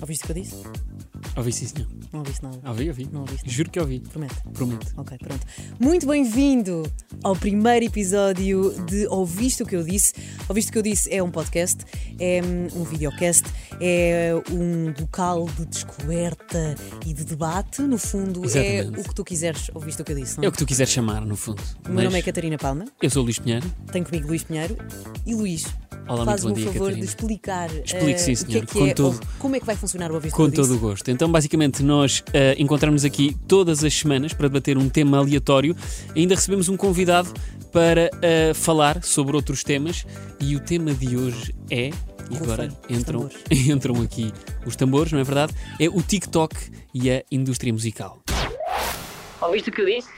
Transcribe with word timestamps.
Ouviste 0.00 0.24
o 0.24 0.26
que 0.26 0.32
eu 0.38 0.42
disse? 0.42 0.54
Ouvi 1.36 1.52
sim, 1.52 1.66
senhor. 1.66 1.88
Não 2.12 2.20
ouviste 2.20 2.42
nada. 2.42 2.58
Ouvi, 2.68 2.88
ouvi. 2.88 3.08
Não 3.12 3.20
ouviste 3.22 3.42
nada. 3.44 3.52
Juro 3.56 3.70
que 3.70 3.80
ouvi. 3.80 4.00
Promete. 4.00 4.34
Prometo. 4.54 4.92
Ok, 4.96 5.18
pronto. 5.18 5.44
Muito 5.80 6.06
bem-vindo 6.06 6.84
ao 7.22 7.34
primeiro 7.34 7.84
episódio 7.84 8.74
de 8.86 9.06
Ouviste 9.08 9.62
o 9.62 9.66
que 9.66 9.74
eu 9.74 9.82
disse. 9.82 10.14
Ouviste 10.48 10.70
o 10.70 10.72
que 10.72 10.78
eu 10.78 10.82
disse 10.82 11.12
é 11.12 11.20
um 11.22 11.30
podcast, 11.30 11.78
é 12.20 12.40
hum, 12.42 12.80
um 12.80 12.84
videocast, 12.84 13.44
é 13.80 14.32
um 14.52 14.94
local 15.00 15.46
de 15.56 15.66
descoberta 15.66 16.76
e 17.04 17.12
de 17.12 17.24
debate. 17.24 17.82
No 17.82 17.98
fundo, 17.98 18.44
Exatamente. 18.44 18.98
é 18.98 19.00
o 19.00 19.04
que 19.04 19.14
tu 19.14 19.24
quiseres. 19.24 19.70
Ouviste 19.74 20.00
o 20.00 20.04
que 20.04 20.12
eu 20.12 20.16
disse, 20.16 20.36
não 20.38 20.44
É 20.44 20.48
o 20.48 20.52
que 20.52 20.58
tu 20.58 20.66
quiseres 20.66 20.92
chamar, 20.92 21.24
no 21.26 21.36
fundo. 21.36 21.60
O 21.88 21.92
meu 21.92 22.04
nome 22.04 22.18
é 22.18 22.22
Catarina 22.22 22.56
Palma, 22.56 22.84
Eu 23.02 23.10
sou 23.10 23.22
o 23.22 23.24
Luís 23.24 23.38
Pinheiro. 23.38 23.66
tenho 23.90 24.04
comigo 24.04 24.28
Luís 24.28 24.44
Pinheiro 24.44 24.76
e 25.26 25.34
Luís. 25.34 25.66
Olá, 26.08 26.24
Faz-me 26.24 26.52
muito 26.52 26.60
o 26.62 26.64
bom 26.64 26.70
dia, 26.70 26.72
favor 26.72 26.78
Catarina. 26.86 27.00
de 27.00 27.04
explicar 27.06 27.70
Explique, 27.84 28.10
eh, 28.12 28.18
sim, 28.18 28.32
o 28.32 28.36
que 28.36 28.42
é 28.42 28.46
senhor, 28.46 28.66
que 28.66 28.72
com 28.78 28.86
é, 28.86 28.94
todo- 28.94 29.20
como 29.38 29.56
é 29.56 29.60
que 29.60 29.66
vai 29.66 29.76
funcionar 29.76 30.10
o 30.10 30.14
Ouviste 30.14 30.34
o 30.34 30.36
Com 30.36 30.50
que 30.50 30.56
todo 30.56 30.74
o 30.74 30.78
gosto. 30.78 31.10
Então, 31.10 31.30
basicamente, 31.30 31.82
nós 31.82 32.24
eh, 32.32 32.54
encontramos 32.58 33.04
aqui 33.04 33.36
todas 33.46 33.84
as 33.84 33.92
semanas 33.94 34.32
para 34.32 34.48
debater 34.48 34.78
um 34.78 34.88
tema 34.88 35.18
aleatório. 35.18 35.76
Ainda 36.16 36.34
recebemos 36.34 36.68
um 36.70 36.76
convidado 36.78 37.28
para 37.72 38.10
eh, 38.22 38.52
falar 38.54 39.02
sobre 39.04 39.36
outros 39.36 39.62
temas. 39.62 40.06
E 40.40 40.56
o 40.56 40.60
tema 40.60 40.94
de 40.94 41.14
hoje 41.16 41.54
é. 41.70 41.90
E 42.30 42.36
agora 42.36 42.68
entram, 42.88 43.28
entram 43.50 44.00
aqui 44.02 44.32
os 44.64 44.76
tambores, 44.76 45.12
não 45.12 45.18
é 45.20 45.24
verdade? 45.24 45.52
É 45.78 45.88
o 45.88 46.00
TikTok 46.02 46.54
e 46.94 47.10
a 47.10 47.22
indústria 47.30 47.72
musical. 47.72 48.18
Ouviste 49.42 49.68
o 49.70 49.72
que 49.72 49.82
eu 49.82 49.86
disse? 49.86 50.08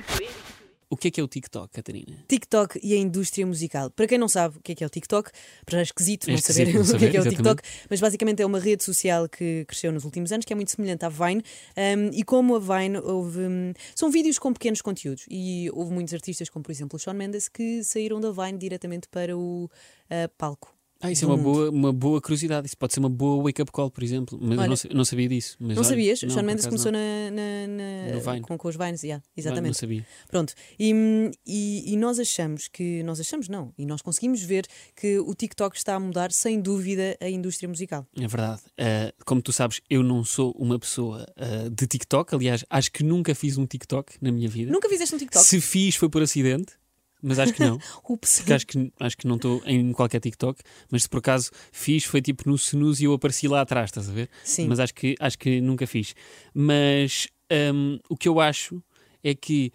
O 0.93 0.97
que 0.97 1.07
é 1.07 1.11
que 1.13 1.21
é 1.21 1.25
o 1.25 1.29
TikTok, 1.29 1.73
Catarina? 1.73 2.25
TikTok 2.27 2.81
e 2.83 2.95
a 2.95 2.97
indústria 2.97 3.47
musical. 3.47 3.91
Para 3.91 4.09
quem 4.09 4.19
não 4.19 4.29
sabe 4.29 4.59
o 4.59 4.61
que 4.61 4.73
é 4.73 4.75
que 4.75 4.83
é 4.83 4.87
o 4.89 4.91
TikTok, 4.91 5.31
para 5.65 5.75
já 5.75 5.79
é 5.79 5.83
esquisito 5.85 6.25
É 6.25 6.33
não 6.33 6.35
esquisito 6.35 6.67
saber 6.67 6.75
não 6.75 6.83
o 6.83 6.85
que 6.85 6.91
é 6.91 6.99
saber, 6.99 7.11
que 7.13 7.17
é 7.17 7.21
o. 7.21 7.29
TikTok, 7.31 7.63
mas 7.89 8.01
basicamente 8.01 8.43
é 8.43 8.47
uma 8.47 8.59
rede 8.59 8.83
social 8.83 9.29
que 9.29 9.65
cresceu 9.67 9.93
nos 9.93 10.05
últimos 10.05 10.33
anos, 10.33 10.45
que 10.45 10.53
é 10.53 10.57
muito 10.57 10.73
semelhante 10.73 11.05
à 11.05 11.09
Vine. 11.09 11.45
um, 11.77 12.11
e 12.13 12.25
como 12.25 12.57
a 12.57 12.59
Vine, 12.59 12.99
houve. 12.99 13.39
hum, 13.39 13.73
são 13.95 14.11
vídeos 14.11 14.37
com 14.37 14.53
pequenos 14.53 14.83
conteúdos. 14.83 15.27
E 15.31 15.71
houve 15.73 15.93
muitos 15.93 16.13
artistas, 16.13 16.49
como 16.49 16.65
por 16.65 16.73
exemplo 16.73 16.97
o 16.97 16.99
Shawn 16.99 17.15
Mendes, 17.15 17.49
que 17.49 17.85
saíram 17.85 18.21
da 18.21 18.33
Vine 18.33 18.59
diretamente 18.59 19.07
para 19.09 19.39
o 19.39 19.71
ah, 20.11 20.29
palco. 20.37 20.80
Ah, 21.03 21.11
isso 21.11 21.25
é 21.25 21.29
uma 21.29 21.37
mundo. 21.37 21.45
boa, 21.53 21.71
uma 21.71 21.93
boa 21.93 22.21
curiosidade. 22.21 22.67
Isso 22.67 22.77
pode 22.77 22.93
ser 22.93 23.01
uma 23.01 23.09
boa 23.09 23.43
wake-up 23.45 23.73
call, 23.73 23.91
por 23.91 24.05
exemplo. 24.05 24.39
Mas 24.41 24.51
eu 24.53 24.59
Olha, 24.61 24.69
não, 24.69 24.77
eu 24.91 24.97
não 24.97 25.05
sabia 25.05 25.29
disso. 25.29 25.57
Não 25.59 25.71
olha, 25.75 25.83
sabias? 25.85 26.23
não, 26.23 26.29
Shawn 26.31 26.37
por 26.41 26.45
Mendes 26.47 26.67
começou 26.67 26.93
não. 26.93 26.99
na, 26.99 27.31
na- 27.31 28.13
na- 28.15 28.33
Vine. 28.33 28.41
Com, 28.43 28.59
com 28.59 28.69
os 28.69 28.77
Vines, 28.77 29.03
yeah, 29.03 29.23
Não, 29.25 29.33
exatamente. 29.41 29.67
Não 29.69 29.75
sabia. 29.75 30.07
Pronto, 30.29 30.53
e, 30.79 31.31
e, 31.47 31.93
e 31.93 31.97
nós 31.97 32.19
achamos 32.19 32.69
que, 32.69 33.03
nós 33.03 33.19
achamos 33.19 33.49
não, 33.49 33.73
e 33.79 33.87
nós 33.87 34.03
conseguimos 34.03 34.43
ver 34.43 34.67
que 34.95 35.19
o 35.19 35.35
TikTok 35.35 35.77
está 35.77 35.95
a 35.95 36.01
mudar 36.01 36.33
sem 36.33 36.61
dúvida 36.61 37.17
a 37.21 37.29
indústria 37.31 37.69
musical. 37.69 38.07
É 38.19 38.27
verdade. 38.29 38.61
Uh, 38.79 39.25
como 39.25 39.41
tu 39.41 39.53
sabes, 39.53 39.81
eu 39.89 40.03
não 40.03 40.23
sou 40.25 40.53
uma 40.59 40.79
pessoa 40.79 41.27
uh, 41.39 41.71
de 41.71 41.87
TikTok. 41.87 42.35
Aliás, 42.35 42.65
acho 42.69 42.93
que 42.93 43.03
nunca 43.03 43.35
fiz 43.35 43.57
um 43.57 43.67
TikTok 43.67 44.15
na 44.21 44.31
minha 44.31 44.49
vida. 44.49 44.71
Nunca 44.71 44.89
fizeste 44.89 45.15
um 45.15 45.19
TikTok? 45.19 45.45
Se 45.45 45.61
fiz 45.61 45.97
foi 45.97 46.09
por 46.11 46.21
acidente, 46.23 46.75
mas 47.23 47.39
acho 47.39 47.53
que 47.53 47.61
não. 47.61 47.79
Ups. 48.09 48.51
Acho 48.51 48.67
que, 48.67 48.93
acho 49.01 49.17
que 49.17 49.27
não 49.27 49.37
estou 49.37 49.63
em 49.67 49.93
qualquer 49.93 50.21
TikTok. 50.21 50.61
Mas 50.91 51.03
se 51.03 51.09
por 51.09 51.19
acaso 51.19 51.51
fiz, 51.73 52.05
foi 52.05 52.21
tipo 52.23 52.49
no 52.49 52.57
snooze 52.57 53.03
e 53.03 53.07
eu 53.07 53.13
apareci 53.13 53.47
lá 53.49 53.61
atrás, 53.61 53.89
estás 53.91 54.09
a 54.09 54.13
ver? 54.13 54.29
Sim. 54.45 54.67
Mas 54.69 54.81
acho 54.81 54.95
que, 54.95 55.15
acho 55.21 55.39
que 55.39 55.61
nunca 55.61 55.87
fiz. 55.87 56.15
Mas 56.55 57.29
um, 57.75 57.99
o 58.09 58.17
que 58.17 58.29
eu 58.29 58.41
acho 58.41 58.83
é 59.23 59.35
que 59.35 59.73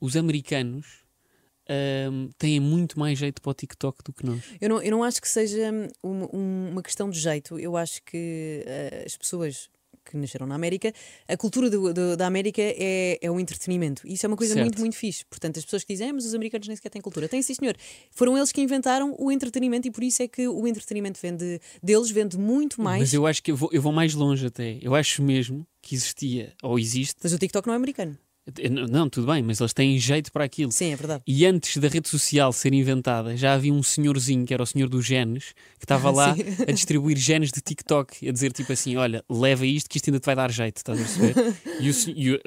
os 0.00 0.16
americanos 0.16 0.86
um, 2.10 2.30
têm 2.38 2.58
muito 2.60 2.98
mais 2.98 3.18
jeito 3.18 3.42
para 3.42 3.50
o 3.50 3.54
TikTok 3.54 4.02
do 4.04 4.12
que 4.12 4.24
nós. 4.24 4.40
Eu 4.60 4.68
não, 4.68 4.82
eu 4.82 4.90
não 4.90 5.04
acho 5.04 5.20
que 5.20 5.28
seja 5.28 5.70
hum, 6.02 6.26
um- 6.32 6.68
uma 6.70 6.82
questão 6.82 7.10
de 7.10 7.18
jeito. 7.20 7.58
Eu 7.58 7.76
acho 7.76 8.02
que 8.04 8.62
eh, 8.66 9.04
as 9.06 9.16
pessoas 9.16 9.68
que 10.04 10.16
nasceram 10.16 10.46
na 10.46 10.54
América, 10.54 10.90
a 11.28 11.36
cultura 11.36 11.68
do- 11.68 11.92
do- 11.92 12.16
da 12.16 12.26
América 12.26 12.62
é, 12.62 13.18
é 13.20 13.30
o 13.30 13.38
entretenimento. 13.38 14.02
Isso 14.06 14.24
é 14.24 14.26
uma 14.26 14.36
coisa 14.36 14.54
Certo. 14.54 14.64
muito, 14.64 14.80
muito 14.80 14.96
fixe. 14.96 15.22
Portanto, 15.26 15.58
as 15.58 15.64
pessoas 15.64 15.84
que 15.84 15.92
dizem, 15.92 16.08
"Ah, 16.08 16.12
mas 16.14 16.24
os 16.24 16.34
americanos 16.34 16.66
nem 16.66 16.74
sequer 16.76 16.88
têm 16.88 17.02
cultura. 17.02 17.28
Têm, 17.28 17.42
sim, 17.42 17.52
senhor. 17.54 17.76
Foram 18.10 18.36
eles 18.36 18.50
que 18.50 18.60
inventaram 18.62 19.14
o 19.18 19.30
entretenimento 19.30 19.86
e 19.86 19.90
por 19.90 20.02
isso 20.02 20.22
é 20.22 20.28
que 20.28 20.48
o 20.48 20.66
entretenimento 20.66 21.18
vende, 21.20 21.60
deles 21.82 22.10
vende 22.10 22.38
muito 22.38 22.80
mais. 22.80 23.00
Mas 23.00 23.12
eu 23.14 23.26
acho 23.26 23.42
que 23.42 23.50
eu 23.50 23.56
vou, 23.56 23.68
eu 23.72 23.82
vou 23.82 23.92
mais 23.92 24.14
longe 24.14 24.46
até. 24.46 24.78
Eu 24.80 24.94
acho 24.94 25.22
mesmo 25.22 25.66
que 25.82 25.94
existia, 25.94 26.54
ou 26.62 26.78
existe. 26.78 27.16
Mas 27.22 27.32
o 27.34 27.38
TikTok 27.38 27.66
não 27.66 27.74
é 27.74 27.76
americano. 27.76 28.16
Não, 28.90 29.08
tudo 29.08 29.26
bem, 29.26 29.42
mas 29.42 29.60
eles 29.60 29.72
têm 29.72 29.98
jeito 29.98 30.32
para 30.32 30.44
aquilo. 30.44 30.72
Sim, 30.72 30.92
é 30.92 30.96
verdade. 30.96 31.22
E 31.26 31.44
antes 31.44 31.76
da 31.76 31.88
rede 31.88 32.08
social 32.08 32.52
ser 32.52 32.72
inventada, 32.72 33.36
já 33.36 33.54
havia 33.54 33.72
um 33.72 33.82
senhorzinho, 33.82 34.44
que 34.44 34.54
era 34.54 34.62
o 34.62 34.66
senhor 34.66 34.88
dos 34.88 35.04
genes, 35.04 35.52
que 35.78 35.84
estava 35.84 36.10
lá 36.12 36.34
Sim. 36.34 36.42
a 36.66 36.72
distribuir 36.72 37.16
genes 37.16 37.50
de 37.50 37.60
TikTok, 37.60 38.28
a 38.28 38.32
dizer 38.32 38.52
tipo 38.52 38.72
assim: 38.72 38.96
olha, 38.96 39.24
leva 39.28 39.66
isto 39.66 39.88
que 39.88 39.98
isto 39.98 40.08
ainda 40.08 40.20
te 40.20 40.26
vai 40.26 40.34
dar 40.34 40.50
jeito, 40.50 40.78
estás 40.78 40.98
a 40.98 41.02
perceber? 41.02 41.56
e, 41.80 41.90
o 41.90 41.94
e 42.14 42.40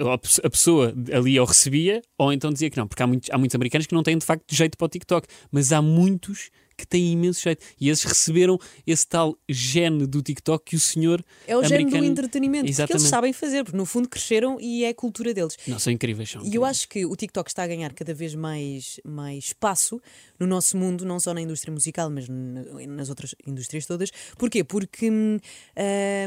a 0.43 0.49
pessoa 0.49 0.93
ali 1.13 1.39
ou 1.39 1.45
recebia, 1.45 2.01
ou 2.17 2.33
então 2.33 2.51
dizia 2.51 2.69
que 2.69 2.77
não, 2.77 2.87
porque 2.87 3.03
há 3.03 3.07
muitos, 3.07 3.29
há 3.29 3.37
muitos 3.37 3.55
americanos 3.55 3.87
que 3.87 3.93
não 3.93 4.03
têm 4.03 4.17
de 4.17 4.25
facto 4.25 4.43
jeito 4.53 4.77
para 4.77 4.85
o 4.85 4.89
TikTok, 4.89 5.27
mas 5.51 5.71
há 5.71 5.81
muitos 5.81 6.49
que 6.81 6.87
têm 6.87 7.11
imenso 7.13 7.41
jeito. 7.41 7.63
E 7.79 7.89
esses 7.89 8.03
receberam 8.03 8.59
esse 8.85 9.07
tal 9.07 9.37
gene 9.49 10.05
do 10.05 10.21
TikTok 10.21 10.63
que 10.65 10.75
o 10.75 10.79
senhor 10.79 11.23
É 11.47 11.55
o 11.55 11.63
género 11.63 11.83
do 11.83 11.87
americano- 11.95 12.05
entretenimento 12.11 12.65
que 12.65 12.71
Exatamente. 12.71 13.01
eles 13.01 13.09
sabem 13.09 13.33
fazer, 13.33 13.63
porque 13.63 13.77
no 13.77 13.85
fundo 13.85 14.07
cresceram 14.09 14.59
e 14.59 14.83
é 14.83 14.89
a 14.89 14.93
cultura 14.93 15.33
deles. 15.33 15.57
Não, 15.67 15.79
são 15.79 15.91
incríveis. 15.91 16.29
São 16.29 16.45
E 16.45 16.53
eu 16.55 16.63
acho 16.65 16.87
que 16.87 17.05
o 17.05 17.15
TikTok 17.15 17.49
está 17.49 17.63
a 17.63 17.67
ganhar 17.67 17.93
cada 17.93 18.13
vez 18.13 18.35
mais, 18.35 18.99
mais 19.03 19.45
espaço 19.45 20.01
no 20.39 20.45
nosso 20.47 20.77
mundo, 20.77 21.03
não 21.05 21.19
só 21.19 21.33
na 21.33 21.41
indústria 21.41 21.71
musical, 21.73 22.09
mas 22.09 22.27
nas 22.27 23.09
outras 23.09 23.35
indústrias 23.45 23.85
todas. 23.85 24.11
Porquê? 24.37 24.63
Porque 24.63 25.09
hum, 25.09 25.37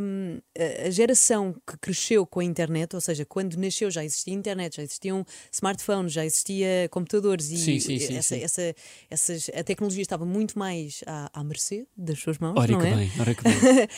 hum, 0.03 0.41
a- 0.87 0.91
geração 0.91 1.55
que 1.67 1.77
cresceu 1.79 2.27
com 2.27 2.41
a 2.41 2.45
internet, 2.45 2.95
ou 2.95 3.01
seja, 3.01 3.25
quando 3.25 3.57
nasceu 3.57 3.91
já 3.91 4.05
existia 4.05 4.35
internet, 4.35 4.77
já 4.77 4.83
existiam 4.83 5.25
smartphones, 5.53 6.13
já 6.13 6.25
existia 6.27 6.89
computadores 6.91 7.51
e 7.51 7.57
Sim, 7.57 7.81
sim, 7.81 7.99
sim, 7.99 8.17
essa, 8.17 8.37
essa- 8.37 8.75
essas, 9.11 9.51
a 9.55 9.63
tecnologia 9.65 10.03
estava 10.03 10.25
muito 10.27 10.44
mais 10.53 11.03
à, 11.07 11.31
à 11.33 11.43
mercê 11.43 11.87
das 11.97 12.19
suas 12.19 12.39
mãos, 12.39 12.55
Ora 12.57 12.73
não 12.73 12.81
que 12.81 12.87
é? 12.87 12.95
bem, 12.95 13.11
ora 13.19 13.35
que 13.35 13.43
bem. 13.43 13.55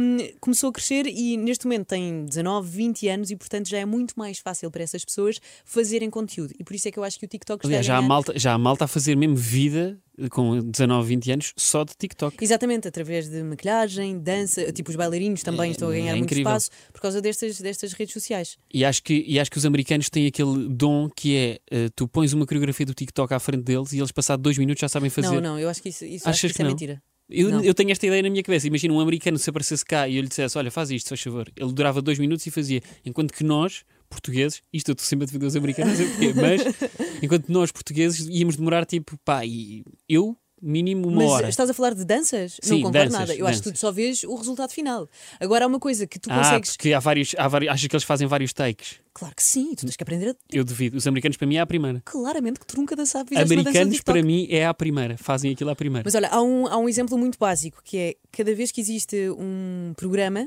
Um, 0.00 0.18
começou 0.40 0.70
a 0.70 0.72
crescer 0.72 1.06
e 1.06 1.36
neste 1.36 1.66
momento 1.66 1.88
tem 1.88 2.24
19, 2.24 2.68
20 2.68 3.08
anos 3.08 3.30
e 3.30 3.36
portanto 3.36 3.68
já 3.68 3.78
é 3.78 3.84
muito 3.84 4.14
mais 4.16 4.38
fácil 4.38 4.70
para 4.70 4.82
essas 4.82 5.04
pessoas 5.04 5.40
fazerem 5.64 6.10
conteúdo. 6.10 6.54
E 6.58 6.64
por 6.64 6.74
isso 6.74 6.88
é 6.88 6.90
que 6.90 6.98
eu 6.98 7.04
acho 7.04 7.18
que 7.18 7.24
o 7.24 7.28
TikTok 7.28 7.60
está 7.60 7.68
Aliás, 7.68 7.86
já 7.86 7.96
há, 7.96 8.02
malta, 8.02 8.38
já 8.38 8.52
há 8.54 8.58
malta 8.58 8.84
a 8.84 8.88
fazer 8.88 9.16
mesmo 9.16 9.36
vida 9.36 9.98
com 10.30 10.58
19, 10.60 11.08
20 11.08 11.32
anos 11.32 11.52
só 11.56 11.84
de 11.84 11.92
TikTok. 11.96 12.36
Exatamente, 12.42 12.88
através 12.88 13.28
de 13.28 13.42
maquilhagem, 13.42 14.18
dança, 14.18 14.72
tipo 14.72 14.90
os 14.90 14.96
bailarinos 14.96 15.42
também 15.42 15.68
É, 15.68 15.70
estão 15.72 15.88
a 15.88 15.92
ganhar 15.92 16.12
é 16.12 16.16
muito 16.16 16.34
espaço 16.34 16.70
por 16.92 17.00
causa 17.00 17.20
destas, 17.20 17.60
destas 17.60 17.92
redes 17.92 18.12
sociais. 18.12 18.56
E 18.72 18.84
acho, 18.84 19.02
que, 19.02 19.24
e 19.26 19.38
acho 19.38 19.50
que 19.50 19.58
os 19.58 19.66
americanos 19.66 20.10
têm 20.10 20.26
aquele 20.26 20.68
dom 20.68 21.08
que 21.08 21.36
é 21.36 21.58
eh, 21.70 21.88
tu 21.94 22.06
pões 22.08 22.32
uma 22.32 22.44
coreografia 22.46 22.86
do 22.86 22.94
TikTok 22.94 23.32
à 23.32 23.38
frente 23.38 23.62
deles 23.64 23.92
e 23.92 23.98
eles, 23.98 24.12
passado 24.12 24.40
dois 24.42 24.58
minutos, 24.58 24.80
já 24.80 24.88
sabem 24.88 25.10
fazer. 25.10 25.28
Não, 25.36 25.40
não, 25.40 25.58
eu 25.58 25.68
acho 25.68 25.82
que 25.82 25.88
isso, 25.88 26.04
isso, 26.04 26.28
Achas 26.28 26.40
que 26.40 26.46
isso 26.48 26.62
é 26.62 26.64
não? 26.64 26.70
mentira. 26.70 27.02
Eu, 27.32 27.62
eu 27.62 27.72
tenho 27.72 27.92
esta 27.92 28.04
ideia 28.04 28.22
na 28.22 28.28
minha 28.28 28.42
cabeça. 28.42 28.66
Imagina 28.66 28.92
um 28.92 28.98
americano 28.98 29.38
se 29.38 29.48
aparecesse 29.48 29.84
cá 29.84 30.08
e 30.08 30.16
eu 30.16 30.22
lhe 30.22 30.28
dissesse: 30.28 30.58
Olha, 30.58 30.68
faz 30.70 30.90
isto, 30.90 31.08
faz 31.08 31.20
favor. 31.20 31.48
Ele 31.56 31.72
durava 31.72 32.02
dois 32.02 32.18
minutos 32.18 32.44
e 32.44 32.50
fazia. 32.50 32.82
Enquanto 33.04 33.32
que 33.32 33.44
nós, 33.44 33.84
portugueses, 34.10 34.60
isto 34.72 34.88
eu 34.90 34.92
estou 34.92 35.06
sempre 35.06 35.24
a 35.24 35.26
defender 35.26 35.46
os 35.46 35.56
americanos, 35.56 35.98
não 35.98 36.06
sei 36.06 36.08
porquê, 36.14 36.32
mas 36.34 37.22
enquanto 37.22 37.48
nós, 37.48 37.72
portugueses, 37.72 38.26
íamos 38.28 38.56
demorar 38.56 38.84
tipo, 38.84 39.16
pá, 39.24 39.46
e 39.46 39.82
eu, 40.08 40.36
mínimo 40.62 41.08
uma 41.08 41.22
Mas 41.22 41.30
hora. 41.30 41.48
estás 41.48 41.70
a 41.70 41.72
falar 41.72 41.94
de 41.94 42.04
danças? 42.04 42.58
não 42.62 42.68
Sim, 42.68 42.82
concordo 42.82 42.98
danças, 43.10 43.18
nada. 43.28 43.34
Eu 43.34 43.46
acho 43.46 43.58
que 43.60 43.62
tu 43.64 43.66
danças. 43.70 43.80
só 43.80 43.90
vês 43.90 44.24
o 44.24 44.34
resultado 44.34 44.70
final. 44.72 45.08
Agora 45.40 45.64
há 45.64 45.68
uma 45.68 45.80
coisa 45.80 46.06
que 46.06 46.18
tu 46.18 46.30
Ah, 46.30 46.36
consegues. 46.36 46.76
porque 46.76 46.92
há 46.92 46.98
vários, 47.00 47.34
há 47.38 47.48
vários. 47.48 47.72
Achas 47.72 47.86
que 47.88 47.96
eles 47.96 48.04
fazem 48.04 48.28
vários 48.28 48.52
takes? 48.52 48.96
Claro 49.14 49.34
que 49.34 49.42
sim, 49.42 49.74
tu 49.74 49.86
tens 49.86 49.96
que 49.96 50.02
aprender 50.02 50.30
a. 50.30 50.34
Eu 50.52 50.62
duvido. 50.62 50.98
Os 50.98 51.06
americanos, 51.06 51.38
para 51.38 51.46
mim, 51.46 51.56
é 51.56 51.60
a 51.60 51.66
primeira. 51.66 52.02
Claramente 52.04 52.60
que 52.60 52.66
tu 52.66 52.76
nunca 52.76 52.94
dançaste 52.94 53.30
fizeste 53.30 53.54
uma 53.54 53.62
dança 53.62 53.72
do 53.72 53.78
Americanos, 53.78 54.00
para 54.02 54.22
mim, 54.22 54.46
é 54.50 54.66
a 54.66 54.74
primeira. 54.74 55.16
Fazem 55.16 55.50
aquilo 55.52 55.70
à 55.70 55.74
primeira. 55.76 56.02
Mas 56.04 56.14
olha, 56.14 56.28
há 56.28 56.42
um, 56.42 56.66
há 56.66 56.76
um 56.76 56.88
exemplo 56.90 57.16
muito 57.16 57.38
básico 57.38 57.80
que 57.82 57.96
é 57.96 58.14
cada 58.30 58.54
vez 58.54 58.70
que 58.70 58.82
existe 58.82 59.30
um 59.30 59.94
programa 59.96 60.46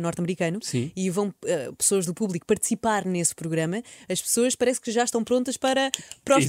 norte-americano 0.00 0.58
e 0.96 1.10
vão 1.10 1.32
eh, 1.44 1.70
pessoas 1.76 2.06
do 2.06 2.14
público 2.14 2.46
participar 2.46 3.04
nesse 3.04 3.34
programa, 3.34 3.82
as 4.08 4.20
pessoas 4.20 4.54
parece 4.54 4.80
que 4.80 4.90
já 4.90 5.04
estão 5.04 5.22
prontas 5.24 5.56
para, 5.56 5.90
para 6.24 6.36
o 6.36 6.38
Exatamente, 6.38 6.42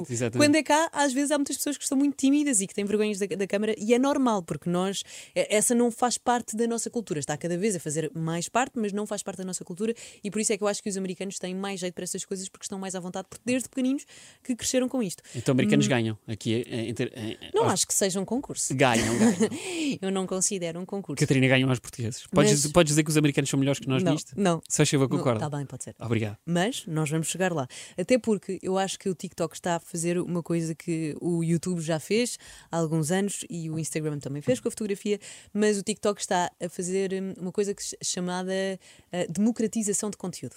espetáculo. 0.00 0.06
exatamente. 0.10 0.36
Quando 0.48 0.54
é 0.56 0.62
cá, 0.62 0.88
às 0.92 1.12
vezes 1.12 1.30
há 1.30 1.38
muitas 1.38 1.56
pessoas 1.56 1.76
que 1.76 1.82
estão 1.84 1.96
muito 1.98 2.16
tímidas 2.16 2.60
e 2.60 2.66
que 2.66 2.74
têm 2.74 2.84
vergonhas 2.84 3.18
da, 3.18 3.26
da 3.26 3.46
câmara 3.46 3.74
e 3.78 3.94
é 3.94 3.98
normal, 3.98 4.42
porque 4.42 4.68
nós, 4.70 5.02
eh, 5.34 5.54
essa 5.56 5.74
não 5.74 5.90
faz 5.90 6.16
parte 6.18 6.56
da 6.56 6.66
nossa 6.66 6.88
cultura. 6.90 7.20
Está 7.20 7.36
cada 7.36 7.56
vez 7.56 7.74
a 7.76 7.80
fazer 7.80 8.10
mais 8.14 8.48
parte, 8.48 8.72
mas 8.78 8.92
não 8.92 9.06
faz 9.06 9.22
parte 9.22 9.38
da 9.38 9.44
nossa 9.44 9.64
cultura 9.64 9.94
e 10.22 10.30
por 10.30 10.40
isso 10.40 10.52
é 10.52 10.56
que 10.56 10.62
eu 10.62 10.68
acho 10.68 10.82
que 10.82 10.88
os 10.88 10.96
americanos 10.96 11.38
têm 11.38 11.54
mais 11.54 11.80
jeito 11.80 11.94
para 11.94 12.04
estas 12.04 12.24
coisas 12.24 12.48
porque 12.48 12.64
estão 12.64 12.78
mais 12.78 12.94
à 12.94 13.00
vontade, 13.00 13.26
porque 13.28 13.42
desde 13.44 13.68
pequeninos 13.68 14.04
que 14.42 14.54
cresceram 14.56 14.88
com 14.88 15.02
isto. 15.02 15.22
Então, 15.34 15.52
americanos 15.52 15.86
ganham. 15.86 16.18
Aqui, 16.26 16.64
é- 16.66 16.90
é- 16.90 16.90
é- 16.90 17.50
Não 17.54 17.68
acho 17.68 17.86
que 17.86 17.94
seja 17.94 18.20
um 18.20 18.24
concurso. 18.24 18.74
Ganham, 18.74 19.18
ganham. 19.18 19.36
Eu 20.00 20.10
não 20.10 20.26
considero 20.26 20.80
um 20.80 20.86
concurso. 20.86 21.18
Catarina 21.20 21.46
ganham 21.48 21.68
aos 21.68 21.78
portugueses. 21.78 22.26
Podes, 22.26 22.66
tu 22.70 22.74
podes 22.74 22.90
dizer 22.90 23.04
que 23.04 23.10
os 23.10 23.16
americanos 23.16 23.50
são 23.50 23.58
melhores 23.58 23.80
que 23.80 23.88
nós 23.88 24.02
não, 24.02 24.12
nisto? 24.12 24.32
não. 24.36 24.62
Se 24.68 24.82
achava, 24.82 25.08
concordo. 25.08 25.44
Está 25.44 25.56
bem, 25.56 25.66
pode 25.66 25.84
ser. 25.84 25.94
Obrigado. 25.98 26.36
Mas 26.44 26.84
nós 26.86 27.10
vamos 27.10 27.28
chegar 27.28 27.52
lá. 27.52 27.66
Até 27.98 28.18
porque 28.18 28.58
eu 28.62 28.78
acho 28.78 28.98
que 28.98 29.08
o 29.08 29.14
TikTok 29.14 29.54
está 29.54 29.76
a 29.76 29.80
fazer 29.80 30.18
uma 30.18 30.42
coisa 30.42 30.74
que 30.74 31.16
o 31.20 31.42
YouTube 31.42 31.80
já 31.80 31.98
fez 31.98 32.38
há 32.70 32.76
alguns 32.76 33.10
anos 33.10 33.44
e 33.48 33.70
o 33.70 33.78
Instagram 33.78 34.18
também 34.18 34.42
fez 34.42 34.60
com 34.60 34.68
a 34.68 34.70
fotografia, 34.70 35.18
mas 35.52 35.78
o 35.78 35.82
TikTok 35.82 36.20
está 36.20 36.50
a 36.60 36.68
fazer 36.68 37.12
hum, 37.12 37.34
uma 37.38 37.52
coisa 37.52 37.74
que, 37.74 37.82
chamada 38.02 38.52
uh, 38.52 39.32
democratização 39.32 40.10
de 40.10 40.16
conteúdo. 40.16 40.56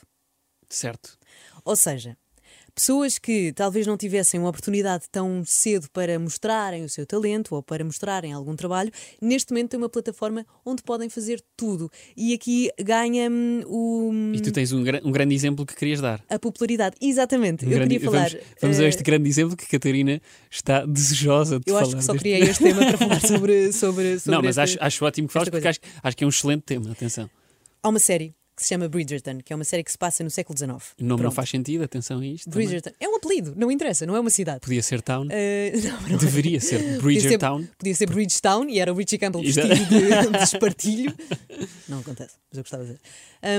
Certo. 0.70 1.18
Ou 1.64 1.76
seja, 1.76 2.18
pessoas 2.76 3.20
que 3.20 3.54
talvez 3.54 3.86
não 3.86 3.96
tivessem 3.98 4.40
uma 4.40 4.50
oportunidade 4.50 5.06
tão 5.12 5.44
cedo 5.46 5.88
para 5.92 6.18
mostrarem 6.20 6.84
o 6.84 6.90
seu 6.90 7.06
talento 7.06 7.54
ou 7.56 7.62
para 7.62 7.84
mostrarem 7.84 8.34
algum 8.34 8.56
trabalho, 8.56 8.92
neste 9.22 9.52
momento 9.52 9.72
têm 9.72 9.78
uma 9.78 9.90
plataforma 9.90 10.46
onde 10.66 10.82
podem 10.84 11.10
fazer 11.10 11.42
tudo. 11.56 11.90
E 12.18 12.34
aqui 12.34 12.70
ganha 12.80 13.30
hum, 13.30 13.62
o. 13.68 14.12
E 14.36 14.42
tu 14.42 14.52
tens 14.52 14.72
um, 14.72 14.84
gra- 14.84 15.02
um 15.04 15.12
grande 15.12 15.36
exemplo 15.36 15.66
que 15.66 15.76
querias 15.76 16.02
dar. 16.02 16.24
A 16.30 16.40
popularidade, 16.40 16.96
exatamente. 17.02 17.66
Um 17.66 17.70
eu 17.70 17.76
grande- 17.76 17.94
queria 17.96 18.12
falar. 18.12 18.30
Vamos, 18.30 18.46
vamos 18.62 18.80
a 18.80 18.84
eh, 18.84 18.88
este 18.90 19.04
grande 19.04 19.30
exemplo 19.30 19.56
que 19.56 19.66
a 19.66 19.68
Catarina 19.68 20.22
está 20.50 20.86
desejosa 20.86 21.60
de 21.60 21.70
Eu 21.70 21.76
falar. 21.76 21.88
acho 21.88 21.98
que 21.98 22.04
só 22.04 22.14
deste- 22.14 22.24
criei 22.24 22.42
este 22.42 22.64
tema 22.64 22.86
para 22.86 22.98
falar 22.98 23.22
sobre, 23.22 23.72
sobre, 23.74 24.20
sobre 24.20 24.32
Não, 24.36 24.42
mas 24.42 24.58
este- 24.58 24.78
acho, 24.78 24.78
acho 24.84 25.06
ótimo 25.06 25.28
que 25.28 25.34
falas 25.34 25.50
porque 25.50 25.68
acho, 25.68 25.80
acho 26.02 26.18
que 26.18 26.24
é 26.24 26.28
um 26.28 26.30
excelente 26.30 26.62
tema. 26.64 26.92
Atenção. 26.92 27.30
Há 27.82 27.90
uma 27.90 28.00
série 28.00 28.34
que 28.56 28.62
se 28.64 28.70
chama 28.70 28.88
Bridgerton, 28.88 29.40
que 29.44 29.52
é 29.52 29.56
uma 29.56 29.64
série 29.64 29.84
que 29.84 29.92
se 29.92 29.98
passa 29.98 30.24
no 30.24 30.30
século 30.30 30.58
XIX. 30.58 30.70
O 30.70 30.74
nome 30.76 30.88
não 31.00 31.18
Pronto. 31.18 31.34
faz 31.34 31.50
sentido, 31.50 31.84
atenção 31.84 32.20
a 32.20 32.26
isto. 32.26 32.50
também. 32.50 32.68
Bridgerton. 32.68 32.92
É 33.00 33.08
um 33.08 33.16
apelido, 33.16 33.54
não 33.56 33.72
interessa, 33.72 34.06
não 34.06 34.16
é 34.16 34.20
uma 34.20 34.30
cidade. 34.30 34.60
Podia 34.62 34.84
ser 34.84 35.02
Town. 35.02 35.28
Eh, 35.30 35.72
não, 35.84 36.02
não 36.02 36.16
é. 36.16 36.20
Deveria 36.20 36.60
ser 36.60 37.00
Podia 37.00 37.22
ser-. 37.22 37.40
Podia 37.78 37.96
ser 37.96 38.10
Bridgetown 38.10 38.70
e 38.70 38.80
era 38.80 38.94
o 38.94 38.96
Richie 38.96 39.18
Campbell 39.18 39.42
vestido 39.42 39.68
de, 39.68 40.30
de 40.38 40.44
espartilho. 40.44 41.16
Não 41.88 42.00
acontece, 42.00 42.36
mas 42.52 42.58
eu 42.58 42.64
gostava 42.64 42.84
de 42.84 42.92
ver. 42.92 43.00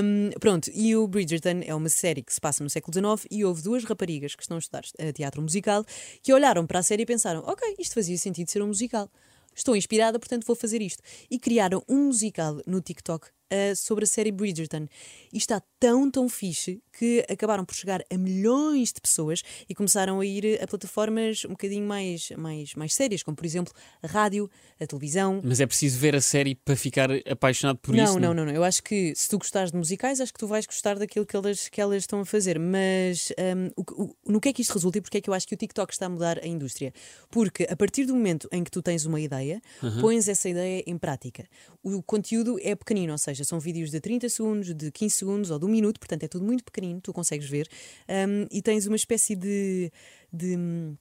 Hum, 0.03 0.31
pronto, 0.39 0.71
e 0.73 0.95
o 0.95 1.07
Bridgerton 1.07 1.61
é 1.65 1.75
uma 1.75 1.89
série 1.89 2.23
que 2.23 2.33
se 2.33 2.41
passa 2.41 2.63
no 2.63 2.69
século 2.69 2.93
XIX 2.93 3.27
e 3.29 3.43
houve 3.45 3.61
duas 3.61 3.83
raparigas 3.83 4.35
que 4.35 4.41
estão 4.41 4.57
a 4.57 4.59
estudar 4.59 4.83
eh, 4.97 5.11
teatro 5.11 5.41
musical 5.41 5.85
que 6.23 6.33
olharam 6.33 6.65
para 6.65 6.79
a 6.79 6.83
série 6.83 7.03
e 7.03 7.05
pensaram: 7.05 7.41
ok, 7.45 7.75
isto 7.77 7.93
fazia 7.93 8.17
sentido 8.17 8.49
ser 8.49 8.61
um 8.61 8.67
musical. 8.67 9.09
Estou 9.55 9.75
inspirada, 9.75 10.19
portanto 10.19 10.45
vou 10.45 10.55
fazer 10.55 10.81
isto. 10.81 11.01
E 11.31 11.39
criaram 11.39 11.81
um 11.87 12.07
musical 12.07 12.61
no 12.67 12.81
TikTok 12.81 13.27
sobre 13.75 14.03
a 14.03 14.07
série 14.07 14.31
Bridgerton. 14.31 14.87
E 15.31 15.37
está 15.37 15.61
tão, 15.79 16.09
tão 16.09 16.27
fixe 16.27 16.81
que 16.97 17.25
acabaram 17.29 17.65
por 17.65 17.75
chegar 17.75 18.03
a 18.09 18.17
milhões 18.17 18.93
de 18.93 19.01
pessoas 19.01 19.41
e 19.67 19.75
começaram 19.75 20.19
a 20.19 20.25
ir 20.25 20.61
a 20.61 20.67
plataformas 20.67 21.43
um 21.45 21.49
bocadinho 21.49 21.85
mais, 21.85 22.29
mais, 22.37 22.73
mais 22.75 22.93
sérias, 22.93 23.21
como 23.23 23.35
por 23.35 23.45
exemplo 23.45 23.73
a 24.01 24.07
rádio, 24.07 24.49
a 24.79 24.85
televisão. 24.87 25.41
Mas 25.43 25.59
é 25.59 25.65
preciso 25.65 25.97
ver 25.99 26.15
a 26.15 26.21
série 26.21 26.55
para 26.55 26.75
ficar 26.75 27.09
apaixonado 27.29 27.77
por 27.79 27.93
não, 27.95 28.03
isso. 28.03 28.19
não, 28.19 28.33
não, 28.33 28.45
não. 28.45 28.53
Eu 28.53 28.63
acho 28.63 28.81
que 28.83 29.13
se 29.15 29.27
tu 29.29 29.37
gostares 29.37 29.71
de 29.71 29.77
musicais, 29.77 30.21
acho 30.21 30.31
que 30.33 30.39
tu 30.39 30.47
vais 30.47 30.65
gostar 30.65 30.97
daquilo 30.97 31.25
que 31.25 31.35
elas, 31.35 31.67
que 31.69 31.81
elas 31.81 32.03
estão 32.03 32.19
a 32.21 32.25
fazer. 32.25 32.57
Mas 32.59 33.31
hum, 33.57 33.69
o, 33.75 34.03
o- 34.03 34.15
no 34.27 34.39
que 34.39 34.49
é 34.49 34.53
que 34.53 34.61
isto 34.61 34.73
resulta 34.73 34.97
e 34.97 35.01
porque 35.01 35.17
é 35.17 35.21
que 35.21 35.29
eu 35.29 35.33
acho 35.33 35.47
que 35.47 35.53
o 35.53 35.57
TikTok 35.57 35.91
está 35.91 36.05
a 36.05 36.09
mudar 36.09 36.39
a 36.43 36.47
indústria? 36.47 36.93
Porque 37.29 37.63
a 37.69 37.75
partir 37.75 38.05
do 38.05 38.13
momento 38.15 38.47
em 38.51 38.63
que 38.63 38.71
tu 38.71 38.81
tens 38.81 39.05
uma 39.05 39.19
ideia, 39.19 39.61
pões 40.01 40.27
essa 40.27 40.47
ideia 40.47 40.83
em 40.85 40.97
prática. 40.97 41.45
O 41.83 42.01
conteúdo 42.01 42.57
é 42.61 42.75
pequenino, 42.75 43.11
ou 43.11 43.17
seja, 43.17 43.43
são 43.43 43.59
vídeos 43.59 43.91
de 43.91 43.99
30 43.99 44.29
segundos, 44.29 44.73
de 44.73 44.91
15 44.91 45.15
segundos 45.15 45.51
ou 45.51 45.59
de 45.59 45.65
um 45.65 45.69
minuto, 45.69 45.99
portanto 45.99 46.23
é 46.23 46.27
tudo 46.27 46.45
muito 46.45 46.63
pequenino, 46.63 46.84
tu 47.01 47.11
consegues 47.13 47.47
ver, 47.49 47.67
hum, 48.09 48.47
e 48.51 48.61
tens 48.61 48.85
uma 48.87 48.95
espécie 48.95 49.35
de. 49.35 49.91
de 50.31 50.55
hum, 50.57 50.95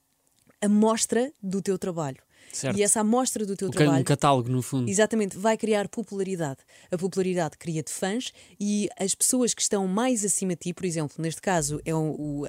amostra 0.61 1.31
do 1.43 1.61
teu 1.61 1.79
trabalho. 1.79 2.19
Certo. 2.53 2.79
E 2.79 2.83
essa 2.83 3.01
amostra 3.01 3.45
do 3.45 3.57
teu 3.57 3.69
Um 3.69 3.71
ca- 3.71 3.79
trabalho 3.79 4.01
um 4.01 4.05
catálogo, 4.05 4.49
no 4.49 4.63
fundo. 4.63 4.89
Exatamente, 4.89 5.37
vai 5.37 5.57
criar 5.57 5.89
popularidade. 5.89 6.59
A 6.91 6.97
popularidade 6.97 7.57
cria-te 7.59 7.91
fãs 7.91 8.33
e 8.61 8.89
as 8.99 9.15
pessoas 9.15 9.53
que 9.55 9.63
estão 9.63 9.89
mais 9.89 10.25
acima 10.25 10.53
de 10.53 10.61
ti, 10.61 10.73
por 10.75 10.85
exemplo, 10.85 11.17
neste 11.19 11.41
caso 11.43 11.81
é 11.85 11.95
o. 11.95 12.15
o, 12.19 12.47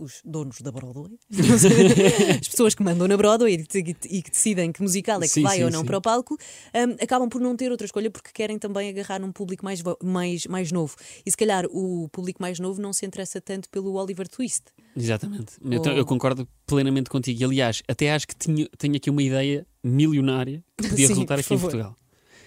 os 0.00 0.20
donos 0.24 0.60
da 0.60 0.72
Broadway, 0.72 1.18
as 2.40 2.48
pessoas 2.48 2.74
que 2.74 2.82
mandam 2.82 3.06
na 3.06 3.16
Broadway 3.16 3.54
e, 3.54 3.82
que- 4.22 4.30
decidem 4.30 4.72
que 4.72 4.82
musical 4.82 5.18
é 5.18 5.22
que 5.22 5.28
Sim, 5.28 5.42
vai 5.42 5.58
sim, 5.58 5.64
ou 5.64 5.70
não 5.70 5.80
sim. 5.80 5.86
para 5.86 5.98
o 5.98 6.00
palco, 6.00 6.34
hum, 6.34 6.96
acabam 7.02 7.28
por 7.28 7.40
não 7.40 7.56
ter 7.56 7.70
outra 7.70 7.84
escolha 7.84 8.10
porque 8.10 8.30
querem 8.32 8.58
também 8.58 8.88
agarrar 8.88 9.18
num 9.20 9.30
público 9.32 9.64
mais, 9.64 9.82
mais, 10.02 10.46
mais 10.46 10.72
novo. 10.72 10.96
E 11.24 11.30
se 11.30 11.36
calhar 11.36 11.64
o 11.70 12.08
público 12.10 12.40
mais 12.42 12.58
novo 12.58 12.80
não 12.80 12.92
se 12.92 13.04
interessa 13.06 13.40
tanto 13.40 13.68
pelo 13.70 13.94
Oliver 13.94 14.28
Twist. 14.28 14.64
Exatamente. 14.96 15.52
Ou- 15.62 15.86
eu 15.96 16.04
concordo 16.04 16.48
plenamente 16.66 17.10
contigo. 17.10 17.40
E, 17.40 17.44
aliás, 17.44 17.82
até 17.88 18.12
acho 18.12 18.26
que 18.26 18.34
tinha, 18.36 18.68
tenho 18.78 18.96
aqui 18.96 19.10
uma 19.10 19.22
ideia 19.22 19.66
milionária 19.82 20.64
que 20.76 20.88
podia 20.88 21.06
resultar 21.08 21.34
aqui 21.38 21.54
em 21.54 21.56
favor. 21.58 21.70
Portugal. 21.70 21.96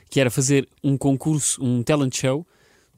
Que 0.09 0.19
era 0.19 0.29
fazer 0.29 0.67
um 0.83 0.97
concurso, 0.97 1.63
um 1.63 1.81
talent 1.83 2.15
show 2.15 2.45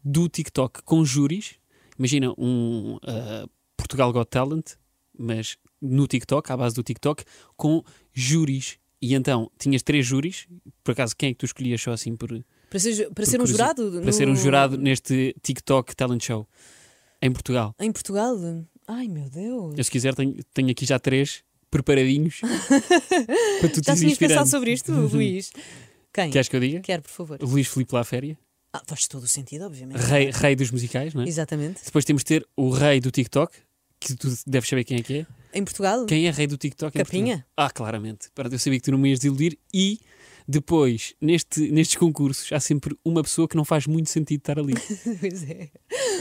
do 0.03 0.27
TikTok 0.29 0.81
com 0.83 1.03
júris. 1.05 1.55
Imagina 1.97 2.33
um 2.37 2.97
ah, 3.03 3.47
Portugal 3.85 4.11
Got 4.11 4.25
Talent, 4.29 4.71
mas 5.17 5.57
no 5.81 6.07
TikTok, 6.07 6.51
à 6.51 6.57
base 6.57 6.73
do 6.75 6.81
TikTok, 6.83 7.23
com 7.55 7.83
júris. 8.13 8.77
E 9.01 9.13
então 9.13 9.51
tinhas 9.59 9.83
três 9.83 10.05
júris. 10.05 10.47
Por 10.83 10.91
acaso, 10.93 11.15
quem 11.15 11.29
é 11.29 11.33
que 11.33 11.37
tu 11.37 11.45
escolhias 11.45 11.79
só 11.81 11.91
assim 11.91 12.15
por, 12.15 12.29
Para 12.69 12.79
ser, 12.79 13.09
para 13.13 13.25
ser 13.25 13.39
um 13.39 13.45
jurado? 13.45 13.91
Para 13.91 14.01
no- 14.01 14.13
ser 14.13 14.27
um 14.27 14.35
jurado 14.35 14.77
neste 14.77 15.35
TikTok 15.43 15.95
Talent 15.95 16.23
Show 16.23 16.47
em 17.21 17.31
Portugal. 17.31 17.75
Em 17.79 17.91
Portugal? 17.91 18.35
Ai 18.87 19.07
meu 19.07 19.29
Deus! 19.29 19.75
Eu, 19.77 19.83
se 19.83 19.91
quiser, 19.91 20.15
tenho, 20.15 20.35
tenho 20.53 20.71
aqui 20.71 20.85
já 20.85 20.97
três 20.99 21.43
preparadinhos 21.69 22.39
para 23.61 23.69
tu 23.69 23.81
te 23.81 23.85
Já 23.87 23.95
tinhas 23.95 24.17
pensado 24.17 24.49
sobre 24.49 24.71
isto, 24.71 24.91
Luís? 25.13 25.51
Quem? 26.13 26.31
Queres 26.31 26.47
que 26.47 26.55
eu 26.55 26.59
diga? 26.59 26.79
Quero, 26.79 27.01
por 27.03 27.09
favor. 27.11 27.37
Luís 27.41 27.67
Filipe 27.67 27.93
La 27.93 28.03
Féria, 28.03 28.37
Ah, 28.73 28.81
faz 28.87 29.07
todo 29.07 29.23
o 29.23 29.27
sentido, 29.27 29.65
obviamente. 29.65 29.97
rei, 29.99 30.31
rei 30.31 30.55
dos 30.55 30.71
musicais, 30.71 31.13
não 31.13 31.23
é? 31.23 31.27
Exatamente. 31.27 31.81
Depois 31.85 32.05
temos 32.05 32.21
de 32.23 32.25
ter 32.25 32.47
o 32.55 32.69
rei 32.69 32.99
do 32.99 33.11
TikTok, 33.11 33.53
que 34.13 34.15
tu 34.15 34.27
deves 34.45 34.69
saber 34.69 34.83
quem 34.83 34.97
é 34.97 35.01
que 35.01 35.13
é. 35.19 35.25
Em 35.53 35.63
Portugal? 35.63 36.05
Quem 36.05 36.27
é 36.27 36.31
rei 36.31 36.47
do 36.47 36.57
TikTok? 36.57 36.97
Capinha? 36.97 37.45
Ah, 37.55 37.69
claramente. 37.69 38.29
Para 38.35 38.49
eu 38.49 38.59
sabia 38.59 38.79
que 38.79 38.85
tu 38.85 38.91
não 38.91 38.97
me 38.97 39.09
ias 39.09 39.19
desiludir. 39.19 39.57
E 39.73 39.99
depois, 40.47 41.15
neste, 41.19 41.71
nestes 41.71 41.95
concursos, 41.95 42.51
há 42.51 42.59
sempre 42.59 42.95
uma 43.03 43.23
pessoa 43.23 43.47
que 43.47 43.55
não 43.55 43.65
faz 43.65 43.87
muito 43.87 44.09
sentido 44.09 44.39
estar 44.39 44.59
ali. 44.59 44.73
pois 45.19 45.49
é. 45.49 45.69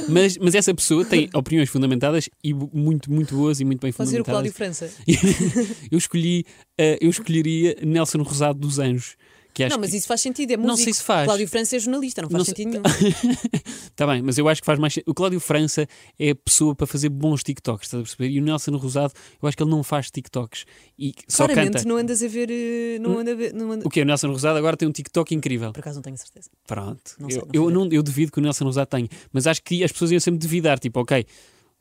Mas, 0.08 0.38
mas 0.38 0.54
essa 0.54 0.74
pessoa 0.74 1.04
tem 1.04 1.28
opiniões 1.34 1.68
fundamentadas 1.68 2.30
e 2.42 2.54
muito, 2.54 3.12
muito 3.12 3.34
boas 3.34 3.60
e 3.60 3.64
muito 3.64 3.80
bem 3.80 3.92
Pode 3.92 4.08
ser 4.08 4.20
o 4.20 4.24
fundamentadas. 4.24 4.56
Cláudio 4.56 4.76
França. 4.78 4.90
eu 5.90 5.98
escolhi, 5.98 6.46
eh, 6.78 6.98
eu 7.00 7.10
escolheria 7.10 7.76
Nelson 7.82 8.22
Rosado 8.22 8.58
dos 8.58 8.78
Anjos. 8.78 9.16
Que 9.54 9.68
Não, 9.68 9.78
mas 9.78 9.94
isso 9.94 10.08
faz 10.08 10.20
sentido, 10.20 10.50
é 10.50 10.56
músico. 10.56 10.66
Não 10.66 10.76
sei 10.76 10.92
se 10.92 11.02
faz. 11.02 11.26
Cláudio 11.26 11.46
França 11.46 11.76
é 11.76 11.78
jornalista, 11.78 12.22
não 12.22 12.28
faz 12.28 12.38
Não 12.38 12.44
sei- 12.44 12.64
sentido 12.64 12.82
nenhum. 12.82 13.36
Está 13.84 14.04
bem, 14.08 14.20
mas 14.20 14.36
eu 14.36 14.48
acho 14.48 14.60
que 14.60 14.66
faz 14.66 14.78
mais. 14.80 14.98
O 15.06 15.14
Cláudio 15.14 15.38
França 15.38 15.86
é 16.18 16.30
a 16.30 16.34
pessoa 16.34 16.74
para 16.74 16.88
fazer 16.88 17.08
bons 17.08 17.44
TikToks, 17.44 17.86
estás 17.86 18.00
a 18.00 18.04
perceber? 18.04 18.30
E 18.34 18.40
o 18.40 18.42
Nelson 18.42 18.76
Rosado, 18.76 19.12
eu 19.40 19.46
acho 19.48 19.56
que 19.56 19.62
ele 19.62 19.70
não 19.70 19.84
faz 19.84 20.10
TikToks 20.10 20.64
e 20.98 21.14
só 21.28 21.46
Claramente 21.46 21.72
canta. 21.74 21.88
não 21.88 21.96
andas 21.96 22.20
a 22.22 22.26
ver. 22.26 22.48
eh, 22.50 22.98
Não 22.98 23.16
anda 23.18 23.30
a 23.30 23.34
ver. 23.36 23.54
Não 23.54 23.70
anda... 23.70 23.86
O 23.86 23.90
que 23.90 24.02
O 24.02 24.04
Nelson 24.04 24.28
Rosado 24.28 24.58
agora 24.58 24.76
tem 24.76 24.88
um 24.88 24.92
TikTok 24.92 25.32
incrível. 25.34 25.72
Por 25.72 25.78
acaso 25.80 25.96
não 25.96 26.02
tenho 26.02 26.18
certeza. 26.18 26.50
Pronto. 26.66 27.12
Não 27.20 27.30
sei, 27.30 27.38
eu, 27.52 27.70
não 27.70 27.70
eu, 27.70 27.70
não, 27.70 27.88
eu 27.92 28.02
duvido 28.02 28.32
que 28.32 28.38
o 28.40 28.42
Nelson 28.42 28.64
Rosado 28.64 28.88
tenha, 28.88 29.08
mas 29.32 29.46
acho 29.46 29.62
que 29.62 29.84
as 29.84 29.92
pessoas 29.92 30.10
iam 30.10 30.18
sempre 30.20 30.40
duvidar. 30.40 30.80
Tipo, 30.80 30.98
ok, 31.00 31.24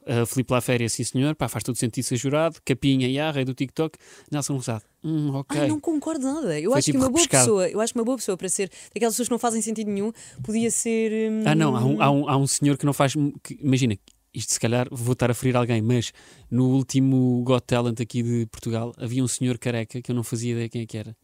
uh, 0.08 0.26
Filipe 0.26 0.52
Laféria, 0.54 0.88
sim 0.90 1.04
senhor, 1.04 1.36
pá, 1.36 1.48
faz 1.48 1.64
todo 1.64 1.76
sentido 1.76 2.04
ser 2.04 2.18
jurado. 2.18 2.60
Capinha, 2.66 3.08
e 3.08 3.32
rei 3.32 3.46
do 3.46 3.54
TikTok. 3.54 3.98
Nelson 4.32 4.54
Rosado, 4.56 4.84
hum, 5.04 5.34
ok. 5.36 5.62
Ai, 5.62 5.68
não 5.68 5.80
concordo 5.80 6.26
nada. 6.26 6.60
Eu 6.60 6.72
Foi 6.72 6.80
acho 6.80 6.86
tipo 6.86 6.98
que 7.00 7.04
uma 7.04 7.10
boa 7.10 7.22
repescado. 7.22 7.46
pessoa, 7.46 7.70
eu 7.70 7.80
acho 7.82 7.94
que 7.94 8.00
uma 8.00 8.06
boa 8.06 8.18
pessoa 8.18 8.38
para 8.38 8.50
ser 8.50 8.70
daquelas 8.94 9.14
pessoas 9.14 9.28
que 9.28 9.32
não 9.32 9.40
fazem 9.40 9.62
sentido 9.62 9.90
nenhum, 9.90 10.12
podia 10.44 10.70
ser. 10.72 11.32
hum, 11.32 11.44
Ah, 11.46 11.56
não, 11.56 11.76
há 11.76 11.84
um, 11.86 12.02
há, 12.02 12.10
um, 12.12 12.30
há 12.30 12.38
um 12.38 12.48
senhor 12.48 12.78
que 12.78 12.86
não 12.86 12.94
faz. 12.94 13.14
que- 13.44 13.58
imagina, 13.62 13.98
isto 14.34 14.52
se 14.54 14.60
calhar 14.60 14.88
vou 14.92 15.14
estar 15.14 15.30
a 15.30 15.34
ferir 15.34 15.56
alguém, 15.56 15.82
mas 15.82 16.12
no 16.50 16.70
último 16.70 17.44
Got 17.44 17.62
Talent 17.68 18.00
aqui 18.02 18.24
de 18.24 18.46
Portugal 18.48 18.94
havia 18.98 19.24
um 19.24 19.28
senhor 19.28 19.58
careca 19.58 20.02
que 20.02 20.12
eu 20.12 20.16
não 20.16 20.24
fazia 20.24 20.54
ideia 20.54 20.70
quem 20.70 20.82
é 20.82 20.86
que 20.86 20.98
era. 20.98 21.16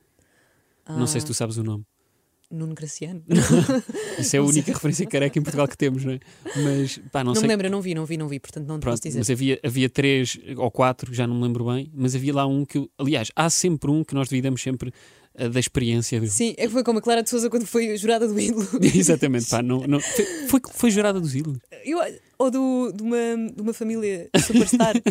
Não 0.88 1.06
sei 1.06 1.22
se 1.22 1.28
tu 1.28 1.34
sabes 1.36 1.58
o 1.58 1.64
nome. 1.64 1.86
Nuno 2.52 2.74
Graciano. 2.74 3.24
Isso 4.18 4.36
é 4.36 4.40
a 4.40 4.44
única 4.44 4.72
referência 4.74 5.06
careca 5.06 5.38
em 5.38 5.42
Portugal 5.42 5.68
que 5.68 5.78
temos, 5.78 6.04
não 6.04 6.14
é? 6.14 6.20
Mas 6.64 7.00
pá, 7.12 7.24
não, 7.24 7.30
Não, 7.32 7.36
sei. 7.36 7.44
me 7.44 7.48
lembro, 7.50 7.68
eu 7.68 7.72
não 7.72 7.82
vi, 7.82 7.94
não 7.94 8.06
vi, 8.06 8.18
não 8.18 8.28
vi, 8.28 8.40
portanto 8.40 8.66
não 8.68 8.80
Pronto, 8.80 8.94
posso 8.94 9.04
dizer. 9.04 9.20
mas 9.20 9.30
havia, 9.30 9.60
havia 9.64 9.90
três 9.90 10.38
ou 10.58 10.72
quatro, 10.72 11.14
já 11.14 11.28
não 11.28 11.36
me 11.36 11.44
lembro 11.44 11.66
bem, 11.66 11.92
mas 11.94 12.16
havia 12.16 12.34
lá 12.34 12.46
um 12.48 12.66
que, 12.66 12.78
eu- 12.80 12.90
aliás, 12.98 13.32
há 13.36 13.50
sempre 13.50 13.92
um 13.92 14.04
que 14.04 14.14
nós 14.16 14.28
duvidamos 14.30 14.62
sempre 14.62 14.92
ah, 15.38 15.48
da 15.48 15.60
experiência 15.60 16.20
dele. 16.20 16.32
Sim, 16.32 16.54
é 16.58 16.66
que 16.66 16.70
foi 16.74 16.84
como 16.84 16.98
a 17.00 17.02
Clara 17.02 17.22
de 17.22 17.30
Souza 17.30 17.50
quando 17.50 17.66
foi 17.68 17.96
jurada 17.98 18.28
do 18.28 18.40
ídolo. 18.40 18.68
Exatamente, 18.82 19.48
pá, 19.48 19.62
não, 19.62 19.82
não, 19.86 20.00
foi, 20.00 20.26
foi, 20.48 20.60
foi 20.74 20.92
jurada 20.92 21.20
dos 21.20 21.36
ídolos. 21.36 21.60
Eu, 21.86 22.00
ou 22.38 22.50
do, 22.50 22.92
de, 22.92 23.04
uma, 23.04 23.18
de 23.56 23.62
uma 23.62 23.74
família 23.74 24.28
superstar. 24.46 24.96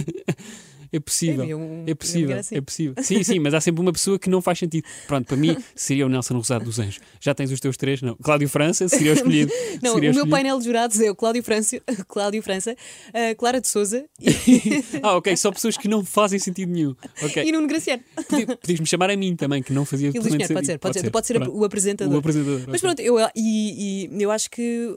É 0.92 0.99
possível. 1.00 1.45
É, 1.45 1.54
um- 1.54 1.85
É 1.87 1.95
possível, 1.95 2.37
assim. 2.38 2.57
é 2.57 2.61
possível. 2.61 2.95
Sim, 3.02 3.23
sim, 3.23 3.38
mas 3.38 3.52
há 3.54 3.61
sempre 3.61 3.80
uma 3.83 3.92
pessoa 3.92 4.18
que 4.18 4.28
não 4.30 4.40
faz 4.40 4.59
sentido. 4.59 4.85
Pronto, 5.07 5.26
para 5.26 5.37
mim 5.37 5.57
seria 5.75 6.07
o 6.07 6.09
Nelson 6.09 6.35
Rosado 6.35 6.64
dos 6.64 6.78
Anjos. 6.78 7.00
Já 7.21 7.35
tens 7.35 7.50
os 7.50 7.61
teus 7.61 7.76
três? 7.76 8.00
Não. 8.02 8.16
Cláudio 8.16 8.49
França 8.49 8.88
seria 8.88 9.12
o 9.12 9.14
escolhido. 9.16 9.52
Não, 9.83 9.95
seria 9.95 9.97
o 9.97 10.00
meu 10.00 10.11
escolhido. 10.11 10.30
painel 10.30 10.59
de 10.59 10.64
jurados 10.64 11.00
é 11.00 11.11
o 11.11 11.14
Cláudio 11.14 11.42
França, 11.42 11.80
Cláudio 12.09 12.42
França 12.42 12.75
a 13.12 13.35
Clara 13.35 13.61
de 13.61 13.68
Souza 13.68 14.04
e, 14.21 14.28
Ah, 15.02 15.16
ok, 15.16 15.37
só 15.37 15.50
pessoas 15.52 15.76
que 15.76 15.88
não 15.88 16.04
fazem 16.04 16.38
sentido 16.38 16.73
nenhum. 16.73 16.95
Ok. 17.23 17.42
e 17.45 17.52
Nuno 17.52 17.66
Graciano. 17.66 18.02
Podi- 18.28 18.47
Podias-me 18.47 18.87
chamar 18.87 19.11
a 19.11 19.16
mim 19.16 19.37
também, 19.37 19.62
que 19.62 19.73
não 19.73 19.85
fazia 19.85 20.09
E 20.09 20.12
Luís 20.12 20.25
Pinheiro, 20.33 20.54
pode 20.54 20.66
ser, 20.66 20.78
pode 20.78 20.95
ser. 20.99 21.02
Tu 21.04 21.11
pode 21.11 21.26
ser 21.26 21.35
Pronto. 21.35 21.57
o 21.59 21.64
apresentador. 21.64 22.14
O 22.14 22.18
apresentador. 22.18 22.62
Mas 22.68 22.80
pronto, 22.80 23.00
eu, 23.00 23.16
e, 23.37 24.09
e 24.11 24.23
eu 24.23 24.30
acho 24.30 24.50
que 24.50 24.97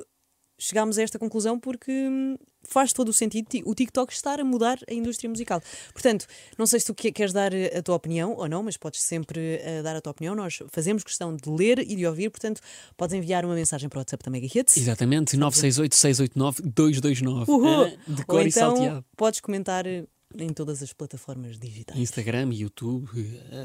chegámos 0.59 0.97
a 0.97 1.01
esta 1.03 1.17
conclusão 1.19 1.59
porque 1.59 1.91
hum, 1.91 2.37
faz 2.63 2.93
todo 2.93 3.09
o 3.09 3.13
sentido 3.13 3.47
ti- 3.49 3.63
o 3.65 3.75
TikTok 3.75 4.13
estar 4.13 4.39
a 4.39 4.43
mudar 4.43 4.77
a 4.89 4.93
indústria 4.93 5.29
musical. 5.29 5.61
Portanto, 5.93 6.25
não 6.57 6.65
sei 6.65 6.79
se 6.79 6.85
tu 6.85 6.93
que- 6.95 7.11
queres 7.11 7.33
dar 7.33 7.53
eh, 7.53 7.77
a 7.77 7.81
tua 7.81 7.95
opinião 7.95 8.33
ou 8.35 8.47
não, 8.47 8.63
mas 8.63 8.77
podes 8.77 9.01
sempre 9.01 9.59
eh, 9.61 9.81
dar 9.81 9.95
a 9.95 10.01
tua 10.01 10.11
opinião. 10.11 10.35
Nós 10.35 10.59
fazemos 10.71 11.03
questão 11.03 11.35
de 11.35 11.49
ler 11.49 11.79
e 11.79 11.95
de 11.95 12.05
ouvir, 12.05 12.29
portanto, 12.29 12.61
podes 12.95 13.13
enviar 13.15 13.45
uma 13.45 13.55
mensagem 13.55 13.89
para 13.89 13.97
o 13.97 14.01
WhatsApp 14.01 14.23
da 14.23 14.31
Mega 14.31 14.45
Hits. 14.47 14.77
Exatamente, 14.77 15.35
968-689-229. 15.37 17.47
Uhul. 17.47 17.85
Ah, 17.85 17.91
de 18.07 18.21
Ou 18.21 18.25
cor 18.25 18.45
e 18.45 18.49
então 18.49 18.75
salteado. 18.75 19.05
podes 19.15 19.39
comentar 19.39 19.85
eh, 19.85 20.05
em 20.37 20.49
todas 20.53 20.81
as 20.81 20.93
plataformas 20.93 21.57
digitais. 21.59 21.99
Instagram, 21.99 22.49
YouTube, 22.53 23.09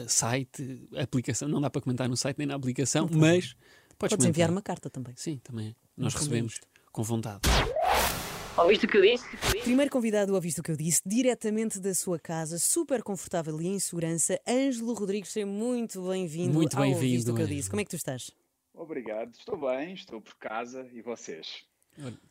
site, 0.09 0.89
aplicação. 0.97 1.49
Não 1.49 1.61
dá 1.61 1.71
para 1.71 1.81
comentar 1.83 2.09
no 2.09 2.17
site 2.17 2.39
nem 2.39 2.47
na 2.47 2.55
aplicação, 2.57 3.09
mas 3.13 3.55
podes, 3.99 4.17
Podes 4.17 4.27
enviar 4.27 4.51
uma 4.51 4.63
carta 4.63 4.91
também. 4.91 5.15
Sim, 5.17 5.39
também. 5.45 5.69
é. 5.69 5.75
Nós 5.97 6.15
recebemos 6.15 6.61
com 6.93 7.03
vontade. 7.03 7.41
Ouviste 8.59 8.87
o 8.87 8.89
que 8.89 8.97
eu 8.97 9.03
disse? 9.03 9.25
Primeiro 9.63 9.91
convidado, 9.91 10.35
ouviste 10.35 10.61
o 10.61 10.63
que 10.63 10.71
eu 10.71 10.77
disse, 10.77 11.03
diretamente 11.05 11.79
da 11.79 11.95
sua 11.95 12.19
casa, 12.19 12.59
super 12.59 13.03
confortável 13.03 13.61
e 13.61 13.67
em 13.67 13.79
segurança, 13.79 14.41
Ângelo 14.49 14.95
Rodrigues, 14.95 15.31
seja 15.31 15.45
muito 15.45 16.01
bem-vindo 16.09 16.55
Muito 16.55 16.75
bem-vindo, 16.75 17.05
Ouviste 17.05 17.31
o 17.31 17.35
que 17.35 17.43
eu 17.43 17.47
disse. 17.47 17.69
Como 17.69 17.81
é 17.81 17.85
que 17.85 17.91
tu 17.91 17.97
estás? 17.97 18.31
Obrigado, 18.73 19.35
estou 19.39 19.61
bem, 19.61 19.93
estou 19.93 20.23
por 20.23 20.35
casa 20.37 20.89
e 20.91 21.03
vocês? 21.03 21.65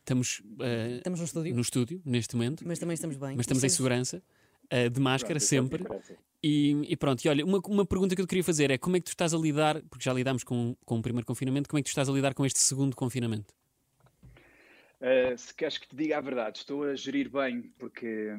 Estamos 0.00 0.42
eh, 0.60 0.96
Estamos 0.96 1.20
no 1.20 1.26
estúdio, 1.26 1.54
no 1.54 1.60
estúdio, 1.60 2.02
neste 2.04 2.34
momento, 2.34 2.66
mas 2.66 2.80
também 2.80 2.94
estamos 2.94 3.16
bem. 3.16 3.36
mas 3.36 3.44
estamos 3.44 3.62
em 3.62 3.68
segurança, 3.68 4.20
eh, 4.68 4.88
de 4.88 5.00
máscara 5.00 5.38
Pronto, 5.38 5.48
sempre. 5.48 5.84
E, 6.42 6.72
e 6.88 6.96
pronto, 6.96 7.24
e 7.24 7.28
olha, 7.28 7.44
uma, 7.44 7.60
uma 7.66 7.86
pergunta 7.86 8.16
que 8.16 8.20
eu 8.20 8.26
te 8.26 8.30
queria 8.30 8.44
fazer 8.44 8.72
é 8.72 8.78
como 8.78 8.96
é 8.96 9.00
que 9.00 9.06
tu 9.06 9.10
estás 9.10 9.32
a 9.32 9.38
lidar, 9.38 9.80
porque 9.88 10.04
já 10.04 10.12
lidámos 10.12 10.42
com, 10.42 10.76
com 10.84 10.98
o 10.98 11.02
primeiro 11.02 11.24
confinamento, 11.24 11.68
como 11.68 11.78
é 11.78 11.82
que 11.82 11.88
tu 11.88 11.90
estás 11.90 12.08
a 12.08 12.12
lidar 12.12 12.34
com 12.34 12.44
este 12.44 12.58
segundo 12.58 12.96
confinamento? 12.96 13.54
Uh, 14.98 15.36
se 15.36 15.52
queres 15.54 15.76
que 15.76 15.86
te 15.86 15.94
diga 15.94 16.16
a 16.16 16.20
verdade, 16.22 16.56
estou 16.56 16.84
a 16.84 16.94
gerir 16.94 17.30
bem, 17.30 17.70
porque 17.78 18.30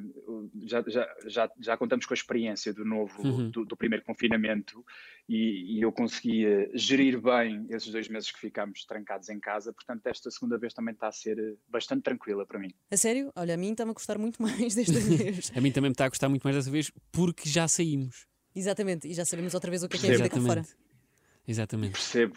já, 0.63 0.83
já, 0.87 1.07
já, 1.27 1.51
já 1.59 1.77
contamos 1.77 2.07
com 2.07 2.13
a 2.13 2.15
experiência 2.15 2.73
do 2.73 2.83
novo, 2.83 3.21
Uhum. 3.21 3.51
do, 3.51 3.63
do 3.63 3.77
primeiro 3.77 4.03
confinamento 4.03 4.83
e, 5.29 5.77
e 5.77 5.81
eu 5.83 5.91
consegui 5.91 6.47
uh, 6.47 6.71
gerir 6.73 7.21
bem 7.21 7.67
esses 7.69 7.91
dois 7.91 8.07
meses 8.07 8.31
que 8.31 8.39
ficámos 8.39 8.85
trancados 8.85 9.29
em 9.29 9.39
casa, 9.39 9.71
portanto 9.71 10.07
esta 10.07 10.31
segunda 10.31 10.57
vez 10.57 10.73
também 10.73 10.95
está 10.95 11.09
a 11.09 11.11
ser 11.11 11.37
uh, 11.37 11.59
bastante 11.69 12.01
tranquila 12.01 12.43
para 12.43 12.57
mim. 12.57 12.73
A 12.89 12.97
sério? 12.97 13.31
Olha, 13.35 13.53
a 13.53 13.57
mim 13.57 13.73
está-me 13.73 13.91
a 13.91 13.93
custar 13.93 14.17
muito 14.17 14.41
mais 14.41 14.73
desta 14.73 14.97
vez. 14.99 15.51
A 15.55 15.61
mim 15.61 15.71
também 15.71 15.89
me 15.89 15.93
está 15.93 16.05
a 16.05 16.09
gostar 16.09 16.27
muito 16.27 16.43
mais 16.43 16.55
dessa 16.55 16.71
vez 16.71 16.91
porque 17.11 17.47
já 17.47 17.67
saímos. 17.67 18.25
Exatamente, 18.55 19.07
e 19.07 19.13
já 19.13 19.25
sabemos 19.25 19.53
outra 19.53 19.69
vez 19.69 19.83
o 19.83 19.87
que 19.87 19.97
é 19.97 19.99
que 19.99 20.07
é 20.07 20.09
a 20.09 20.17
vida 20.17 20.29
cá 20.29 20.41
fora. 20.41 20.65
Exatamente. 21.47 21.91
Percebo. 21.93 22.35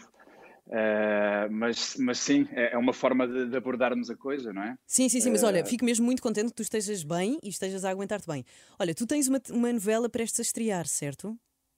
Uh, 0.71 1.51
mas, 1.51 1.97
mas 1.97 2.17
sim, 2.19 2.47
é, 2.53 2.73
é 2.73 2.77
uma 2.77 2.93
forma 2.93 3.27
de, 3.27 3.47
de 3.49 3.57
abordarmos 3.57 4.09
a 4.09 4.15
coisa, 4.15 4.53
não 4.53 4.63
é? 4.63 4.77
Sim, 4.87 5.09
sim, 5.09 5.19
sim, 5.19 5.29
mas 5.29 5.43
Eh, 5.43 5.45
olha, 5.47 5.65
fico 5.65 5.83
mesmo 5.83 6.05
muito 6.05 6.21
contente 6.21 6.47
que 6.47 6.55
tu 6.55 6.61
estejas 6.61 7.03
bem 7.03 7.37
e 7.43 7.49
estejas 7.49 7.83
a 7.83 7.89
aguentar-te 7.89 8.25
bem. 8.25 8.45
Olha, 8.79 8.95
tu 8.95 9.05
tens 9.05 9.27
uma, 9.27 9.41
uma 9.49 9.73
novela 9.73 10.07
prestes 10.09 10.39
a 10.39 10.43
estrear, 10.43 10.87
certo? 10.87 11.37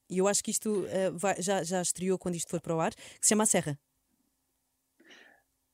E 0.09 0.19
eu 0.19 0.27
acho 0.27 0.43
que 0.43 0.51
isto 0.51 0.85
eh, 0.89 1.09
vai- 1.09 1.41
já, 1.41 1.63
já 1.63 1.81
estreou 1.81 2.19
quando 2.19 2.35
isto 2.35 2.51
for 2.51 2.61
para 2.61 2.75
o 2.75 2.79
ar, 2.79 2.93
que 2.93 3.03
se 3.21 3.29
chama 3.29 3.43
A 3.43 3.47
Serra. 3.47 3.79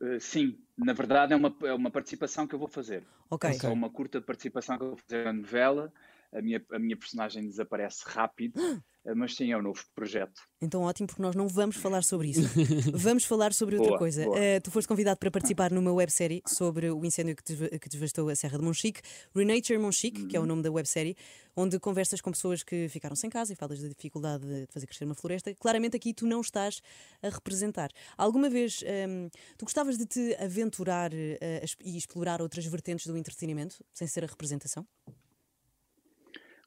Uh, 0.02 0.18
sim, 0.20 0.58
na 0.78 0.94
verdade 0.94 1.34
é 1.34 1.36
uma, 1.36 1.54
é 1.64 1.74
uma 1.74 1.92
participação 1.92 2.48
que 2.48 2.56
eu 2.56 2.60
vou 2.60 2.70
fazer. 2.70 3.06
Ok. 3.30 3.50
É 3.50 3.54
só 3.54 3.74
uma 3.74 3.90
curta 3.90 4.22
participação 4.22 4.78
que 4.78 4.84
eu 4.84 4.90
vou 4.90 4.98
fazer 4.98 5.26
na 5.26 5.34
novela. 5.34 5.92
A 6.32 6.42
minha, 6.42 6.64
a 6.72 6.80
minha 6.80 6.96
personagem 6.96 7.46
desaparece 7.48 8.04
rápido, 8.06 8.60
eh, 8.62 8.80
mas 9.16 9.36
sim, 9.36 9.51
é 9.51 9.58
um 9.58 9.62
novo 9.62 9.84
projeto. 9.96 10.42
Então 10.62 10.82
ótimo, 10.82 11.08
porque 11.08 11.22
nós 11.22 11.36
não 11.36 11.48
vamos 11.48 11.75
falar 11.78 12.04
sobre 12.04 12.30
isso. 12.30 12.42
vamos 12.94 13.24
falar 13.25 13.54
sobre 13.54 13.75
outra 13.75 13.89
Boa, 13.92 14.00
coisa. 14.00 14.25
boa. 14.25 14.38
Eh, 14.39 14.60
tu 14.60 14.70
foste 14.72 14.88
convidado 14.88 15.18
para 15.20 15.32
participar 15.32 15.72
numa 15.72 15.92
websérie 15.94 16.42
sobre 16.46 16.89
o 16.92 17.06
incêndio 17.06 17.36
que, 17.36 17.80
que 17.80 17.89
devastou 17.89 18.28
a 18.30 18.36
Serra 18.36 18.58
de 18.58 18.63
Monchique, 18.63 19.01
Renature 19.36 19.78
Monchique, 19.80 20.25
que 20.28 20.36
é 20.36 20.39
o 20.39 20.44
Uhum. 20.44 20.48
nome 20.50 20.62
da 20.63 20.72
websérie, 20.72 21.16
onde 21.56 21.80
conversas 21.80 22.22
com 22.22 22.32
pessoas 22.32 22.63
que 22.63 22.88
ficaram 22.89 23.16
sem 23.16 23.30
casa 23.30 23.54
e 23.54 23.56
falas 23.56 23.82
da 23.82 23.88
dificuldade 23.88 24.46
de 24.46 24.68
fazer 24.72 24.86
crescer 24.88 25.06
uma 25.06 25.16
floresta. 25.16 25.54
Claramente 25.56 25.96
aqui 25.96 26.13
tu 26.13 26.25
não 26.28 26.42
estás 26.42 26.82
a 27.22 27.30
representar. 27.30 27.89
Alguma 28.18 28.50
vez 28.50 28.84
hum, 29.08 29.30
tu 29.58 29.66
gostavas 29.66 29.98
de 29.98 30.06
te 30.06 30.36
aventurar 30.36 31.12
eh, 31.13 31.62
es- 31.63 31.75
e 31.84 31.98
explorar 31.98 32.42
outras 32.42 32.66
vertentes 32.66 33.06
do 33.08 33.18
entretenimento, 33.18 33.84
sem 33.94 34.08
ser 34.08 34.24
a 34.24 34.28
representação? 34.28 34.86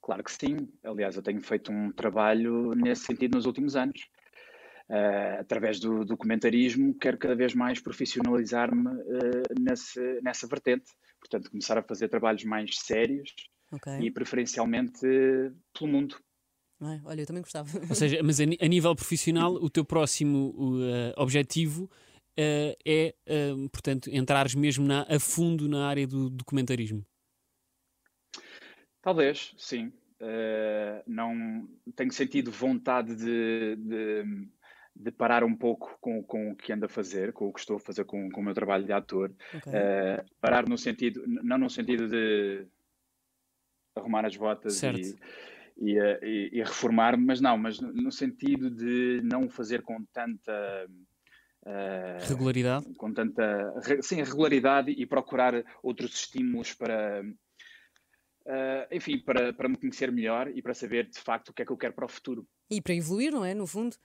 Claro 0.02 0.24
que 0.24 0.32
sim. 0.32 0.68
Aliás, 0.82 1.16
eu 1.16 1.22
tenho 1.22 1.40
feito 1.40 1.70
um 1.70 1.92
trabalho 1.92 2.74
nesse 2.74 3.04
sentido 3.04 3.36
nos 3.36 3.46
últimos 3.46 3.76
anos. 3.76 4.08
Eh, 4.88 5.36
através 5.40 5.78
do 5.78 6.04
documentarismo, 6.04 6.92
quero 6.98 7.16
cada 7.16 7.36
vez 7.36 7.54
mais 7.54 7.80
profissionalizar-me 7.80 8.90
nesse, 9.58 10.20
nessa 10.22 10.46
vertente. 10.48 10.90
Portanto, 11.20 11.50
começar 11.50 11.78
a 11.78 11.82
fazer 11.82 12.08
trabalhos 12.08 12.44
mais 12.44 12.76
sérios 12.80 13.32
Ok. 13.70 13.92
e 14.00 14.10
preferencialmente 14.10 15.06
eh, 15.06 15.52
pelo 15.72 15.90
mundo. 15.90 16.16
É? 16.82 17.00
Olha, 17.04 17.20
eu 17.22 17.26
também 17.26 17.42
gostava. 17.42 17.68
Ou 17.88 17.94
seja, 17.94 18.20
mas 18.24 18.40
a, 18.40 18.42
a 18.42 18.66
nível 18.68 18.94
profissional, 18.96 19.54
o 19.54 19.70
teu 19.70 19.84
próximo 19.84 20.52
o, 20.56 20.82
eh, 20.82 21.14
objetivo 21.16 21.88
é, 22.36 23.14
portanto, 23.70 24.10
entrares 24.10 24.54
mesmo 24.54 24.84
na- 24.86 25.06
a 25.08 25.20
fundo 25.20 25.68
na 25.68 25.86
área 25.86 26.06
do 26.06 26.28
documentarismo. 26.28 27.06
Talvez, 29.02 29.52
sim. 29.58 29.92
Eh, 30.20 31.02
não 31.06 31.68
tenho 31.96 32.12
sentido 32.12 32.52
vontade 32.52 33.16
de, 33.16 33.74
de, 33.76 34.48
de 34.94 35.10
parar 35.10 35.42
um 35.42 35.54
pouco 35.56 35.98
com, 36.00 36.22
com 36.22 36.52
o 36.52 36.56
que 36.56 36.72
ando 36.72 36.86
a 36.86 36.88
fazer, 36.88 37.32
com 37.32 37.48
o 37.48 37.52
que 37.52 37.58
estou 37.58 37.76
a 37.76 37.80
fazer 37.80 38.04
com, 38.04 38.30
com 38.30 38.40
o 38.40 38.44
meu 38.44 38.54
trabalho 38.54 38.84
de 38.84 38.92
ator. 38.92 39.32
Ok. 39.52 39.72
Eh, 39.74 40.24
parar 40.40 40.68
no 40.68 40.78
sentido, 40.78 41.24
não 41.26 41.58
no 41.58 41.68
sentido 41.68 42.08
de 42.08 42.64
arrumar 43.96 44.24
as 44.24 44.36
botas 44.36 44.74
Certo. 44.74 44.98
e, 45.00 45.16
e, 45.92 45.98
eh, 45.98 46.20
e- 46.22 46.50
e 46.52 46.62
reformar, 46.62 47.16
mas 47.18 47.40
não, 47.40 47.58
mas 47.58 47.80
no- 47.80 48.12
sentido 48.12 48.70
de 48.70 49.20
não 49.24 49.48
fazer 49.50 49.82
com 49.82 50.04
tanta 50.04 50.86
eh, 51.66 52.18
Regularidade? 52.28 52.86
com 52.94 53.12
tanta 53.12 53.80
re- 53.80 54.02
sim, 54.02 54.22
regularidade 54.22 54.90
e 54.92 55.06
procurar 55.06 55.64
outros 55.82 56.14
estímulos 56.14 56.74
para 56.74 57.24
eh, 58.46 58.88
enfim, 58.92 59.18
para, 59.18 59.52
para 59.52 59.68
me 59.68 59.76
conhecer 59.76 60.10
melhor 60.12 60.48
e 60.48 60.60
para 60.62 60.74
saber 60.74 61.08
de 61.08 61.18
facto 61.18 61.48
o 61.50 61.52
que 61.52 61.62
é 61.62 61.64
que 61.64 61.72
eu 61.72 61.76
quero 61.76 61.92
para 61.94 62.04
o 62.06 62.08
futuro. 62.08 62.46
E 62.70 62.80
para 62.80 62.94
evoluir, 62.94 63.32
não 63.32 63.44
é? 63.44 63.54
No 63.54 63.66
fundo, 63.66 63.96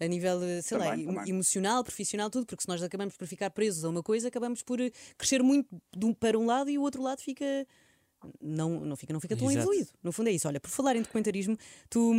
a 0.00 0.06
nível, 0.06 0.42
eh, 0.42 0.62
sei 0.62 0.76
lá, 0.78 0.86
Também, 0.90 1.04
emo- 1.04 1.14
também. 1.14 1.30
emocional, 1.30 1.82
profissional, 1.84 2.28
tudo, 2.30 2.46
porque 2.46 2.62
se 2.62 2.68
nós 2.68 2.82
acabamos 2.82 3.16
por 3.16 3.26
ficar 3.26 3.50
presos 3.50 3.84
a 3.84 3.88
uma 3.88 4.02
coisa, 4.02 4.28
acabamos 4.28 4.62
por 4.62 4.80
eh, 4.80 4.90
crescer 5.16 5.42
muito 5.42 5.68
um- 6.02 6.12
para 6.14 6.38
um 6.38 6.46
lado 6.46 6.68
e 6.70 6.78
o 6.78 6.82
outro 6.82 7.02
lado 7.02 7.20
fica. 7.20 7.44
Não, 8.40 8.80
não 8.80 8.96
fica, 8.96 9.12
não 9.12 9.20
fica 9.20 9.36
tão 9.36 9.48
Exato. 9.50 9.62
evoluído. 9.68 9.90
No 10.02 10.10
fundo 10.10 10.28
é 10.28 10.32
isso. 10.32 10.48
Olha, 10.48 10.58
por 10.58 10.70
falar 10.70 10.96
em 10.96 11.02
documentarismo, 11.02 11.56
tu 11.88 12.12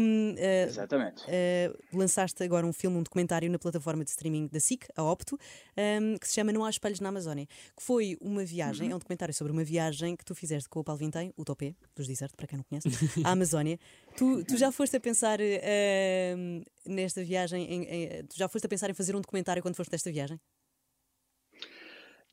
Exatamente. 0.68 1.24
eh, 1.27 1.74
lançaste 1.92 2.42
agora 2.44 2.66
um 2.66 2.72
filme, 2.74 2.98
um 2.98 3.04
documentário 3.04 3.50
na 3.50 3.60
plataforma 3.60 4.04
de 4.04 4.12
streaming 4.12 4.48
da 4.48 4.60
SIC, 4.60 4.86
a 4.96 5.04
Opto, 5.04 5.36
hum, 5.77 6.18
que 6.20 6.27
se 6.27 6.36
chama 6.36 6.51
Não 6.54 6.63
Há 6.63 6.70
Espelhos 6.70 7.00
na 7.00 7.10
Amazónia, 7.10 7.46
que 7.46 7.84
foi 7.84 8.18
uma 8.22 8.46
viagem, 8.46 8.92
é 8.92 8.96
um 8.96 9.00
documentário 9.00 9.34
sobre 9.34 9.51
uma 9.51 9.63
viagem 9.63 10.16
que 10.16 10.24
tu 10.24 10.34
fizeste 10.36 10.70
com 10.70 10.80
o 10.80 10.84
Paulo 10.84 11.00
Vintém, 11.00 11.34
o 11.36 11.44
Topé, 11.44 11.75
dos 11.96 12.08
Desert, 12.08 12.34
para 12.38 12.48
quem 12.48 12.58
não 12.58 12.63
conhece, 12.63 12.88
à 13.24 13.32
Amazónia. 13.32 13.80
Tu, 14.16 14.44
tu 14.46 14.58
já 14.58 14.72
foste 14.72 14.96
a 14.96 15.00
pensar 15.00 15.39
hum, 15.42 16.63
nesta 16.86 17.24
viagem, 17.24 17.63
em- 17.66 17.84
em- 17.84 18.24
tu 18.25 18.38
já 18.38 18.48
foste 18.48 18.66
a 18.66 18.70
pensar 18.70 18.89
em 18.89 18.94
fazer 18.94 19.16
um 19.16 19.22
documentário 19.22 19.62
quando 19.62 19.75
foste 19.75 19.92
desta 19.92 20.12
viagem? 20.12 20.39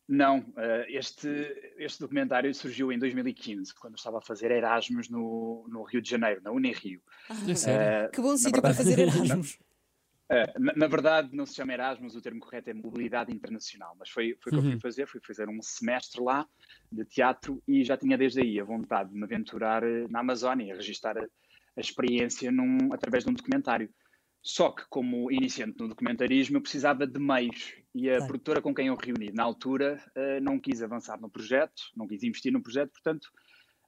Não, 0.06 0.44
eh, 0.58 0.86
este, 0.90 1.28
este 1.78 2.00
documentário 2.00 2.54
surgiu 2.54 2.92
em 2.92 2.98
2015, 2.98 3.74
quando 3.74 3.94
eu 3.94 3.96
estava 3.96 4.18
a 4.18 4.20
fazer 4.20 4.50
Erasmus 4.50 5.08
no, 5.08 5.66
no 5.68 5.82
Rio 5.84 6.02
de 6.02 6.10
Janeiro, 6.10 6.42
na 6.42 6.50
Unirio. 6.50 7.00
É 7.48 7.54
sério? 7.54 8.06
Eh, 8.06 8.08
Que 8.12 8.20
bom 8.20 8.36
sítio 8.36 8.60
para 8.60 8.74
fazer 8.74 8.98
Erasmus. 9.00 9.58
Eh, 10.30 10.52
na, 10.58 10.72
na 10.74 10.86
verdade, 10.86 11.34
não 11.34 11.46
se 11.46 11.54
chama 11.54 11.72
Erasmus, 11.72 12.14
o 12.14 12.20
termo 12.20 12.40
correto 12.40 12.68
é 12.68 12.74
mobilidade 12.74 13.32
internacional, 13.34 13.94
mas 13.98 14.10
foi, 14.10 14.36
foi 14.42 14.52
o 14.52 14.54
que 14.54 14.60
eu 14.60 14.64
Uhum. 14.64 14.70
fui 14.72 14.80
fazer, 14.80 15.06
fui 15.06 15.20
fazer 15.26 15.48
um 15.48 15.62
semestre 15.62 16.22
lá 16.22 16.46
de 16.92 17.04
teatro 17.06 17.62
e 17.66 17.82
já 17.82 17.96
tinha 17.96 18.18
desde 18.18 18.40
aí 18.42 18.60
a 18.60 18.64
vontade 18.64 19.08
de 19.10 19.16
me 19.16 19.24
aventurar 19.24 19.82
na 20.10 20.20
Amazónia, 20.20 20.74
a 20.74 20.76
registar 20.76 21.16
a, 21.16 21.22
a 21.76 21.80
experiência 21.80 22.52
num, 22.52 22.92
através 22.92 23.24
de 23.24 23.30
um 23.30 23.34
documentário. 23.34 23.88
Só 24.46 24.70
que, 24.70 24.84
como 24.90 25.32
iniciante 25.32 25.78
no 25.78 25.88
documentarismo, 25.88 26.58
eu 26.58 26.60
precisava 26.60 27.06
de 27.06 27.18
meios 27.18 27.74
e 27.94 28.10
a 28.10 28.16
Claro. 28.16 28.26
produtora 28.26 28.60
com 28.60 28.74
quem 28.74 28.88
eu 28.88 28.94
reuni 28.94 29.32
na 29.32 29.42
altura 29.42 30.04
eh, 30.14 30.38
não 30.38 30.60
quis 30.60 30.82
avançar 30.82 31.18
no 31.18 31.30
projeto, 31.30 31.82
não 31.96 32.06
quis 32.06 32.22
investir 32.22 32.52
no 32.52 32.62
projeto, 32.62 32.92
portanto, 32.92 33.28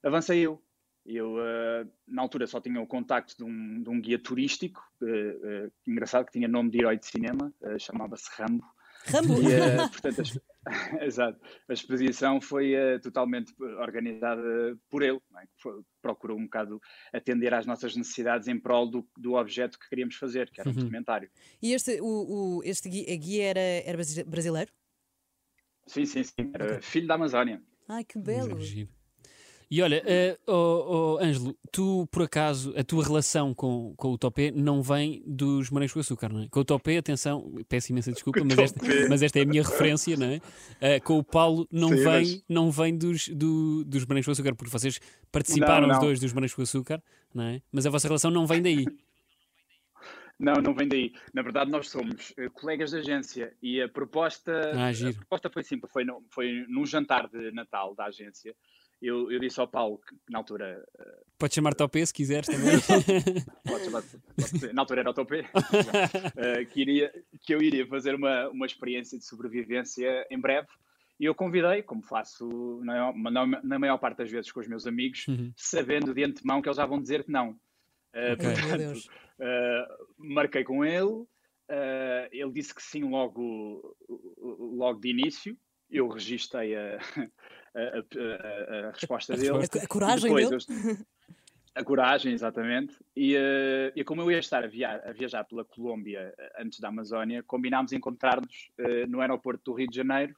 avancei 0.03 0.41
eu. 0.41 0.63
Eu, 1.09 1.35
uh, 1.37 1.89
na 2.09 2.23
altura, 2.23 2.49
só 2.49 2.61
tinha 2.61 2.81
o 2.81 2.87
contacto 2.87 3.37
de 3.37 3.45
um, 3.45 3.81
de 3.81 3.89
um 3.89 4.01
guia 4.01 4.19
turístico, 4.19 4.83
uh, 5.03 5.73
engraçado, 5.87 6.27
que 6.27 6.33
tinha 6.33 6.49
nome 6.49 6.71
de 6.71 6.79
herói 6.79 6.99
de 6.99 7.07
cinema, 7.07 7.55
chamava-se 7.79 8.29
Rambo. 8.33 8.65
Rambo? 9.07 9.35
E, 9.41 9.45
portanto, 9.91 10.43
a, 10.67 10.67
exato, 11.05 11.41
a 11.69 11.73
exposição 11.73 12.41
foi 12.41 12.75
totalmente 13.03 13.53
organizada 13.79 14.43
por 14.91 15.03
ele, 15.03 15.19
é? 15.41 15.47
foi, 15.57 15.81
procurou 16.03 16.39
um 16.39 16.45
bocado 16.45 16.81
atender 17.13 17.55
às 17.55 17.67
nossas 17.67 17.97
necessidades 17.97 18.49
em 18.49 18.59
prol 18.59 18.91
do, 18.91 19.09
do 19.17 19.35
objeto 19.35 19.79
que 19.79 19.89
queríamos 19.89 20.17
fazer, 20.17 20.51
que 20.51 20.61
era 20.61 20.69
um 20.69 20.73
uhum. 20.73 20.81
documentário. 20.81 21.31
E 21.63 21.73
este, 21.73 22.01
o, 22.01 22.07
o, 22.59 22.63
este 22.65 22.89
guia, 22.89 23.17
guia 23.17 23.45
era, 23.45 23.61
era 23.61 23.99
brasileiro? 24.27 24.71
Sim, 25.87 26.05
sim, 26.05 26.25
sim. 26.25 26.51
Era 26.53 26.65
okay. 26.65 26.83
filho 26.83 27.07
da 27.07 27.15
Amazónia. 27.15 27.63
Ai, 27.89 28.05
que 28.05 28.19
belo. 28.19 28.59
E 29.69 29.83
olha, 29.83 30.01
uh, 30.01 30.53
oh, 30.53 31.17
oh, 31.19 31.25
Ângelo, 31.25 31.57
tu 31.73 32.07
por 32.13 32.23
acaso, 32.23 32.73
a 32.79 32.85
tua 32.85 33.03
relação 33.03 33.53
com, 33.53 33.95
com 33.97 34.13
o 34.13 34.19
Topé 34.19 34.53
não 34.53 34.81
vem 34.81 35.25
dos 35.27 35.71
Morangos 35.71 35.93
com 35.93 35.99
Açúcar, 35.99 36.33
não 36.33 36.43
é? 36.43 36.49
Com 36.49 36.61
o 36.61 36.65
Topé, 36.65 36.99
atenção, 36.99 37.53
peço 37.69 37.91
imensa 37.91 38.13
desculpa, 38.13 38.45
mas 38.45 38.59
esta, 38.59 38.81
mas 39.11 39.23
esta, 39.23 39.41
é 39.41 39.43
a 39.43 39.47
minha 39.47 39.65
referência, 39.65 40.17
não 40.17 40.27
é? 40.27 40.37
Uh, 40.37 41.03
com 41.03 41.19
o 41.19 41.25
Paulo 41.25 41.67
não 41.71 41.89
Sim, 41.89 41.97
vem, 41.97 42.05
mas... 42.05 42.45
não 42.49 42.71
vem 42.71 42.97
dos, 42.97 43.27
do, 43.29 43.85
dos 43.85 44.07
Morangos 44.07 44.27
com 44.27 44.33
Açúcar, 44.33 44.55
porque 44.55 44.71
vocês 44.71 45.01
participaram 45.33 45.83
não, 45.83 45.89
não. 45.89 45.95
os 45.95 46.01
dois 46.01 46.21
dos 46.21 46.33
Morangos 46.33 46.55
com 46.55 46.63
Açúcar, 46.63 47.03
não 47.35 47.43
é? 47.43 47.61
Mas 47.73 47.87
a 47.87 47.91
vossa 47.91 48.07
relação 48.07 48.31
não 48.31 48.47
vem 48.47 48.63
daí. 48.63 48.87
Não, 50.39 50.55
não 50.63 50.75
vem 50.75 50.87
daí. 50.87 51.13
Na 51.35 51.43
verdade, 51.43 51.71
nós 51.73 51.89
somos 51.89 52.31
uh, 52.33 52.51
colegas 52.53 52.91
de 52.91 52.99
agência 52.99 53.53
e 53.61 53.81
a 53.81 53.89
proposta, 53.89 54.53
ah, 54.75 54.91
a 54.91 55.13
proposta 55.15 55.51
foi 55.51 55.65
simples. 55.65 55.91
Foi, 55.91 56.05
no, 56.05 56.23
foi 56.31 56.65
num 56.69 56.87
jantar 56.87 57.27
de 57.27 57.51
Natal 57.51 57.97
da 57.97 58.05
agência 58.05 58.55
eu, 59.01 59.31
eu 59.31 59.39
disse 59.39 59.61
ao 59.61 59.69
Paulo 59.69 59.99
que 59.99 60.15
na 60.31 60.39
altura. 60.39 60.83
Uh, 60.99 61.27
Pode 61.39 61.55
chamar-te 61.55 61.83
ao 61.83 61.89
P 61.89 62.05
se 62.05 62.15
quiseres 62.15 62.47
também. 62.47 62.79
pode 63.67 63.85
chamar 63.85 64.03
pode, 64.03 64.73
na 64.73 64.83
altura 64.83 65.01
era 65.01 65.11
o 65.11 65.15
Topé. 65.15 65.41
uh, 65.41 66.67
que, 66.73 66.81
iria, 66.81 67.13
que 67.43 67.55
eu 67.55 67.61
iria 67.61 67.87
fazer 67.87 68.15
uma, 68.15 68.49
uma 68.49 68.65
experiência 68.65 69.19
de 69.19 69.25
sobrevivência 69.25 70.27
em 70.31 70.41
breve. 70.41 70.69
E 71.21 71.25
eu 71.25 71.35
convidei, 71.35 71.83
como 71.83 72.03
faço 72.03 72.81
na, 72.83 73.13
na, 73.13 73.47
na 73.63 73.79
maior 73.79 73.99
parte 73.99 74.19
das 74.19 74.31
vezes 74.31 74.53
com 74.53 74.61
os 74.61 74.69
meus 74.69 74.87
amigos, 74.87 75.27
uhum. 75.29 75.53
sabendo 75.57 76.13
de 76.13 76.25
antemão 76.25 76.61
que 76.61 76.69
eles 76.69 76.77
já 76.77 76.87
vão 76.87 77.01
dizer 77.01 77.25
que 77.25 77.33
não. 77.33 77.51
Uh, 77.51 78.33
okay. 78.33 78.55
Portanto, 78.55 79.01
marquei 80.19 80.65
com 80.65 80.83
ele, 80.85 81.27
ele 82.33 82.53
disse 82.53 82.75
que 82.75 82.83
sim 82.83 83.03
logo, 83.05 83.95
logo 84.39 85.01
de 85.01 85.11
início. 85.11 85.57
Eu 85.91 86.09
registrei 86.09 86.75
a, 86.75 86.99
a, 87.77 88.87
a, 88.87 88.89
a 88.89 88.91
resposta 88.93 89.35
a 89.35 89.37
dele. 89.37 89.51
A, 89.83 89.87
coragem 89.87 90.35
dele? 90.35 90.57
a 91.77 91.85
coragem, 91.85 92.33
exatamente. 92.33 92.97
E, 93.15 93.37
uh, 93.37 93.93
e 93.95 94.03
como 94.03 94.23
eu 94.23 94.31
ia 94.31 94.39
estar 94.39 94.65
a, 94.65 94.67
via 94.67 95.03
a, 95.05 95.13
viajar 95.13 95.45
pela 95.45 95.65
Colômbia 95.65 96.35
eh, 96.39 96.53
antes 96.59 96.81
da 96.81 96.89
Amazónia, 96.89 97.43
combinámos 97.43 97.93
encontrar-nos 97.93 98.71
uh, 98.81 99.07
no 99.07 99.21
aeroporto 99.21 99.63
do 99.65 99.77
Rio 99.77 99.89
de 99.89 99.97
Janeiro 99.97 100.35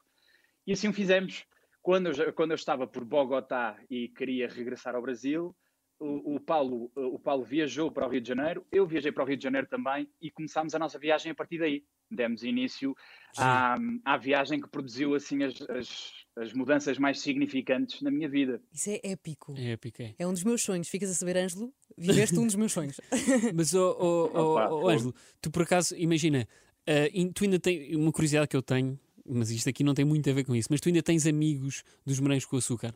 e 0.66 0.72
assim 0.72 0.88
o 0.88 0.92
fizemos. 0.92 1.46
Quando 1.80 2.08
eu, 2.10 2.32
quando 2.32 2.50
eu 2.50 2.56
estava 2.56 2.86
por 2.86 3.04
Bogotá 3.04 3.78
e 3.88 4.08
queria 4.08 4.48
regressar 4.48 4.96
ao 4.96 5.00
Brasil, 5.00 5.56
o, 6.00 6.34
o, 6.34 6.40
Paulo, 6.40 6.90
o 6.94 7.18
Paulo 7.18 7.44
viajou 7.44 7.90
para 7.90 8.06
o 8.06 8.10
Rio 8.10 8.20
de 8.20 8.28
Janeiro, 8.28 8.66
eu 8.70 8.86
viajei 8.86 9.10
para 9.10 9.22
o 9.24 9.26
Rio 9.26 9.36
de 9.36 9.42
Janeiro 9.44 9.66
também 9.66 10.08
e 10.20 10.30
começámos 10.30 10.74
a 10.74 10.78
nossa 10.78 10.98
viagem 10.98 11.32
a 11.32 11.34
partir 11.34 11.58
daí. 11.58 11.84
Demos 12.10 12.42
início 12.42 12.96
à, 13.36 13.76
à 14.04 14.16
viagem 14.16 14.60
que 14.60 14.68
produziu 14.68 15.14
assim 15.14 15.42
as, 15.42 15.60
as, 15.62 16.26
as, 16.42 16.52
mudanças 16.52 16.98
mais 16.98 17.20
significantes 17.20 18.02
na 18.02 18.10
minha 18.10 18.28
vida. 18.28 18.60
Isso 18.72 18.90
é 18.90 19.00
épico. 19.02 19.54
É 19.56 19.72
épico, 19.72 20.02
é. 20.02 20.14
É 20.18 20.26
um 20.26 20.32
dos 20.32 20.44
meus 20.44 20.62
sonhos. 20.62 20.88
Ficas 20.88 21.10
a 21.10 21.14
saber, 21.14 21.36
Ângelo, 21.36 21.72
viveste 21.96 22.38
um 22.38 22.46
dos 22.46 22.54
meus 22.54 22.72
sonhos. 22.72 23.00
Mas, 23.54 23.74
oh, 23.74 23.96
oh, 23.98 24.30
oh, 24.34 24.82
oh, 24.82 24.88
Ângelo, 24.88 25.14
tu 25.40 25.50
por 25.50 25.62
acaso, 25.62 25.94
imagina, 25.96 26.46
uh, 26.88 27.32
tu 27.32 27.44
ainda 27.44 27.58
tens 27.58 27.94
uma 27.94 28.12
curiosidade 28.12 28.48
que 28.48 28.56
eu 28.56 28.62
tenho, 28.62 28.98
mas 29.24 29.50
isto 29.50 29.68
aqui 29.68 29.84
não 29.84 29.94
tem 29.94 30.04
muito 30.04 30.28
a 30.30 30.32
ver 30.32 30.44
com 30.44 30.56
isso, 30.56 30.68
mas 30.70 30.80
tu 30.80 30.88
ainda 30.88 31.02
tens 31.02 31.26
amigos 31.26 31.84
dos 32.04 32.18
morangos 32.18 32.46
com 32.46 32.56
açúcar? 32.56 32.94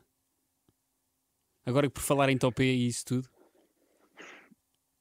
Agora 1.65 1.87
que 1.87 1.95
por 1.95 2.03
falar 2.03 2.31
em 2.31 2.39
topé 2.39 2.65
e 2.65 2.87
isso 2.87 3.05
tudo? 3.05 3.29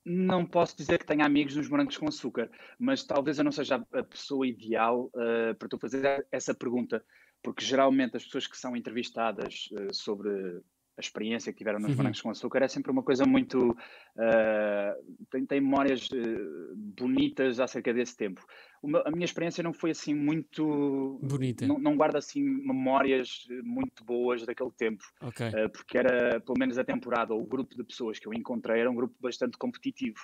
Não 0.04 0.46
posso 0.46 0.76
dizer 0.76 0.98
que 0.98 1.06
tenha 1.06 1.26
amigos 1.26 1.56
nos 1.56 1.70
morangos 1.70 1.96
com 1.98 2.08
açúcar, 2.08 2.50
mas 2.78 3.04
talvez 3.04 3.38
eu 3.38 3.44
não 3.44 3.52
seja 3.52 3.76
a 3.94 4.04
pessoa 4.04 4.48
ideal 4.48 5.12
uh, 5.14 5.56
para 5.58 5.70
tu 5.70 5.78
fazer 5.78 6.26
essa 6.32 6.54
pergunta, 6.54 7.04
porque 7.42 7.66
geralmente 7.66 8.18
as 8.18 8.26
pessoas 8.26 8.48
que 8.48 8.58
são 8.58 8.76
entrevistadas 8.76 9.70
uh, 9.74 9.94
sobre 9.94 10.62
a 10.98 11.02
experiência 11.02 11.52
que 11.52 11.58
tiveram 11.58 11.80
nos 11.80 11.92
uhum. 11.92 11.98
morangos 11.98 12.22
com 12.22 12.30
açúcar 12.30 12.64
é 12.64 12.68
sempre 12.68 12.92
uma 12.92 13.02
coisa 13.02 13.26
muito. 13.26 13.72
Uh, 13.72 15.26
tem, 15.32 15.46
tem 15.46 15.62
memórias 15.62 16.08
uh, 16.12 16.76
bonitas 16.76 17.60
acerca 17.60 17.94
desse 17.94 18.16
tempo. 18.16 18.46
Uma, 18.84 19.02
a 19.06 19.12
minha 19.12 19.26
experiência 19.26 19.64
não 19.64 19.74
foi 19.74 19.92
assim 19.92 20.14
muito. 20.14 21.20
Bonita. 21.24 21.66
Não, 21.66 21.80
não 21.80 21.96
guardo 21.96 22.18
assim 22.18 22.44
memórias 22.44 23.48
muito 23.64 24.04
boas 24.04 24.46
daquele 24.46 24.72
tempo. 24.72 25.04
Okay. 25.22 25.48
Uh, 25.48 25.70
porque 25.70 25.98
era, 25.98 26.40
pelo 26.42 26.60
menos 26.60 26.78
a 26.78 26.84
temporada, 26.84 27.34
ou 27.34 27.42
o 27.42 27.48
grupo 27.48 27.76
de 27.76 27.84
pessoas 27.84 28.20
que 28.20 28.28
eu 28.28 28.34
encontrei 28.34 28.82
era 28.82 28.92
um 28.92 28.96
grupo 28.96 29.16
bastante 29.20 29.58
competitivo. 29.58 30.20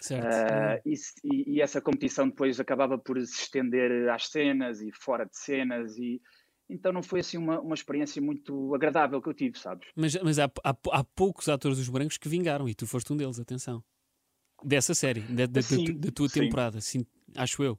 Certo. 0.00 0.82
E, 0.86 0.94
e, 1.24 1.54
e 1.56 1.60
essa 1.60 1.80
competição 1.80 2.28
depois 2.28 2.58
acabava 2.58 2.98
por 2.98 3.20
se 3.20 3.42
estender 3.42 4.08
às 4.08 4.28
cenas 4.28 4.80
e 4.80 4.90
fora 4.92 5.24
de 5.24 5.36
cenas 5.36 5.96
e 5.98 6.20
então 6.68 6.92
não 6.92 7.02
foi 7.02 7.20
assim 7.20 7.36
uma, 7.36 7.60
uma 7.60 7.74
experiência 7.74 8.20
muito 8.20 8.74
agradável 8.74 9.20
que 9.20 9.28
eu 9.28 9.34
tive, 9.34 9.58
sabes? 9.58 9.88
Mas, 9.94 10.14
mas 10.22 10.38
há, 10.38 10.50
há, 10.64 10.76
há 10.90 11.04
poucos 11.04 11.48
atores 11.48 11.78
dos 11.78 11.88
brancos 11.88 12.18
que 12.18 12.28
vingaram 12.28 12.68
e 12.68 12.74
tu 12.74 12.86
foste 12.86 13.12
um 13.12 13.16
deles, 13.16 13.38
atenção. 13.38 13.82
Dessa 14.64 14.94
série, 14.94 15.20
da, 15.20 15.46
da, 15.46 15.62
sim, 15.62 15.84
da, 15.84 16.06
da 16.06 16.12
tua 16.12 16.28
sim. 16.28 16.40
temporada, 16.40 16.78
assim, 16.78 17.04
acho 17.36 17.62
eu, 17.62 17.78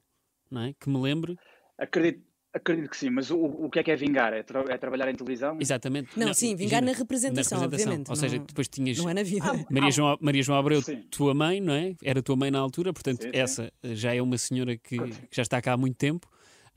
não 0.50 0.62
é? 0.62 0.74
Que 0.74 0.88
me 0.88 0.98
lembre. 0.98 1.36
Acredito, 1.76 2.28
Acredito 2.52 2.88
que 2.88 2.96
sim, 2.96 3.10
mas 3.10 3.30
o, 3.30 3.38
o 3.38 3.70
que 3.70 3.78
é 3.78 3.82
que 3.82 3.90
é 3.90 3.96
vingar? 3.96 4.32
É, 4.32 4.42
tra 4.42 4.64
é 4.68 4.78
trabalhar 4.78 5.10
em 5.10 5.14
televisão? 5.14 5.58
Exatamente. 5.60 6.18
Não, 6.18 6.28
não 6.28 6.34
sim, 6.34 6.56
vingar 6.56 6.82
na 6.82 6.92
representação, 6.92 7.58
na 7.58 7.64
representação, 7.64 7.90
obviamente. 7.90 8.08
Ou 8.08 8.16
seja, 8.16 8.38
depois 8.38 8.68
tinhas. 8.68 8.96
Não 8.96 9.08
é 9.08 9.14
na 9.14 9.22
vida. 9.22 9.44
Ah, 9.44 9.64
Maria, 9.70 9.90
João, 9.90 10.18
Maria 10.20 10.42
João 10.42 10.58
Abreu, 10.58 10.80
sim. 10.80 11.02
tua 11.10 11.34
mãe, 11.34 11.60
não 11.60 11.74
é? 11.74 11.94
Era 12.02 12.22
tua 12.22 12.36
mãe 12.36 12.50
na 12.50 12.58
altura, 12.58 12.92
portanto, 12.92 13.22
sim, 13.22 13.30
essa 13.34 13.70
sim. 13.84 13.94
já 13.94 14.14
é 14.14 14.22
uma 14.22 14.38
senhora 14.38 14.78
que, 14.78 14.98
que, 14.98 15.28
já 15.30 15.42
está 15.42 15.60
cá 15.60 15.74
há 15.74 15.76
muito 15.76 15.96
tempo. 15.96 16.26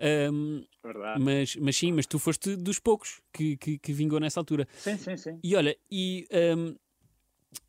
Um, 0.01 0.65
mas, 1.19 1.55
mas 1.57 1.77
sim, 1.77 1.91
mas 1.91 2.07
tu 2.07 2.17
foste 2.17 2.55
dos 2.55 2.79
poucos 2.79 3.21
que, 3.31 3.55
que, 3.57 3.77
que, 3.77 3.93
vingou 3.93 4.19
nessa 4.19 4.39
altura. 4.39 4.67
Sim, 4.77 4.97
sim, 4.97 5.15
sim. 5.15 5.39
E 5.43 5.55
olha, 5.55 5.77
e 5.91 6.27
um, 6.57 6.69
uh, 6.69 6.79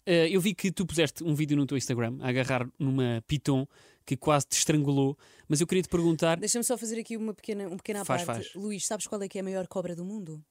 eh, 0.06 0.28
eu 0.30 0.40
vi 0.40 0.54
que 0.54 0.72
tu 0.72 0.86
puseste 0.86 1.22
um 1.22 1.34
vídeo 1.34 1.56
no 1.56 1.66
teu 1.66 1.76
Instagram 1.76 2.18
a 2.20 2.28
agarrar 2.30 2.66
numa 2.78 3.22
piton 3.26 3.66
que 4.06 4.16
quase 4.16 4.46
te 4.46 4.56
estrangulou, 4.56 5.16
mas 5.46 5.60
eu 5.60 5.66
queria 5.66 5.82
te 5.82 5.88
perguntar. 5.88 6.38
Deixa-me 6.38 6.64
só 6.64 6.78
fazer 6.78 6.98
aqui 6.98 7.16
uma 7.16 7.34
pequena, 7.34 7.68
um 7.68 7.76
pequena 7.76 8.04
faz, 8.04 8.24
parte. 8.24 8.44
Faz. 8.44 8.54
Luís, 8.54 8.86
sabes 8.86 9.06
qual 9.06 9.22
é 9.22 9.28
que 9.28 9.38
é 9.38 9.42
a 9.42 9.44
maior 9.44 9.66
cobra 9.68 9.94
do 9.94 10.04
mundo? 10.04 10.42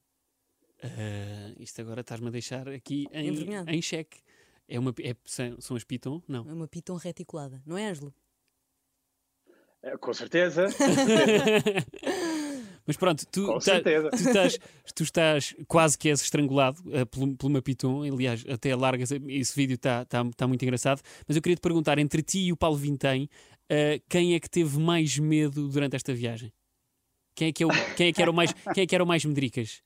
Uh, 0.83 1.59
isto 1.59 1.81
agora 1.81 2.01
estás-me 2.01 2.27
a 2.27 2.31
deixar 2.31 2.69
aqui 2.69 3.07
em, 3.11 3.29
em 3.67 3.81
xeque. 3.81 4.19
É 4.67 4.79
uma, 4.79 4.93
é, 5.01 5.15
são 5.25 5.75
as 5.75 5.83
piton? 5.83 6.21
Não. 6.27 6.47
É 6.47 6.53
uma 6.53 6.67
piton 6.67 6.95
reticulada, 6.95 7.61
não 7.65 7.77
é, 7.77 7.89
Ângelo? 7.89 8.13
É, 9.83 9.97
com 9.97 10.13
certeza. 10.13 10.67
Mas 12.85 12.97
pronto, 12.97 13.25
tu, 13.31 13.47
tá, 13.59 13.79
tu, 13.81 14.15
estás, 14.15 14.59
tu 14.95 15.03
estás 15.03 15.55
quase 15.67 15.97
que 15.97 16.09
és 16.09 16.21
estrangulado 16.21 16.79
uh, 16.87 17.05
por, 17.05 17.27
por 17.35 17.47
uma 17.47 17.61
piton. 17.61 18.03
Aliás, 18.03 18.43
até 18.49 18.75
largas, 18.75 19.11
esse 19.11 19.55
vídeo 19.55 19.75
está 19.75 20.03
tá, 20.05 20.23
tá 20.35 20.47
muito 20.47 20.63
engraçado. 20.63 21.01
Mas 21.27 21.35
eu 21.35 21.41
queria 21.41 21.55
te 21.55 21.61
perguntar: 21.61 21.99
entre 21.99 22.21
ti 22.21 22.39
e 22.39 22.51
o 22.51 22.57
Paulo 22.57 22.77
Vintém, 22.77 23.29
uh, 23.71 24.01
quem 24.09 24.33
é 24.33 24.39
que 24.39 24.49
teve 24.49 24.79
mais 24.79 25.17
medo 25.17 25.67
durante 25.69 25.95
esta 25.95 26.13
viagem? 26.13 26.51
Quem 27.35 27.49
é 27.49 27.51
que, 27.51 27.63
é 27.63 27.65
o, 27.65 27.69
quem 27.95 28.07
é 28.07 28.13
que, 28.13 28.21
era, 28.21 28.29
o 28.29 28.33
mais, 28.33 28.53
quem 28.73 28.83
é 28.83 28.87
que 28.87 28.93
era 28.93 29.03
o 29.03 29.07
mais 29.07 29.23
medricas? 29.23 29.81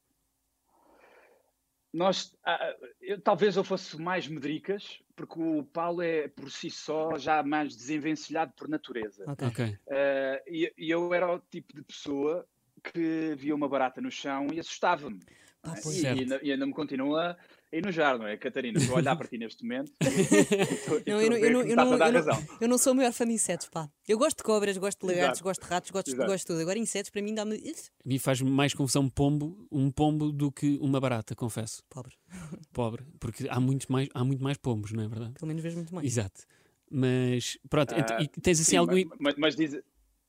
Nós, 1.96 2.36
ah, 2.46 2.76
eu, 3.02 3.22
talvez 3.22 3.56
eu 3.56 3.64
fosse 3.64 3.98
mais 3.98 4.28
medricas, 4.28 5.00
porque 5.16 5.40
o 5.40 5.64
Paulo 5.64 6.02
é 6.02 6.28
por 6.28 6.52
si 6.52 6.70
só 6.70 7.18
já 7.18 7.42
mais 7.42 7.74
desenvencilhado 7.74 8.52
por 8.54 8.68
natureza. 8.68 9.24
Okay. 9.48 9.78
Uh, 9.88 10.44
e, 10.46 10.74
e, 10.78 10.90
eu 10.92 11.14
era 11.14 11.34
o 11.34 11.40
tipo 11.40 11.74
de 11.74 11.82
pessoa 11.82 12.46
que 12.84 13.34
via 13.38 13.56
uma 13.56 13.70
barata 13.70 14.02
no 14.02 14.12
chão 14.12 14.48
e 14.54 14.60
assustava-me. 14.60 15.22
Ah, 15.64 15.74
e, 15.86 16.02
e, 16.02 16.08
ainda, 16.08 16.40
e, 16.44 16.52
ainda 16.52 16.66
me 16.66 16.74
continua 16.74 17.38
enojar, 17.72 18.18
não 18.18 18.28
é, 18.28 18.38
Catarina? 18.38 18.80
Estou 18.80 18.96
a 18.96 19.00
olhar 19.00 19.16
para 19.16 19.28
ti 19.28 19.38
neste 19.38 19.64
momento. 19.64 19.92
não, 21.06 21.22
eu, 21.22 22.68
não, 22.68 22.78
sou 22.78 22.94
o 22.94 22.96
maior 22.96 23.12
fã 23.12 23.26
de 23.26 23.34
insetos, 23.34 23.68
pá. 23.68 23.90
Eu 24.08 24.18
gosto 24.18 24.38
de 24.38 24.44
cobras, 24.44 24.78
gosto 24.78 25.06
de 25.06 25.14
lagartos, 25.14 25.42
gosto 25.42 25.62
de 25.62 25.68
ratos, 25.68 25.92
gosto, 25.92 26.16
gosto 26.16 26.38
de 26.38 26.46
tudo. 26.46 26.62
Agora, 26.62 26.80
insetos 26.80 27.10
para 27.10 27.22
mim 27.22 27.34
dá-me. 27.34 27.56
A 27.56 28.08
mim 28.08 28.20
faz 28.20 28.42
mais 28.42 28.74
confusão 28.74 29.10
pombo, 29.10 29.68
um 29.72 29.92
pombo 29.92 30.32
do 30.32 30.52
que 30.52 30.78
uma 30.82 31.00
barata, 31.00 31.36
confesso. 31.36 31.84
Pobre. 31.90 32.16
Pobre, 32.74 33.04
porque 33.20 33.48
há, 33.50 33.60
muitos 33.60 33.88
mais, 33.88 34.10
há 34.14 34.24
muito 34.24 34.44
mais 34.44 34.58
pombos, 34.58 34.92
não 34.92 35.04
é 35.04 35.08
verdade? 35.08 35.34
Pelo 35.34 35.48
menos 35.48 35.62
vejo 35.62 35.76
muito 35.78 35.94
mais. 35.94 36.06
Exato. 36.06 36.44
Mas 36.90 37.58
pronto, 37.70 37.94
uh, 37.94 38.22
e 38.22 38.28
tens 38.28 38.60
assim 38.60 38.78
sim. 38.78 39.10
Mas, 39.20 39.36
mas 39.36 39.56
diz, 39.56 39.82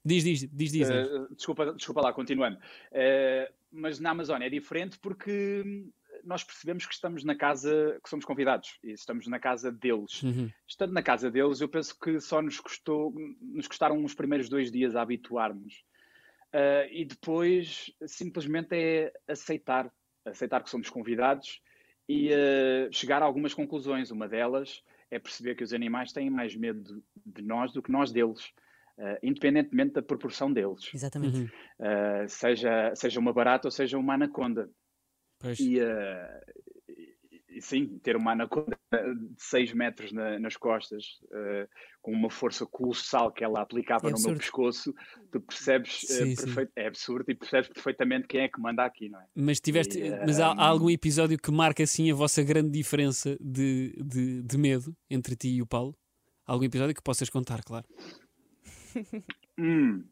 Diz, 0.06 0.22
diz, 0.22 0.48
diz, 0.52 0.70
diz. 0.70 0.88
Uh, 0.88 1.34
desculpa, 1.34 1.72
desculpa 1.72 2.00
lá, 2.00 2.12
continuando. 2.12 2.56
Uh, 2.92 3.52
mas 3.72 3.98
na 3.98 4.10
Amazónia 4.10 4.46
é 4.46 4.48
diferente 4.48 5.00
porque 5.00 5.64
nós 6.26 6.42
percebemos 6.42 6.84
que 6.84 6.92
estamos 6.92 7.24
na 7.24 7.34
casa, 7.34 7.98
que 8.02 8.10
somos 8.10 8.24
convidados 8.24 8.78
e 8.82 8.92
estamos 8.92 9.26
na 9.26 9.38
casa 9.38 9.70
deles. 9.70 10.22
Uhum. 10.22 10.50
Estando 10.66 10.92
na 10.92 11.02
casa 11.02 11.30
deles, 11.30 11.60
eu 11.60 11.68
penso 11.68 11.98
que 11.98 12.20
só 12.20 12.42
nos 12.42 12.60
custou, 12.60 13.14
nos 13.40 13.68
custaram 13.68 14.04
os 14.04 14.14
primeiros 14.14 14.48
dois 14.48 14.70
dias 14.70 14.96
a 14.96 15.02
habituarmos. 15.02 15.84
Uh, 16.52 16.88
e 16.90 17.04
depois 17.04 17.92
simplesmente 18.06 18.74
é 18.74 19.12
aceitar, 19.28 19.90
aceitar 20.24 20.62
que 20.62 20.70
somos 20.70 20.90
convidados 20.90 21.60
e 22.08 22.30
uh, 22.30 22.92
chegar 22.92 23.22
a 23.22 23.24
algumas 23.24 23.54
conclusões. 23.54 24.10
Uma 24.10 24.28
delas 24.28 24.82
é 25.10 25.18
perceber 25.18 25.54
que 25.54 25.64
os 25.64 25.72
animais 25.72 26.12
têm 26.12 26.28
mais 26.28 26.56
medo 26.56 27.02
de 27.24 27.42
nós 27.42 27.72
do 27.72 27.82
que 27.82 27.92
nós 27.92 28.10
deles. 28.10 28.52
Uh, 28.98 29.18
independentemente 29.22 29.92
da 29.92 30.02
proporção 30.02 30.50
deles. 30.50 30.90
Exatamente. 30.94 31.40
Uhum. 31.40 31.44
Uh, 31.44 32.28
seja, 32.28 32.94
seja 32.94 33.20
uma 33.20 33.30
barata 33.30 33.68
ou 33.68 33.70
seja 33.70 33.98
uma 33.98 34.14
anaconda. 34.14 34.70
Pois. 35.46 35.60
E, 35.60 35.80
uh, 35.80 35.84
e, 37.48 37.62
sim, 37.62 37.98
ter 38.02 38.16
uma 38.16 38.32
anaconda 38.32 38.76
de 38.92 39.42
6 39.42 39.72
metros 39.72 40.12
na, 40.12 40.38
nas 40.38 40.56
costas, 40.56 41.20
com 42.02 42.12
uma 42.12 42.28
força 42.28 42.66
colossal 42.66 43.32
que 43.32 43.42
ela 43.42 43.62
aplicava 43.62 44.08
É 44.08 44.12
no 44.12 44.20
meu 44.20 44.34
pescoço, 44.36 44.94
tu 45.32 45.40
percebes, 45.40 46.00
Sim, 46.00 46.34
perfeito- 46.34 46.72
é 46.76 46.86
absurdo 46.86 47.30
e 47.30 47.34
percebes 47.34 47.68
perfeitamente 47.68 48.26
quem 48.28 48.42
é 48.42 48.48
que 48.48 48.60
manda 48.60 48.84
aqui, 48.84 49.08
não 49.08 49.20
é? 49.20 49.24
Mas 49.34 49.58
tiveste, 49.58 49.98
E, 49.98 50.10
mas 50.26 50.38
há, 50.38 50.48
há 50.48 50.54
um, 50.54 50.60
algum 50.60 50.90
episódio 50.90 51.38
que 51.38 51.50
marca 51.50 51.82
assim 51.82 52.10
a 52.10 52.14
vossa 52.14 52.42
grande 52.42 52.70
diferença 52.70 53.38
de, 53.40 53.94
de, 54.04 54.42
de 54.42 54.58
medo 54.58 54.94
entre 55.08 55.34
ti 55.34 55.48
e 55.48 55.62
o 55.62 55.66
Paulo? 55.66 55.96
Algum 56.44 56.64
episódio 56.64 56.94
que 56.94 57.02
possas 57.02 57.30
contar, 57.30 57.62
claro. 57.64 57.86
Hum, 59.58 60.04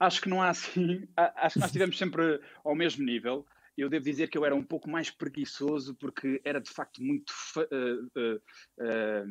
acho 0.00 0.20
que 0.20 0.28
não 0.28 0.42
há 0.42 0.48
assim. 0.48 1.06
Acho 1.16 1.54
que 1.54 1.60
nós 1.60 1.68
estivemos 1.68 1.96
sempre 1.96 2.40
ao 2.64 2.74
mesmo 2.74 3.04
nível. 3.04 3.46
Eu 3.80 3.88
devo 3.88 4.04
dizer 4.04 4.28
que 4.28 4.36
eu 4.36 4.44
era 4.44 4.54
um 4.54 4.62
pouco 4.62 4.90
mais 4.90 5.10
preguiçoso 5.10 5.94
porque 5.94 6.40
era 6.44 6.60
de 6.60 6.70
facto 6.70 7.02
muito, 7.02 7.32
eh, 7.58 7.98
eh, 8.16 8.40
eh, 8.80 9.24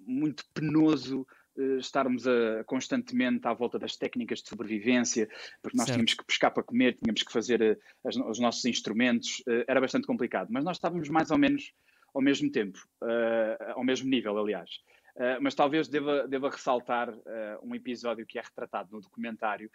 muito 0.00 0.44
penoso 0.54 1.26
eh, 1.58 1.76
estarmos 1.76 2.26
a- 2.26 2.64
constantemente 2.64 3.46
à 3.46 3.52
volta 3.52 3.78
das 3.78 3.96
técnicas 3.96 4.40
de 4.42 4.48
sobrevivência, 4.48 5.28
porque 5.60 5.76
nós 5.76 5.86
Certo. 5.86 5.96
tínhamos 5.96 6.14
que 6.14 6.24
pescar 6.24 6.52
para 6.52 6.62
comer, 6.62 6.94
tínhamos 6.96 7.22
que 7.22 7.30
fazer 7.32 7.60
eh, 7.60 7.76
as- 8.02 8.16
os 8.16 8.38
nossos 8.38 8.64
instrumentos, 8.64 9.42
eh, 9.46 9.64
era 9.68 9.80
bastante 9.80 10.06
complicado. 10.06 10.48
Mas 10.50 10.64
nós 10.64 10.78
estávamos 10.78 11.08
mais 11.10 11.30
ou 11.30 11.36
menos 11.38 11.72
ao 12.14 12.22
mesmo 12.22 12.50
tempo, 12.50 12.78
eh, 13.04 13.72
ao 13.76 13.84
mesmo 13.84 14.08
nível, 14.08 14.36
aliás. 14.38 14.70
Uh, 15.16 15.42
mas 15.42 15.54
talvez 15.56 15.88
deva, 15.88 16.26
deva 16.28 16.48
ressaltar 16.48 17.10
uh, 17.10 17.20
um 17.62 17.74
episódio 17.74 18.24
que 18.24 18.38
é 18.38 18.42
retratado 18.42 18.90
no 18.92 19.00
documentário 19.00 19.68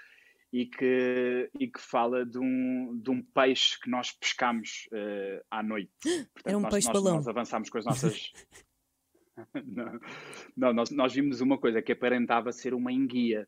e 0.58 0.66
que, 0.68 1.50
e 1.60 1.68
que 1.68 1.82
fala 1.82 2.26
de 2.26 2.40
um, 2.40 2.98
de 2.98 3.10
um 3.12 3.22
peixe 3.22 3.78
que 3.78 3.90
nós 3.90 4.14
pescamos 4.14 4.88
uh, 4.94 5.44
à 5.52 5.62
noite. 5.62 5.92
Portanto, 6.34 6.48
Era 6.48 6.58
um 6.58 6.62
nós, 6.62 6.74
peixe 6.74 6.88
nós, 6.88 6.94
balão. 7.04 7.16
Nós 7.18 7.28
avançámos 7.28 7.70
com 7.70 7.78
as 7.78 7.84
nossas. 7.84 8.32
não, 9.66 10.00
não 10.56 10.74
nós, 10.74 10.90
nós 10.92 11.14
vimos 11.14 11.42
uma 11.42 11.58
coisa 11.58 11.82
que 11.82 11.92
aparentava 11.92 12.54
ser 12.54 12.74
uma 12.74 12.90
enguia 12.94 13.46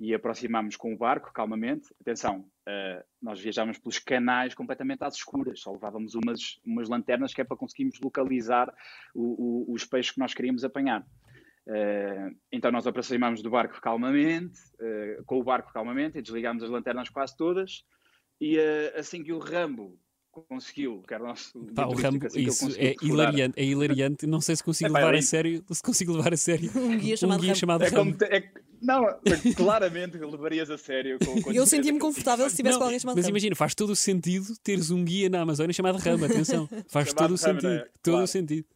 e 0.00 0.12
aproximámos 0.12 0.74
com 0.74 0.92
o 0.92 0.98
barco 0.98 1.32
calmamente. 1.32 1.86
Atenção, 2.00 2.40
uh, 2.66 3.04
nós 3.22 3.38
viajámos 3.38 3.78
pelos 3.78 4.00
canais 4.00 4.52
completamente 4.52 5.04
às 5.04 5.14
escuras, 5.14 5.60
só 5.60 5.70
levávamos 5.70 6.16
umas, 6.16 6.58
umas 6.64 6.88
lanternas 6.88 7.32
que 7.32 7.42
é 7.42 7.44
para 7.44 7.56
conseguirmos 7.56 8.00
localizar 8.00 8.74
o- 9.14 9.68
o- 9.70 9.72
os 9.72 9.84
peixes 9.84 10.10
que 10.10 10.18
nós 10.18 10.34
queríamos 10.34 10.64
apanhar. 10.64 11.06
Uh, 11.66 12.34
então 12.50 12.72
nós 12.72 12.86
aproximámos 12.86 13.42
do 13.42 13.50
barco 13.50 13.80
calmamente, 13.80 14.58
uh, 14.80 15.24
com 15.24 15.38
o 15.38 15.44
barco 15.44 15.72
calmamente, 15.72 16.18
e 16.18 16.22
desligámos 16.22 16.62
as 16.62 16.70
lanternas 16.70 17.08
quase 17.08 17.36
todas. 17.36 17.84
E 18.40 18.58
uh, 18.58 18.98
assim 18.98 19.22
que 19.22 19.32
o 19.32 19.38
Rambo 19.38 19.98
conseguiu, 20.48 21.02
que 21.06 21.12
era 21.12 21.22
o 21.22 21.26
nosso 21.26 21.58
Pá, 21.74 21.86
o 21.86 21.94
guia 21.94 22.04
Rambo, 22.10 22.26
assim 22.26 22.40
isso 22.40 22.68
é 22.78 22.94
hilariante, 23.02 23.58
é 23.60 23.64
hilariante. 23.64 24.26
Não 24.26 24.40
sei 24.40 24.56
se 24.56 24.64
consigo 24.64 24.90
Epá, 24.90 24.98
levar 25.00 25.14
é 25.14 25.18
a 25.18 25.22
sério, 25.22 25.64
se 25.70 25.82
consigo 25.82 26.12
levar 26.16 26.32
a 26.32 26.36
sério 26.36 26.70
Um 26.76 26.96
guia 26.96 27.16
chamado 27.16 27.42
Rambo. 27.42 27.54
chamado 27.56 27.84
É 27.84 27.90
como 27.90 28.10
Rambo. 28.12 28.18
te- 28.18 28.24
é- 28.26 28.50
não, 28.82 29.04
claramente 29.56 30.16
levarias 30.16 30.70
a 30.70 30.78
sério. 30.78 31.18
Com, 31.22 31.42
com 31.42 31.52
E 31.52 31.56
eu 31.56 31.66
sentia-me 31.66 31.98
confortável 31.98 32.46
se 32.46 32.52
estivesse 32.52 32.74
Não, 32.74 32.78
com 32.78 32.84
alguém 32.84 32.98
chamado 32.98 33.16
mas 33.16 33.26
Rambo. 33.26 33.32
imagina, 33.36 33.54
faz 33.54 33.74
todo 33.74 33.90
o 33.90 33.96
sentido 33.96 34.46
teres 34.62 34.90
um 34.90 35.04
guia 35.04 35.28
na 35.28 35.42
Amazónia 35.42 35.72
chamado 35.74 35.98
Rambo, 35.98 36.24
atenção. 36.24 36.66
Faz 36.88 37.08
Chamado 37.08 37.16
todo 37.28 37.32
o 37.38 37.44
Rambo, 37.44 37.60
sentido. 37.60 37.68
né? 37.68 37.84
Todo 38.02 38.12
Claro. 38.12 38.24
o 38.24 38.26
sentido. 38.26 38.66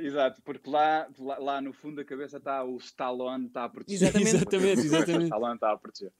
Exato, 0.00 0.40
porque 0.42 0.68
lá, 0.68 1.08
lá, 1.18 1.38
lá 1.38 1.60
no 1.60 1.72
fundo 1.72 1.96
da 1.96 2.04
cabeça 2.04 2.38
está 2.38 2.64
o 2.64 2.76
Stallone 2.78 3.46
está 3.46 3.64
a 3.64 3.68
proteger. 3.68 4.08
Exatamente. 4.08 4.36
Exatamente, 4.36 4.80
exatamente. 4.86 5.22
O 5.22 5.24
Stallone 5.24 5.54
está 5.54 5.72
a 5.72 5.76
proteger. 5.78 6.12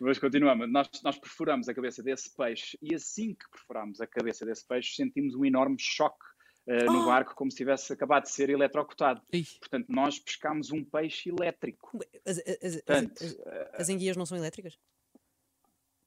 Mas 0.00 0.18
continuamos. 0.18 0.70
Nós, 0.70 0.88
nós 1.02 1.18
perfuramos 1.18 1.68
a 1.68 1.74
cabeça 1.74 2.02
desse 2.02 2.34
peixe 2.36 2.78
e 2.82 2.94
assim 2.94 3.34
que 3.34 3.48
perfuramos 3.50 4.00
a 4.00 4.06
cabeça 4.06 4.44
desse 4.46 4.66
peixe 4.66 4.94
sentimos 4.94 5.34
um 5.34 5.44
enorme 5.44 5.76
choque 5.78 6.24
eh, 6.68 6.84
no 6.84 7.02
Ah! 7.02 7.06
barco, 7.06 7.34
como 7.34 7.50
se 7.50 7.56
tivesse 7.56 7.92
acabado 7.92 8.24
de 8.24 8.30
ser 8.30 8.50
eletrocutado. 8.50 9.22
Portanto, 9.60 9.86
nós 9.88 10.18
pescámos 10.18 10.70
um 10.72 10.84
peixe 10.84 11.28
elétrico. 11.30 11.98
As, 12.24 12.38
as- 12.38 12.76
Portanto, 12.82 13.24
as- 13.24 13.80
as 13.80 13.88
enguias 13.88 14.16
não 14.16 14.26
são 14.26 14.36
elétricas? 14.36 14.78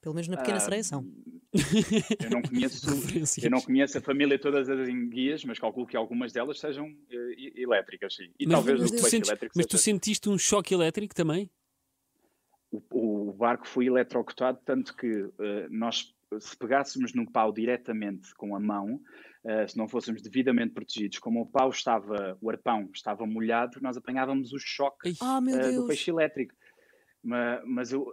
Pelo 0.02 0.16
menos 0.16 0.28
na 0.30 0.38
pequena 0.38 0.58
Ah, 0.58 0.62
sereia 0.62 0.84
são. 0.84 1.06
eu 2.24 2.30
não 2.30 2.42
conheço. 2.44 3.46
Eu 3.46 3.50
não 3.52 3.62
conheço 3.62 3.98
a 3.98 4.02
família 4.02 4.40
todas 4.40 4.68
das 4.68 4.88
enguias, 4.88 5.44
mas 5.44 5.60
calculo 5.60 5.86
que 5.86 5.98
algumas 5.98 6.32
delas 6.32 6.60
sejam 6.60 6.88
e- 7.10 7.54
elétricas, 7.58 8.16
sim. 8.16 8.32
E 8.40 8.46
Mas, 8.46 8.54
talvez 8.56 8.80
mas 8.82 8.90
o 8.90 8.94
peixe 8.94 9.10
sentes- 9.10 9.30
elétrico 9.30 9.54
mas 9.58 9.66
tu 9.66 9.78
seja- 9.78 9.84
sentiste 9.84 10.30
um 10.30 10.38
choque 10.38 10.74
elétrico 10.74 11.14
também? 11.14 11.50
o, 12.72 13.30
o 13.30 13.34
barco 13.34 13.68
foi 13.68 13.88
eletrocutado, 13.88 14.60
tanto 14.64 14.96
que 14.96 15.08
eh, 15.40 15.68
nós, 15.72 16.14
se 16.40 16.56
pegássemos 16.56 17.14
no 17.16 17.30
pau 17.30 17.52
diretamente 17.52 18.32
com 18.36 18.56
a 18.56 18.60
mão, 18.60 19.02
eh, 19.44 19.68
se 19.68 19.76
não 19.76 19.88
fôssemos 19.88 20.22
devidamente 20.22 20.74
protegidos, 20.76 21.18
como 21.18 21.42
o 21.42 21.46
pau 21.48 21.72
estava, 21.72 22.38
o 22.40 22.48
arpão 22.48 22.88
estava 22.94 23.26
molhado, 23.26 23.80
nós 23.82 23.98
apanhávamos 23.98 24.54
o 24.54 24.60
choque 24.60 25.10
eh, 25.10 25.72
do 25.72 25.88
peixe 25.88 26.12
elétrico. 26.12 26.54
Ma- 27.24 27.60
Mas, 27.66 27.92
eu 27.92 28.06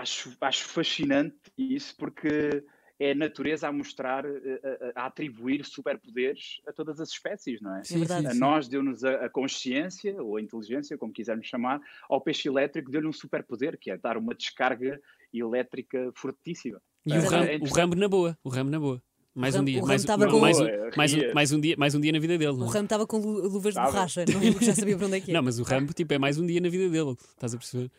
acho, 0.00 0.36
acho 0.40 0.64
fascinante 0.64 1.36
isso 1.56 1.94
porque 1.96 2.64
é 3.00 3.12
a 3.12 3.14
natureza 3.14 3.68
a 3.68 3.72
mostrar, 3.72 4.24
eh, 4.24 4.92
a, 4.96 5.02
a 5.02 5.06
atribuir 5.06 5.64
superpoderes 5.64 6.60
a 6.66 6.72
todas 6.72 7.00
as 7.00 7.10
espécies, 7.10 7.60
não 7.60 7.76
é? 7.76 7.84
sim, 7.84 7.98
verdade. 7.98 8.22
sim, 8.22 8.26
A 8.28 8.32
sim. 8.32 8.38
nós 8.40 8.66
deu-nos 8.68 9.04
a, 9.04 9.26
a 9.26 9.30
consciência, 9.30 10.20
ou 10.20 10.36
a 10.36 10.42
inteligência, 10.42 10.98
como 10.98 11.12
quisermos 11.12 11.46
chamar, 11.46 11.80
ao 12.08 12.20
peixe 12.20 12.48
elétrico 12.48 12.90
deu-lhe 12.90 13.06
um 13.06 13.12
superpoder, 13.12 13.78
que 13.78 13.90
é 13.90 13.96
dar 13.96 14.16
uma 14.16 14.34
descarga 14.34 15.00
elétrica 15.32 16.10
fortíssima. 16.14 16.80
E 17.06 17.12
o 17.12 17.14
É, 17.14 17.28
Rambo, 17.28 17.46
é 17.52 17.56
o. 17.60 17.66
Rambo 17.72 17.94
na 17.96 18.08
boa, 18.08 18.38
o 18.42 18.48
Rambo 18.48 18.70
na 18.70 18.80
boa. 18.80 19.02
Mais 19.34 19.54
O 19.54 19.58
um 19.58 19.60
Rambo- 19.60 19.70
dia, 19.70 19.82
o 19.82 19.86
mais, 19.86 20.04
Rambo 20.04 20.40
mais, 20.40 20.56
com- 20.58 20.64
um, 20.64 20.66
Eh, 20.66 20.90
mais, 20.96 21.14
um, 21.14 21.16
ria. 21.18 21.34
mais, 21.34 21.52
um 21.52 21.60
dia, 21.60 21.76
mais 21.78 21.94
um 21.94 22.00
dia 22.00 22.10
na 22.12 22.18
vida 22.18 22.36
dele. 22.36 22.50
O 22.50 22.56
Não, 22.56 22.66
é? 22.66 22.70
Ramo 22.72 22.84
estava 22.84 23.06
com 23.06 23.18
lu- 23.18 23.48
luvas 23.48 23.74
de 23.74 23.80
borracha, 23.80 24.24
não 24.26 24.42
é? 24.42 24.50
Porque 24.50 24.64
já 24.64 24.74
sabia 24.74 24.96
para 24.96 25.06
onde 25.06 25.16
é 25.16 25.20
que 25.20 25.30
ia. 25.30 25.34
não, 25.34 25.42
mas 25.44 25.60
o 25.60 25.62
Rambo 25.62 25.92
tipo, 25.92 26.12
é 26.12 26.18
mais 26.18 26.36
um 26.38 26.46
dia 26.46 26.60
na 26.60 26.68
vida 26.68 26.88
dele, 26.90 27.12
estás 27.12 27.54
a 27.54 27.56
perceber? 27.58 27.90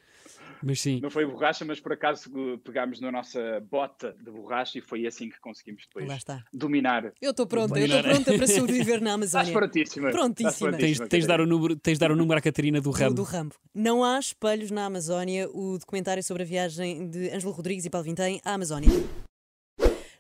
Mas 0.64 0.82
sim, 0.82 1.00
Não 1.02 1.10
foi 1.10 1.26
borracha, 1.26 1.64
mas 1.66 1.80
por 1.80 1.94
acaso 1.94 2.30
pegámos 2.64 3.00
na 3.00 3.12
nossa 3.12 3.60
bota 3.72 4.16
de 4.24 4.30
borracha 4.32 4.78
e 4.80 4.82
foi 4.82 5.06
assim 5.08 5.30
que 5.30 5.40
conseguimos 5.40 5.84
depois 5.88 6.08
Lá 6.08 6.18
está. 6.18 6.44
dominar. 6.54 7.12
Eu 7.22 7.32
estou 7.32 7.46
pronta, 7.48 7.80
eu 7.80 7.86
estou 7.86 8.02
pronta 8.04 8.34
para 8.38 8.48
sobreviver 8.48 9.02
na 9.02 9.16
Estás 9.16 9.36
Amazónia. 9.36 9.54
prontíssima. 9.54 10.12
Prontíssima. 10.12 10.50
Estás 10.50 10.60
tens, 10.60 10.72
prontíssima, 10.98 11.08
tens, 11.08 11.22
de 11.22 11.28
dar 11.28 11.42
o 11.42 11.46
número, 11.46 11.76
tens 11.76 11.94
de 11.94 12.00
dar 12.00 12.12
o 12.12 12.16
número 12.16 12.38
à 12.38 12.42
Catarina 12.42 12.80
do 12.82 12.92
Rambo. 12.92 13.16
do 13.16 13.24
Rambo. 13.24 13.56
Não 13.74 14.04
há 14.04 14.20
espelhos 14.20 14.72
na 14.72 14.86
Amazónia, 14.86 15.50
o 15.54 15.78
documentário 15.78 16.24
sobre 16.24 16.44
a 16.44 16.46
viagem 16.46 17.10
de 17.10 17.30
Ângelo 17.32 17.52
Rodrigues 17.54 17.86
e 17.86 17.90
Paulo 17.90 18.06
Vintém 18.06 18.42
à 18.44 18.54
Amazónia. 18.54 18.90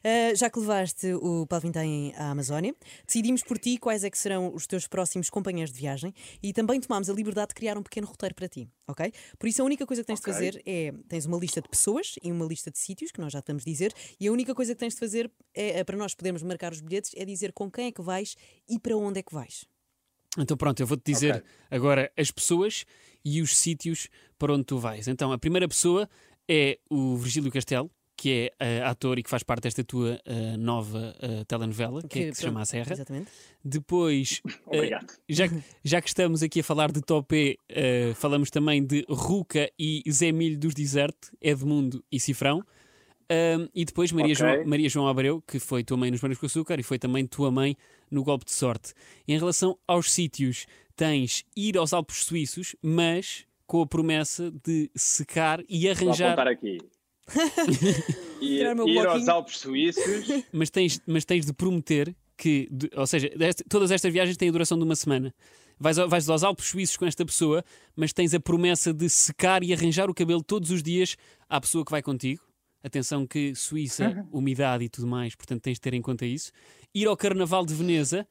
Ah, 0.09 0.33
já 0.33 0.49
que 0.49 0.57
levaste 0.59 1.13
o 1.13 1.45
Paulo 1.45 1.61
Vintém 1.61 2.15
à 2.15 2.31
Amazónia, 2.31 2.75
decidimos 3.05 3.43
por 3.43 3.59
ti 3.59 3.77
quais 3.77 4.03
é 4.03 4.09
que 4.09 4.17
serão 4.17 4.51
os 4.55 4.65
teus 4.65 4.87
próximos 4.87 5.29
companheiros 5.29 5.71
de 5.71 5.79
viagem 5.79 6.11
e 6.41 6.51
também 6.51 6.81
tomámos 6.81 7.11
a 7.11 7.13
liberdade 7.13 7.49
de 7.49 7.53
criar 7.53 7.77
um 7.77 7.83
pequeno 7.83 8.07
roteiro 8.07 8.33
para 8.33 8.47
ti, 8.47 8.67
ok? 8.87 9.13
Por 9.37 9.47
isso 9.47 9.61
a 9.61 9.65
única 9.65 9.85
coisa 9.85 10.01
que 10.01 10.07
tens 10.07 10.19
Ok. 10.19 10.33
de 10.33 10.39
fazer 10.39 10.63
é, 10.65 10.91
tens 11.07 11.27
uma 11.27 11.37
lista 11.37 11.61
de 11.61 11.69
pessoas 11.69 12.15
e 12.23 12.31
uma 12.31 12.43
lista 12.43 12.71
de 12.71 12.79
sítios, 12.79 13.11
que 13.11 13.21
nós 13.21 13.31
já 13.31 13.39
te 13.39 13.49
vamos 13.49 13.63
dizer, 13.63 13.93
e 14.19 14.27
a 14.27 14.31
única 14.31 14.55
coisa 14.55 14.73
que 14.73 14.79
tens 14.79 14.95
de 14.95 14.99
fazer 14.99 15.31
é, 15.53 15.83
para 15.83 15.95
nós 15.95 16.15
podermos 16.15 16.41
marcar 16.41 16.71
os 16.71 16.81
bilhetes 16.81 17.11
é 17.15 17.23
dizer 17.23 17.53
com 17.53 17.69
quem 17.69 17.85
é 17.85 17.91
que 17.91 18.01
vais 18.01 18.35
e 18.67 18.79
para 18.79 18.97
onde 18.97 19.19
é 19.19 19.21
que 19.21 19.31
vais. 19.33 19.65
Então 20.39 20.57
pronto, 20.57 20.79
eu 20.79 20.87
vou-te 20.87 21.03
dizer 21.05 21.35
Ok. 21.35 21.43
agora 21.69 22.11
as 22.17 22.31
pessoas 22.31 22.83
e 23.23 23.43
os 23.43 23.55
sítios 23.55 24.07
para 24.39 24.55
onde 24.55 24.63
tu 24.63 24.79
vais. 24.79 25.07
Então 25.07 25.31
a 25.31 25.37
primeira 25.37 25.67
pessoa 25.67 26.09
é 26.47 26.79
o 26.89 27.15
Virgílio 27.15 27.51
Castelo, 27.51 27.91
que 28.21 28.51
é 28.59 28.65
eh, 28.79 28.81
ator 28.83 29.17
e 29.17 29.23
que 29.23 29.29
faz 29.29 29.43
parte 29.43 29.63
desta 29.63 29.81
tua 29.81 30.19
eh, 30.25 30.57
nova 30.57 31.15
eh, 31.21 31.45
telenovela, 31.45 32.01
que, 32.03 32.19
é 32.19 32.29
que 32.31 32.35
se 32.35 32.41
chama 32.43 32.61
A 32.61 32.65
Serra. 32.65 32.91
Exatamente. 32.91 33.29
Depois, 33.63 34.41
Obrigado. 34.65 35.07
já, 35.29 35.47
que- 35.49 35.61
já 35.85 36.01
que 36.01 36.07
estamos 36.09 36.43
aqui 36.43 36.59
a 36.59 36.63
falar 36.63 36.91
de 36.91 37.01
Topé, 37.01 37.55
falamos 38.15 38.49
também 38.49 38.85
de 38.85 39.05
Ruca 39.09 39.71
e 39.79 40.03
Zé 40.11 40.31
Milho 40.33 40.59
dos 40.59 40.73
Deserto, 40.73 41.31
Edmundo 41.41 42.03
e 42.11 42.19
Cifrão. 42.19 42.61
E 43.73 43.85
depois 43.85 44.11
Maria, 44.11 44.33
Ok. 44.33 44.45
João, 44.45 44.65
Maria 44.67 44.89
João 44.89 45.07
Abreu, 45.07 45.41
que 45.47 45.59
foi 45.59 45.83
tua 45.83 45.95
mãe 45.97 46.09
nos 46.11 46.19
Manos 46.21 46.37
com 46.37 46.45
Açúcar 46.45 46.79
e 46.79 46.83
foi 46.83 46.97
também 46.99 47.25
tua 47.25 47.49
mãe 47.51 47.77
no 48.11 48.23
Golpe 48.23 48.45
de 48.45 48.51
Sorte. 48.51 48.93
Em 49.27 49.37
relação 49.37 49.77
aos 49.87 50.11
sítios, 50.11 50.65
tens 50.95 51.45
ir 51.55 51.77
aos 51.77 51.93
Alpes 51.93 52.25
Suíços, 52.25 52.75
mas 52.81 53.45
com 53.67 53.81
a 53.83 53.87
promessa 53.87 54.51
de 54.65 54.89
secar 54.95 55.63
e 55.69 55.81
Vou 55.83 55.91
arranjar. 55.91 56.27
apontar 56.33 56.47
aqui. 56.47 56.79
Ir 58.41 58.57
Tirar 58.59 58.73
o 58.73 58.75
meu 58.75 58.87
ir 58.87 59.05
aos. 59.07 59.27
Alpes 59.27 59.57
Suíços. 59.59 60.03
Mas 60.51 60.69
tens, 60.69 61.01
mas 61.05 61.25
tens 61.25 61.45
de 61.45 61.53
prometer 61.53 62.15
que, 62.37 62.67
de- 62.71 62.89
ou 62.95 63.05
seja, 63.07 63.29
deste- 63.29 63.63
todas 63.69 63.91
estas 63.91 64.11
viagens 64.11 64.37
têm 64.37 64.49
a 64.49 64.51
duração 64.51 64.77
de 64.77 64.83
uma 64.83 64.95
semana. 64.95 65.33
Vais, 65.79 65.97
vais 65.97 66.29
aos 66.29 66.43
Alpes 66.43 66.65
Suíços 66.67 66.97
com 66.97 67.05
esta 67.05 67.25
pessoa, 67.25 67.63
mas 67.95 68.11
tens 68.11 68.33
a 68.33 68.39
promessa 68.39 68.93
de 68.93 69.09
secar 69.09 69.63
e 69.63 69.73
arranjar 69.73 70.09
o 70.09 70.13
cabelo 70.13 70.43
todos 70.43 70.71
os 70.71 70.83
dias 70.83 71.15
à 71.49 71.59
pessoa 71.61 71.85
que 71.85 71.91
vai 71.91 72.01
contigo. 72.01 72.41
Atenção 72.83 73.25
que 73.27 73.53
Suíça, 73.55 74.25
umidade 74.31 74.85
e 74.85 74.89
tudo 74.89 75.05
mais, 75.07 75.35
portanto 75.35 75.61
tens 75.61 75.73
de 75.75 75.81
ter 75.81 75.93
em 75.93 76.01
conta 76.01 76.25
isso. 76.25 76.51
Ir 76.95 77.07
ao 77.07 77.15
Carnaval 77.17 77.65
de 77.65 77.73
Veneza 77.73 78.25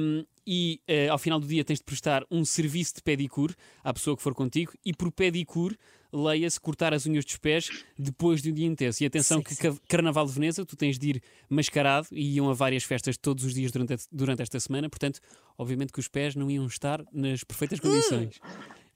um, 0.00 0.24
e 0.46 0.80
eh, 0.88 1.08
ao 1.08 1.18
final 1.18 1.38
do 1.40 1.46
dia 1.46 1.64
tens 1.64 1.78
de 1.78 1.84
prestar 1.84 2.24
um 2.30 2.44
serviço 2.44 2.94
de 2.96 3.02
pedicure 3.02 3.54
à 3.84 3.92
pessoa 3.92 4.16
que 4.16 4.22
for 4.22 4.34
contigo 4.34 4.72
e 4.84 4.92
por 4.92 5.10
pedicure 5.12 5.76
leia-se 6.12 6.58
cortar 6.60 6.92
as 6.92 7.06
unhas 7.06 7.24
dos 7.24 7.36
pés 7.36 7.70
depois 7.96 8.42
de 8.42 8.50
um 8.50 8.54
dia 8.54 8.66
intenso. 8.66 9.02
E 9.02 9.06
atenção 9.06 9.40
que 9.40 9.54
Sexy. 9.54 9.78
ca- 9.78 9.86
Carnaval 9.88 10.26
de 10.26 10.32
Veneza 10.32 10.64
tu 10.66 10.74
tens 10.76 10.98
de 10.98 11.10
ir 11.10 11.22
mascarado 11.48 12.08
e 12.10 12.34
iam 12.36 12.50
a 12.50 12.54
várias 12.54 12.82
festas 12.82 13.16
todos 13.16 13.44
os 13.44 13.54
dias 13.54 13.70
durante, 13.70 13.94
a- 13.94 13.98
durante 14.10 14.42
esta 14.42 14.58
semana, 14.58 14.88
portanto, 14.90 15.20
obviamente 15.56 15.92
que 15.92 16.00
os 16.00 16.08
pés 16.08 16.34
não 16.34 16.50
iam 16.50 16.66
estar 16.66 17.04
nas 17.12 17.44
perfeitas 17.44 17.78
condições. 17.78 18.40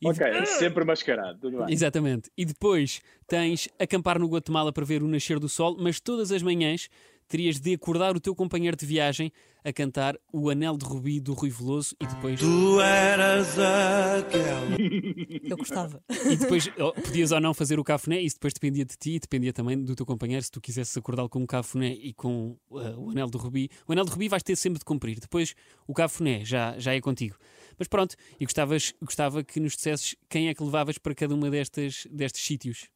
E 0.02 0.08
Ok, 0.08 0.26
sempre 0.58 0.84
mascarado, 0.84 1.38
tudo 1.40 1.58
bem. 1.64 1.72
Exatamente. 1.72 2.28
E 2.36 2.44
depois 2.44 3.00
tens 3.28 3.68
acampar 3.78 4.18
no 4.18 4.26
Guatemala 4.26 4.72
para 4.72 4.84
ver 4.84 5.02
o 5.02 5.08
nascer 5.08 5.38
do 5.38 5.48
sol, 5.48 5.76
mas 5.78 6.00
todas 6.00 6.32
as 6.32 6.42
manhãs 6.42 6.90
terias 7.28 7.60
de 7.60 7.74
acordar 7.74 8.16
o 8.16 8.20
teu 8.20 8.34
companheiro 8.34 8.76
de 8.76 8.86
viagem 8.86 9.32
a 9.64 9.72
cantar 9.72 10.16
o 10.32 10.50
Anel 10.50 10.76
de 10.76 10.84
Rubi 10.84 11.20
do 11.20 11.32
Rui 11.32 11.48
Veloso 11.48 11.96
e 11.98 12.06
depois, 12.06 12.38
Tu 12.38 12.80
eras 12.80 13.58
aquela. 13.58 14.76
Eu 15.42 15.56
gostava. 15.56 16.02
e 16.30 16.36
depois 16.36 16.70
oh, 16.78 16.92
podias 16.92 17.32
ou 17.32 17.40
não 17.40 17.54
fazer 17.54 17.78
o 17.78 17.84
cafuné, 17.84 18.20
isso 18.20 18.36
depois 18.36 18.52
dependia 18.52 18.84
de 18.84 18.96
ti 18.96 19.12
e 19.12 19.18
dependia 19.18 19.52
também 19.52 19.82
do 19.82 19.94
teu 19.94 20.04
companheiro, 20.04 20.42
se 20.44 20.50
tu 20.50 20.60
quisesses 20.60 20.94
acordá-lo 20.96 21.28
com 21.28 21.40
um 21.40 21.46
cafuné 21.46 21.92
e 21.94 22.12
com 22.12 22.58
uh, 22.70 22.98
o 22.98 23.10
Anel 23.10 23.30
de 23.30 23.38
Rubi. 23.38 23.70
O 23.88 23.92
Anel 23.92 24.04
de 24.04 24.10
Rubi 24.10 24.28
vais 24.28 24.42
ter 24.42 24.56
sempre 24.56 24.78
de 24.78 24.84
cumprir, 24.84 25.18
depois 25.18 25.54
o 25.86 25.94
cafuné 25.94 26.44
já, 26.44 26.78
já 26.78 26.94
é 26.94 27.00
contigo. 27.00 27.36
Mas 27.78 27.88
pronto, 27.88 28.14
e 28.38 28.44
gostavas, 28.44 28.94
gostava 29.02 29.42
que 29.42 29.58
nos 29.58 29.74
dissesses 29.74 30.14
quem 30.28 30.48
é 30.48 30.54
que 30.54 30.62
levavas 30.62 30.98
para 30.98 31.14
cada 31.14 31.34
uma 31.34 31.50
destas, 31.50 32.06
destes 32.10 32.44
sítios. 32.44 32.88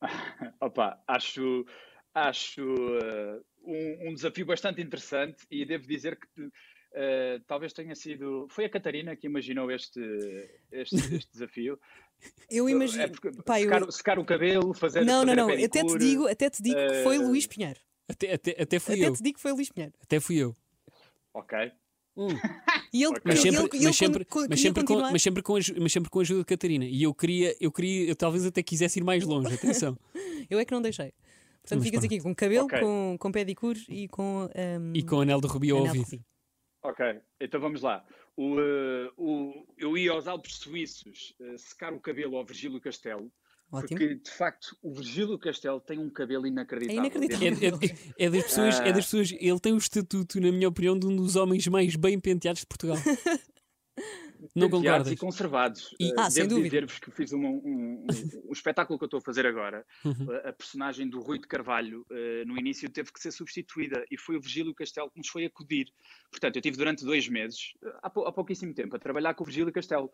Opa, 0.60 0.98
acho, 1.06 1.64
acho 2.14 2.62
eh, 3.02 3.40
um, 3.64 4.10
um 4.10 4.14
desafio 4.14 4.46
bastante 4.46 4.80
interessante 4.82 5.44
e 5.50 5.64
devo 5.64 5.86
dizer 5.86 6.16
que 6.18 6.48
eh, 6.94 7.40
talvez 7.46 7.72
tenha 7.72 7.94
sido. 7.94 8.46
Foi 8.50 8.64
a 8.64 8.68
Catarina 8.70 9.16
que 9.16 9.26
imaginou 9.26 9.70
este, 9.70 10.00
este, 10.70 10.94
este 11.16 11.32
desafio. 11.32 11.78
Eu 12.50 12.68
É 12.68 12.72
imagino. 12.72 13.10
porque 13.10 13.30
Pá, 13.42 13.60
eu- 13.60 13.64
secar, 13.64 13.92
secar 13.92 14.18
o 14.18 14.24
cabelo, 14.24 14.74
fazer. 14.74 15.04
Não, 15.04 15.24
não, 15.24 15.34
fazer 15.34 15.40
a 15.40 15.56
não. 15.58 15.64
Até 15.64 15.84
te 15.84 15.98
digo, 15.98 16.28
até 16.28 16.50
te 16.50 16.62
digo 16.62 16.76
que 16.76 17.02
foi 17.02 17.16
eh, 17.16 17.18
Luís 17.18 17.46
Pinheiro. 17.46 17.80
Até, 18.08 18.34
até, 18.34 18.62
até 18.62 18.78
fui 18.78 18.94
Até 18.96 19.08
eu. 19.08 19.12
te 19.14 19.22
digo 19.22 19.36
que 19.36 19.42
foi 19.42 19.52
Luís 19.52 19.70
Pinheiro. 19.70 19.94
Até 20.02 20.20
fui 20.20 20.36
eu. 20.36 20.54
Ok. 21.34 21.58
E 22.94 23.02
ele. 23.04 23.14
Mas 23.24 23.40
sempre, 23.40 23.58
ele, 23.58 23.68
ele 23.72 23.84
mas 23.84 23.96
sempre, 23.96 24.18
mas 24.18 24.28
com, 24.28 24.46
mas, 24.50 24.60
sempre 25.22 25.42
com, 25.42 25.54
mas 25.80 25.92
sempre 25.92 26.10
com 26.10 26.18
a 26.18 26.22
ajuda 26.22 26.40
de 26.40 26.44
Catarina. 26.44 26.84
E 26.84 27.02
eu 27.04 27.14
queria, 27.14 27.56
eu 27.58 27.72
queria, 27.72 28.06
eu 28.06 28.14
talvez 28.14 28.44
até 28.44 28.62
quisesse 28.62 28.98
ir 28.98 29.02
mais 29.02 29.24
longe, 29.24 29.48
atenção. 29.54 29.96
Eu 30.50 30.58
é 30.58 30.64
que 30.66 30.72
não 30.72 30.82
deixei. 30.82 31.14
Portanto, 31.62 31.78
Mas 31.78 31.84
ficas 31.86 32.00
pronto. 32.00 32.12
aqui 32.14 32.20
com 32.22 32.34
cabelo, 32.34 32.64
Ok. 32.66 32.80
com, 32.80 33.16
com 33.18 33.32
pedicure 33.32 33.80
e 33.88 34.08
com. 34.08 34.48
Um, 34.54 34.92
E 34.94 35.02
com 35.04 35.16
o 35.16 35.20
anel 35.20 35.40
de 35.40 35.46
Rubi 35.46 35.70
ao 35.70 35.78
ouvido. 35.78 36.02
rubi. 36.04 36.22
Ok, 36.84 37.20
então 37.40 37.60
vamos 37.60 37.80
lá. 37.82 38.04
O, 38.36 38.58
eh, 38.58 39.10
o- 39.16 39.64
eu 39.78 39.96
ia 39.96 40.10
aos 40.10 40.26
Alpes 40.26 40.56
Suíços 40.56 41.32
eh, 41.40 41.56
secar 41.56 41.92
o 41.92 42.00
cabelo 42.00 42.36
ao 42.36 42.44
Virgílio 42.44 42.80
Castelo, 42.80 43.30
Ótimo. 43.70 43.88
porque 44.00 44.14
de 44.16 44.30
facto 44.30 44.76
o 44.82 44.92
Virgílio 44.92 45.38
Castelo 45.38 45.80
tem 45.80 45.98
um 46.00 46.10
cabelo 46.10 46.44
inacreditável. 46.48 47.04
É 47.04 47.06
inacreditável. 47.06 47.78
É, 47.80 48.22
é- 48.24 48.26
é 48.26 48.30
das 48.30 48.42
pessoas, 48.42 48.80
é 48.80 48.92
das 48.92 49.04
pessoas, 49.04 49.30
ele 49.38 49.60
tem 49.60 49.72
o 49.72 49.78
estatuto, 49.78 50.40
na 50.40 50.50
minha 50.50 50.68
opinião, 50.68 50.98
de 50.98 51.06
um 51.06 51.14
dos 51.14 51.36
homens 51.36 51.64
mais 51.68 51.94
bem 51.94 52.18
penteados 52.18 52.62
de 52.62 52.66
Portugal. 52.66 52.96
Não 54.54 54.68
concordas? 54.70 55.12
e 55.12 55.16
conservados. 55.16 55.94
E- 56.00 56.10
Eh, 56.10 56.14
Ah, 56.18 56.30
sem 56.30 56.42
Devo 56.42 56.56
dúvida. 56.56 56.68
dizer-vos 56.68 56.98
que 56.98 57.10
fiz 57.10 57.32
um, 57.32 57.38
um- 57.44 57.60
um- 57.64 58.06
um 58.48 58.52
espetáculo 58.52 58.98
que 58.98 59.04
eu 59.04 59.06
estou 59.06 59.18
a 59.18 59.20
fazer 59.22 59.46
agora. 59.46 59.84
Uhum. 60.04 60.30
A- 60.30 60.48
A 60.50 60.52
personagem 60.52 61.08
do 61.08 61.20
Rui 61.20 61.38
de 61.38 61.46
Carvalho, 61.46 62.04
eh, 62.10 62.44
no 62.46 62.58
início, 62.58 62.88
teve 62.90 63.12
que 63.12 63.20
ser 63.20 63.30
substituída 63.32 64.04
e 64.10 64.18
foi 64.18 64.36
o 64.36 64.40
Virgílio 64.40 64.74
Castelo 64.74 65.10
que 65.10 65.18
nos 65.18 65.28
foi 65.28 65.44
acudir. 65.44 65.92
Portanto, 66.30 66.56
eu 66.56 66.62
tive 66.62 66.76
durante 66.76 67.04
dois 67.04 67.28
meses, 67.28 67.72
eh, 67.84 67.92
há, 68.02 68.10
pou- 68.10 68.26
há 68.26 68.32
pouquíssimo 68.32 68.74
tempo, 68.74 68.94
a 68.96 68.98
trabalhar 68.98 69.34
com 69.34 69.44
o 69.44 69.46
Virgílio 69.46 69.72
Castelo. 69.72 70.10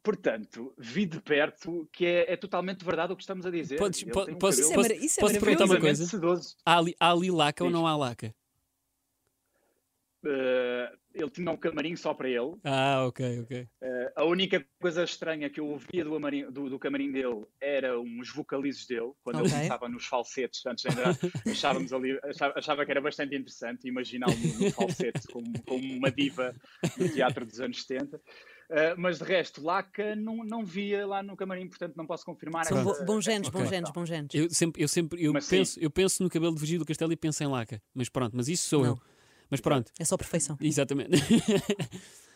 Portanto, 0.00 0.72
vi 0.78 1.04
de 1.04 1.20
perto 1.20 1.88
que 1.92 2.06
é, 2.06 2.32
é 2.32 2.36
totalmente 2.36 2.84
verdade 2.84 3.12
o 3.12 3.16
que 3.16 3.22
estamos 3.22 3.44
a 3.44 3.50
dizer. 3.50 3.76
Podes- 3.76 4.04
po- 4.04 4.30
um 4.30 4.36
posso- 4.38 4.60
Isso 4.60 4.72
é, 4.80 4.96
isso 4.96 5.18
é 5.18 5.22
posso 5.22 5.40
perguntar 5.40 5.64
uma 5.64 5.80
coisa? 5.80 6.06
sedoso. 6.06 6.56
Há 6.64 6.78
ali, 6.78 6.94
há 7.00 7.10
ali 7.12 7.30
laca 7.30 7.64
ou 7.64 7.68
Diz. 7.70 7.78
não 7.78 7.86
há 7.86 7.96
laca? 7.96 8.32
Eh, 10.24 10.92
ele 11.18 11.30
tinha 11.30 11.50
um 11.50 11.56
camarim 11.56 11.96
só 11.96 12.14
para 12.14 12.28
ele. 12.28 12.54
Ah, 12.64 13.04
ok, 13.06 13.40
ok. 13.40 13.68
Eh, 13.82 14.12
a 14.16 14.24
única 14.24 14.64
coisa 14.80 15.02
estranha 15.04 15.50
que 15.50 15.60
eu 15.60 15.66
ouvia 15.66 16.04
do, 16.04 16.14
amarim- 16.14 16.50
do- 16.50 16.68
do 16.70 16.78
camarim 16.78 17.10
dele 17.10 17.44
eram 17.60 18.04
os 18.20 18.32
vocalizes 18.32 18.86
dele, 18.86 19.12
quando 19.22 19.40
Ok. 19.40 19.52
ele 19.52 19.62
estava 19.62 19.88
nos 19.88 20.06
falsetes, 20.06 20.64
antes 20.66 20.82
de 20.84 20.90
entrar, 20.90 21.16
achávamos 21.86 21.92
ali, 21.92 22.18
achava, 22.24 22.54
achava 22.56 22.84
que 22.84 22.90
era 22.90 23.00
bastante 23.00 23.34
interessante 23.36 23.88
imaginá-lo 23.88 24.36
no, 24.36 24.70
falsete 24.72 25.26
como, 25.28 25.52
como 25.66 25.94
uma 25.94 26.10
diva 26.10 26.54
do 26.96 27.08
teatro 27.08 27.44
dos 27.44 27.60
anos 27.60 27.82
70. 27.82 28.20
Eh, 28.70 28.94
mas 28.98 29.18
de 29.18 29.24
resto, 29.24 29.64
Laca 29.64 30.14
não, 30.14 30.44
não 30.44 30.62
via 30.64 31.06
lá 31.06 31.22
no 31.22 31.34
camarim, 31.36 31.66
portanto 31.68 31.96
não 31.96 32.06
posso 32.06 32.24
confirmar 32.24 32.66
São 32.66 32.78
essa- 32.78 32.84
bo- 33.00 33.04
bons 33.06 33.18
essa 33.26 33.30
genes, 33.32 33.48
bons 33.48 33.68
genes, 33.68 33.90
bons 33.90 34.08
genes. 34.08 34.34
Eu 34.34 34.50
sempre, 34.50 34.82
eu 34.82 34.88
sempre 34.88 35.24
eu 35.24 35.32
Mas 35.32 35.46
sim. 35.46 35.56
penso, 35.56 35.80
eu 35.80 35.90
penso 35.90 36.22
no 36.22 36.28
cabelo 36.28 36.52
de 36.52 36.60
Virgílio 36.60 36.80
do 36.80 36.86
Castelo 36.86 37.10
e 37.12 37.16
penso 37.16 37.42
em 37.42 37.46
laca. 37.46 37.80
Mas 37.94 38.08
pronto, 38.10 38.36
mas 38.36 38.46
isso 38.46 38.68
sou 38.68 38.82
Não. 38.84 38.88
eu. 38.90 38.98
Mas 39.50 39.60
pronto, 39.60 39.90
É 39.98 40.04
só 40.04 40.16
perfeição. 40.16 40.56
exatamente. 40.60 41.16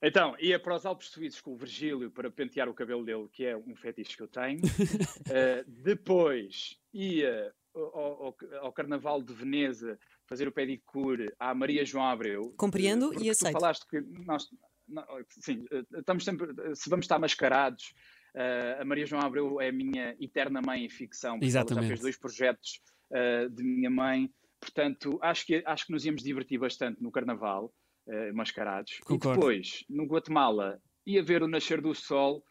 Então, 0.00 0.36
ia 0.38 0.60
para 0.60 0.76
os 0.76 0.86
Alpes 0.86 1.08
Suíços 1.08 1.40
com 1.40 1.54
o 1.54 1.56
Virgílio 1.56 2.08
para 2.08 2.30
pentear 2.30 2.68
o 2.68 2.74
cabelo 2.74 3.04
dele, 3.04 3.28
que 3.32 3.44
é 3.44 3.56
um 3.56 3.74
fetiche 3.74 4.16
que 4.16 4.22
eu 4.22 4.28
tenho. 4.28 4.60
Uh, 4.60 5.64
depois 5.82 6.78
ia 6.94 7.52
ao, 7.74 8.26
ao- 8.26 8.36
ao 8.60 8.72
Carnaval 8.72 9.20
de 9.20 9.32
Veneza 9.34 9.98
fazer 10.24 10.46
o 10.46 10.52
pedicure 10.52 11.32
à 11.36 11.52
Maria 11.52 11.84
João 11.84 12.04
Abreu. 12.04 12.54
Compreendo 12.56 13.08
porque 13.10 13.24
e 13.26 13.30
aceito. 13.30 13.54
Tu 13.56 13.60
falaste 13.60 13.86
que 13.88 14.00
nós, 14.24 14.46
nó- 14.86 15.04
sim, 15.30 15.66
uh, 15.72 15.98
estamos 15.98 16.24
sempre, 16.24 16.46
se 16.76 16.88
vamos 16.88 17.02
estar 17.04 17.18
mascarados, 17.18 17.92
uh, 18.36 18.80
a 18.80 18.84
Maria 18.84 19.04
João 19.04 19.22
Abreu 19.22 19.60
é 19.60 19.70
a 19.70 19.72
minha 19.72 20.16
eterna 20.20 20.62
mãe 20.64 20.84
em 20.84 20.88
ficção, 20.88 21.40
porque 21.40 21.46
ela 21.46 21.52
já 21.54 21.58
Exatamente. 21.60 21.88
fez 21.88 22.00
dois 22.00 22.16
projetos 22.16 22.80
uh, 23.10 23.50
de 23.50 23.64
minha 23.64 23.90
mãe. 23.90 24.32
Portanto, 24.60 25.18
acho 25.22 25.46
que, 25.46 25.62
acho 25.64 25.86
que 25.86 25.92
nos 25.92 26.04
íamos 26.04 26.22
divertir 26.22 26.58
bastante 26.58 27.02
no 27.02 27.10
Carnaval, 27.10 27.72
uh, 28.06 28.34
mascarados. 28.34 28.98
Concordo. 29.04 29.38
E 29.38 29.40
depois, 29.40 29.84
no 29.88 30.04
Guatemala, 30.06 30.80
ia 31.06 31.22
ver 31.22 31.42
o 31.42 31.48
nascer 31.48 31.80
do 31.80 31.94
sol 31.94 32.42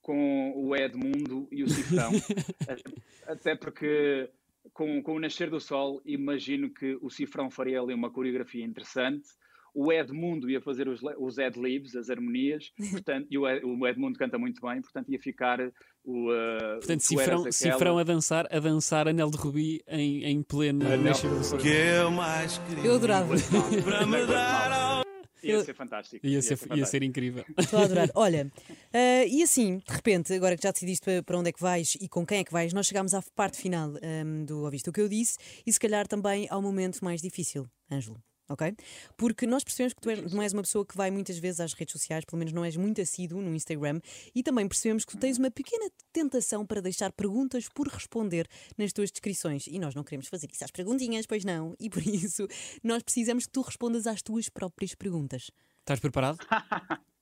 com 0.00 0.52
o 0.56 0.74
Edmundo 0.74 1.48
e 1.50 1.62
o 1.62 1.68
Cifrão. 1.68 2.10
Até 3.26 3.54
porque 3.54 4.28
com, 4.72 5.02
com 5.02 5.14
o 5.14 5.20
nascer 5.20 5.48
do 5.48 5.60
sol, 5.60 6.02
imagino 6.04 6.72
que 6.72 6.98
o 7.00 7.08
Cifrão 7.08 7.50
faria 7.50 7.80
ali 7.80 7.94
uma 7.94 8.10
coreografia 8.10 8.64
interessante. 8.64 9.28
O 9.74 9.92
Edmundo 9.92 10.50
ia 10.50 10.60
fazer 10.60 10.86
os, 10.88 11.00
os 11.18 11.38
ad-libs, 11.38 11.96
as 11.96 12.10
harmonias, 12.10 12.70
portanto, 12.92 13.26
e 13.30 13.38
o, 13.38 13.48
Ed- 13.48 13.64
o 13.64 13.86
Edmundo 13.86 14.18
canta 14.18 14.38
muito 14.38 14.60
bem, 14.60 14.82
portanto 14.82 15.10
ia 15.10 15.18
ficar 15.18 15.58
o. 16.04 16.30
Uh, 16.30 16.78
Portanto, 16.78 17.00
cifrão, 17.00 17.52
cifrão 17.52 17.98
a 17.98 18.02
dançar, 18.04 18.46
a 18.54 18.58
dançar 18.60 19.08
Anel 19.08 19.30
de 19.30 19.36
Rubi 19.38 19.82
em, 19.88 20.24
em 20.24 20.42
pleno 20.42 20.86
Anel 20.86 21.14
de. 21.14 21.56
Que 21.62 21.68
eu 21.68 22.10
mais 22.10 22.58
queria. 22.58 22.84
Eu 22.84 22.94
adorava. 22.96 23.34
Para 23.84 24.06
me 24.06 24.26
dar 24.26 24.72
ao 24.72 25.02
Ia 25.44 25.64
ser 25.64 25.74
fantástico. 25.74 26.24
Ia 26.24 26.40
ser, 26.40 26.58
ia 26.76 26.86
ser 26.86 27.02
incrível. 27.02 27.44
Estou 27.58 27.80
a 27.80 27.84
adorar. 27.84 28.08
Olha, 28.14 28.52
eh, 28.92 29.26
e 29.26 29.42
assim, 29.42 29.78
de 29.78 29.92
repente, 29.92 30.32
agora 30.32 30.56
que 30.56 30.62
já 30.62 30.70
decidiste 30.70 31.04
para, 31.04 31.22
para 31.22 31.36
onde 31.38 31.48
é 31.48 31.52
que 31.52 31.60
vais 31.60 31.96
e 32.00 32.08
com 32.08 32.24
quem 32.24 32.38
é 32.38 32.44
que 32.44 32.52
vais, 32.52 32.72
nós 32.72 32.86
chegámos 32.86 33.12
à 33.12 33.22
parte 33.34 33.58
final 33.58 33.92
ehm, 34.02 34.44
do 34.44 34.60
Ouviste 34.62 34.88
o 34.88 34.92
que 34.92 35.00
eu 35.00 35.08
disse 35.08 35.36
e 35.66 35.72
se 35.72 35.80
calhar 35.80 36.06
também 36.06 36.46
ao 36.48 36.62
momento 36.62 37.00
mais 37.04 37.20
difícil, 37.20 37.66
Ângelo. 37.90 38.22
Ok? 38.52 38.74
Porque 39.16 39.46
nós 39.46 39.64
percebemos 39.64 39.94
que 39.94 40.00
tu 40.00 40.10
és- 40.10 40.32
não 40.32 40.42
és 40.42 40.52
uma 40.52 40.62
pessoa 40.62 40.84
que 40.84 40.96
vai 40.96 41.10
muitas 41.10 41.38
vezes 41.38 41.60
às 41.60 41.72
redes 41.72 41.92
sociais, 41.92 42.24
pelo 42.24 42.38
menos 42.38 42.52
não 42.52 42.64
és 42.64 42.76
muito 42.76 43.00
assíduo 43.00 43.40
no 43.40 43.54
Instagram, 43.54 44.00
e 44.34 44.42
também 44.42 44.68
percebemos 44.68 45.04
que 45.04 45.12
tu 45.12 45.18
tens 45.18 45.38
uma 45.38 45.50
pequena 45.50 45.90
tentação 46.12 46.66
para 46.66 46.80
deixar 46.82 47.10
perguntas 47.12 47.68
por 47.68 47.88
responder 47.88 48.46
nas 48.76 48.92
tuas 48.92 49.10
descrições. 49.10 49.66
E 49.66 49.78
nós 49.78 49.94
não 49.94 50.04
queremos 50.04 50.28
fazer 50.28 50.48
isso 50.52 50.64
às 50.64 50.70
perguntinhas, 50.70 51.24
pois 51.26 51.44
não. 51.44 51.74
E 51.80 51.88
por 51.88 52.02
isso 52.06 52.46
nós 52.82 53.02
precisamos 53.02 53.46
que 53.46 53.52
tu 53.52 53.62
respondas 53.62 54.06
às 54.06 54.20
tuas 54.22 54.48
próprias 54.48 54.94
perguntas. 54.94 55.50
Estás 55.80 55.98
preparado? 56.00 56.38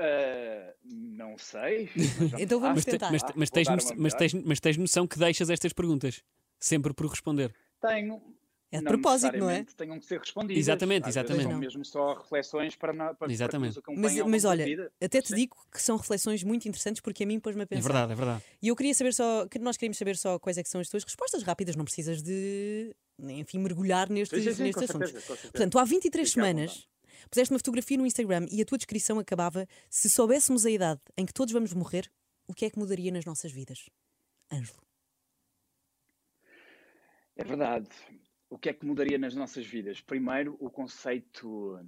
Uh, 0.00 0.72
não 0.84 1.36
sei. 1.36 1.90
mas 1.96 2.06
vamos 2.12 2.32
Então 2.40 2.60
vamos 2.60 2.76
Mas, 2.76 2.84
te- 2.84 2.90
tentar. 2.92 3.10
mas, 3.10 3.22
Ah, 3.24 3.32
mas 3.34 3.48
vou 3.48 3.54
tens, 3.54 3.68
mas, 3.96 4.14
tens, 4.14 4.32
mas 4.34 4.60
tens 4.60 4.76
noção 4.76 5.06
que 5.08 5.18
deixas 5.18 5.50
estas 5.50 5.72
perguntas 5.72 6.22
sempre 6.60 6.94
por 6.94 7.06
responder. 7.06 7.52
Tenho. 7.80 8.22
É 8.70 8.78
de 8.78 8.84
não 8.84 8.92
propósito, 8.92 9.36
não 9.38 9.48
é? 9.48 9.64
Tenham 9.64 9.98
que 9.98 10.04
ser 10.04 10.18
respondidas. 10.20 10.58
Exatamente, 10.58 11.08
exatamente. 11.08 11.42
São 11.44 11.52
Não. 11.52 11.58
mesmo 11.58 11.84
só 11.86 12.12
reflexões 12.12 12.76
para, 12.76 12.92
na- 12.92 13.14
para, 13.14 13.32
Exatamente. 13.32 13.74
para 13.80 13.82
que 13.82 13.90
nos 14.00 14.12
Mas, 14.14 14.26
mas 14.26 14.44
olha, 14.44 14.64
vida. 14.64 14.92
até 15.02 15.22
te 15.22 15.28
Sim. 15.28 15.36
digo 15.36 15.56
que 15.72 15.80
são 15.80 15.96
reflexões 15.96 16.42
muito 16.44 16.68
interessantes 16.68 17.00
porque 17.00 17.24
a 17.24 17.26
mim 17.26 17.40
pôs-me 17.40 17.62
a 17.62 17.64
É 17.64 17.66
pensar. 17.66 17.82
verdade, 17.82 18.12
é 18.12 18.14
verdade. 18.14 18.44
E 18.60 18.68
eu 18.68 18.76
queria 18.76 18.92
saber 18.92 19.14
só, 19.14 19.46
que 19.48 19.58
nós 19.58 19.78
queríamos 19.78 19.96
saber 19.96 20.16
só 20.18 20.38
quais 20.38 20.58
é 20.58 20.62
que 20.62 20.68
são 20.68 20.82
as 20.82 20.88
tuas 20.90 21.02
respostas 21.02 21.42
rápidas, 21.42 21.76
não 21.76 21.84
precisas 21.84 22.22
de 22.22 22.94
enfim, 23.20 23.58
mergulhar 23.58 24.10
nestes, 24.10 24.44
Sim, 24.44 24.52
sim, 24.52 24.62
nestes 24.64 24.74
com 24.74 24.84
assuntos. 24.84 25.08
certeza, 25.10 25.26
com 25.26 25.32
certeza. 25.34 25.52
Portanto, 25.52 25.78
há 25.78 25.84
23 25.84 26.28
Fique 26.28 26.38
à 26.40 26.44
semanas 26.44 26.86
puseste 27.30 27.52
uma 27.52 27.58
fotografia 27.58 27.96
no 27.96 28.06
Instagram 28.06 28.46
e 28.50 28.60
a 28.60 28.64
tua 28.66 28.76
descrição 28.78 29.18
acabava: 29.18 29.66
se 29.88 30.10
soubéssemos 30.10 30.66
a 30.66 30.70
idade 30.70 31.00
em 31.16 31.24
que 31.24 31.32
todos 31.32 31.52
vamos 31.54 31.72
morrer, 31.72 32.10
o 32.46 32.52
que 32.54 32.66
é 32.66 32.70
que 32.70 32.78
mudaria 32.78 33.10
nas 33.10 33.24
nossas 33.24 33.50
vidas? 33.50 33.88
Ângelo. 34.52 34.78
É 37.36 37.44
verdade. 37.44 37.88
O 38.50 38.58
que 38.58 38.70
é 38.70 38.72
que 38.72 38.86
mudaria 38.86 39.18
nas 39.18 39.34
nossas 39.34 39.66
vidas? 39.66 40.00
Primeiro, 40.00 40.56
o 40.58 40.70
conceito, 40.70 41.78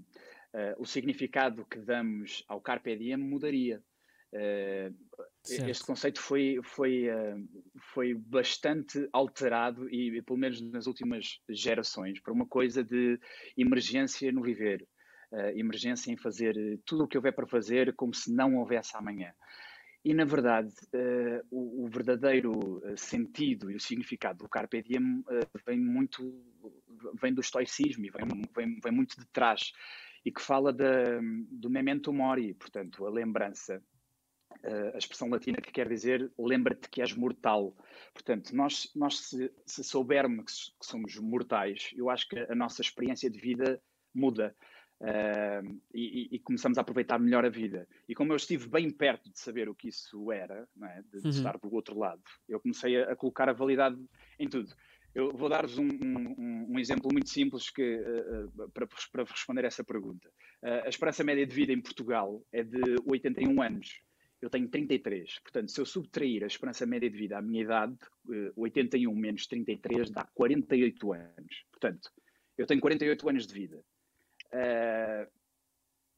eh, 0.53 0.75
o 0.79 0.85
significado 0.85 1.65
que 1.65 1.79
damos 1.79 2.45
ao 2.49 2.61
Carpe 2.61 2.97
Diem 2.97 3.17
mudaria. 3.17 3.83
Certo. 5.43 5.69
este 5.69 5.85
conceito 5.85 6.21
foi, 6.21 6.61
foi, 6.63 7.09
eh, 7.09 7.37
foi 7.95 8.15
bastante 8.15 9.09
alterado, 9.13 9.89
e 9.89 10.23
pelo 10.23 10.39
menos 10.39 10.61
nas 10.61 10.87
últimas 10.87 11.41
gerações, 11.49 12.21
para 12.21 12.33
uma 12.33 12.47
coisa 12.47 12.85
de 12.85 13.19
emergência 13.57 14.31
no 14.31 14.43
viver. 14.43 14.87
Emergência 15.55 16.13
em 16.13 16.17
fazer 16.17 16.55
tudo 16.85 17.05
o 17.05 17.09
que 17.09 17.17
houver 17.17 17.33
para 17.33 17.47
fazer 17.47 17.95
como 17.95 18.13
se 18.13 18.35
não 18.35 18.57
houvesse 18.57 18.97
amanhã. 18.97 19.33
E, 20.03 20.15
na 20.15 20.25
verdade, 20.25 20.73
eh, 20.95 21.43
o, 21.51 21.85
o 21.85 21.89
verdadeiro 21.89 22.81
eh, 22.85 22.97
sentido 22.97 23.71
e 23.71 23.77
o 23.77 23.81
significado 23.81 24.39
do 24.39 24.49
Carpe 24.49 24.83
Diem 24.83 25.23
eh, 25.29 25.61
vem 25.67 25.79
muito 25.79 26.43
vem 27.21 27.35
do 27.35 27.41
estoicismo 27.41 28.05
e 28.07 28.11
vem, 28.11 28.27
vem, 28.55 28.81
vem 28.83 28.93
muito 28.93 29.19
de 29.19 29.27
trás 29.27 29.73
e 30.25 30.31
que 30.31 30.41
fala 30.41 30.73
do 30.73 31.71
memento 31.71 32.13
mori, 32.13 32.55
portanto, 32.55 33.07
a 33.07 33.11
lembrança. 33.11 33.83
Eh, 34.63 34.93
a 34.95 34.99
expressão 34.99 35.29
latina 35.31 35.59
que 35.59 35.73
quer 35.73 35.89
dizer 35.89 36.31
lembra-te 36.39 36.89
que 36.89 37.01
és 37.01 37.15
mortal. 37.15 37.75
Portanto, 38.13 38.55
nós, 38.55 38.91
nós 38.95 39.19
se, 39.21 39.53
se 39.65 39.83
soubermos 39.83 40.75
que 40.79 40.87
somos 40.87 41.17
mortais, 41.19 41.91
eu 41.97 42.11
acho 42.11 42.29
que 42.29 42.39
a 42.39 42.55
nossa 42.55 42.83
experiência 42.83 43.31
de 43.31 43.39
vida 43.39 43.81
muda. 44.15 44.55
Uh, 45.01 45.81
e, 45.95 46.29
e, 46.33 46.39
começamos 46.41 46.77
a 46.77 46.83
aproveitar 46.83 47.19
melhor 47.19 47.43
a 47.45 47.49
vida. 47.49 47.89
E 48.07 48.15
como 48.15 48.33
eu 48.33 48.37
estive 48.37 48.69
bem 48.69 48.91
perto 48.91 49.31
de 49.31 49.39
saber 49.39 49.67
o 49.67 49.75
que 49.75 49.89
isso 49.89 50.31
era, 50.31 50.69
é? 50.83 51.03
de, 51.03 51.21
de 51.23 51.25
Uhum. 51.25 51.31
estar 51.31 51.57
do 51.59 51.75
outro 51.75 51.99
lado, 51.99 52.23
eu 52.47 52.61
comecei 52.61 53.03
a, 53.03 53.13
a 53.13 53.17
colocar 53.17 53.49
a 53.49 53.53
validade 53.55 53.97
em 54.39 54.47
tudo. 54.47 54.75
Eu 55.15 55.33
vou 55.33 55.49
dar-vos 55.49 55.79
um, 55.79 55.89
um- 55.89 56.67
um 56.75 56.79
exemplo 56.79 57.09
muito 57.11 57.31
simples 57.31 57.71
que, 57.71 57.97
uh, 57.97 58.69
para, 58.73 58.87
para 59.11 59.25
responder 59.25 59.65
essa 59.65 59.83
pergunta. 59.83 60.29
Uh, 60.63 60.85
a 60.85 60.89
esperança 60.89 61.25
média 61.25 61.47
de 61.47 61.55
vida 61.55 61.73
em 61.73 61.81
Portugal 61.81 62.45
é 62.53 62.63
de 62.63 62.97
81 63.07 63.63
anos. 63.63 64.03
Eu 64.41 64.49
tenho 64.51 64.69
33. 64.69 65.39
Portanto, 65.41 65.71
se 65.71 65.81
eu 65.81 65.87
subtrair 65.87 66.45
a 66.45 66.47
esperança 66.47 66.85
média 66.87 67.11
de 67.11 67.17
vida 67.17 67.39
à 67.39 67.43
minha 67.43 67.63
idade, 67.63 67.97
uh, 68.27 68.53
81 68.55 69.15
menos 69.15 69.47
33 69.47 70.11
dá 70.11 70.25
48 70.35 71.13
anos. 71.15 71.65
Portanto, 71.73 72.11
eu 72.59 72.67
tenho 72.67 72.81
48 72.81 73.29
anos 73.31 73.47
de 73.47 73.55
vida. 73.55 73.83
Uh, 74.53 75.31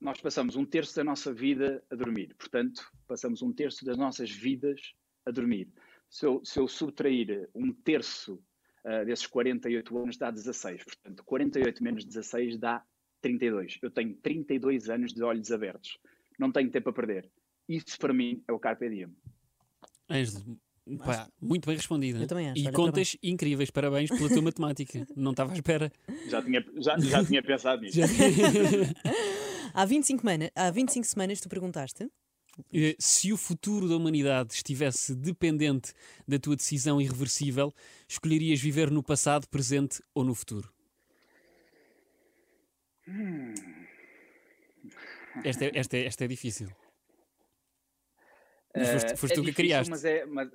nós 0.01 0.21
passamos 0.21 0.57
um 0.57 0.65
terço 0.65 0.97
da 0.97 1.05
nossa 1.05 1.33
vida 1.33 1.83
a 1.91 1.95
dormir. 1.95 2.35
Portanto, 2.35 2.83
passamos 3.07 3.41
um 3.43 3.53
terço 3.53 3.85
das 3.85 3.97
nossas 3.97 4.31
vidas 4.31 4.95
a 5.25 5.31
dormir. 5.31 5.69
Se 6.11 6.27
eu, 6.27 6.45
se 6.45 6.59
eu 6.59 6.67
subtrair 6.67 7.49
um 7.55 7.73
terço 7.73 8.43
uh, 8.85 9.05
desses 9.05 9.27
48 9.27 9.97
anos, 9.97 10.17
dá 10.17 10.31
16. 10.31 10.85
Portanto, 10.85 11.25
48 11.25 11.85
menos 11.85 12.05
16 12.05 12.59
dá 12.59 12.85
32. 13.21 13.79
Eu 13.81 13.91
tenho 13.91 14.15
32 14.17 14.91
anos 14.91 15.13
de 15.13 15.23
olhos 15.23 15.53
abertos. 15.53 15.99
Não 16.39 16.51
tenho 16.51 16.71
tempo 16.71 16.91
a 16.91 16.93
perder. 16.93 17.31
Isso, 17.69 17.97
para 17.99 18.13
mim, 18.13 18.43
é 18.49 18.53
o 18.53 18.59
Carpe 18.59 18.89
Diem. 18.89 19.15
Ângelo, 20.11 20.59
pá, 21.05 21.29
muito 21.41 21.67
bem 21.67 21.77
respondido. 21.77 22.21
Eu 22.23 22.27
também 22.27 22.51
acho, 22.51 22.61
E 22.61 22.65
olha, 22.67 22.73
contas 22.73 23.17
incríveis, 23.23 23.71
parabéns 23.71 24.11
pela 24.11 24.29
tua 24.29 24.43
matemática. 24.43 25.07
Não 25.17 25.31
estava 25.33 25.53
à 25.53 25.55
espera. 25.55 25.93
Já 26.29 26.43
tinha, 26.43 26.65
já, 26.79 26.99
já 26.99 27.25
tinha 27.25 27.43
pensado 27.43 27.83
nisso. 27.83 27.99
Já- 27.99 28.07
Há 29.75 29.87
25, 29.87 30.21
semana, 30.21 30.51
há 30.55 30.71
25 30.71 31.07
semanas 31.07 31.41
tu 31.41 31.49
perguntaste. 31.49 32.07
Eh, 32.75 32.95
Se 32.99 33.33
o 33.33 33.39
futuro 33.39 33.89
da 33.89 33.97
humanidade 33.97 34.53
estivesse 34.53 35.15
dependente 35.15 35.95
da 36.29 36.39
tua 36.39 36.55
decisão 36.55 37.01
irreversível, 37.01 37.73
escolherias 38.07 38.61
viver 38.61 38.91
no 38.91 39.03
passado, 39.03 39.49
presente 39.49 40.03
ou 40.15 40.25
no 40.25 40.35
futuro? 40.35 40.71
Esta, 45.45 45.65
é, 45.65 45.71
esta, 45.75 45.97
é, 45.97 46.05
esta 46.05 46.25
é 46.25 46.29
difícil. 46.29 46.69
Mas 48.75 48.89
foste, 48.91 49.13
Eh, 49.13 49.17
foste 49.17 49.33
é 49.33 49.37
tu 49.37 49.41
que 49.43 49.47
difícil, 49.51 49.65
criaste. 49.65 49.91
Mas 49.91 50.05
é, 50.05 50.25
mas, 50.27 50.51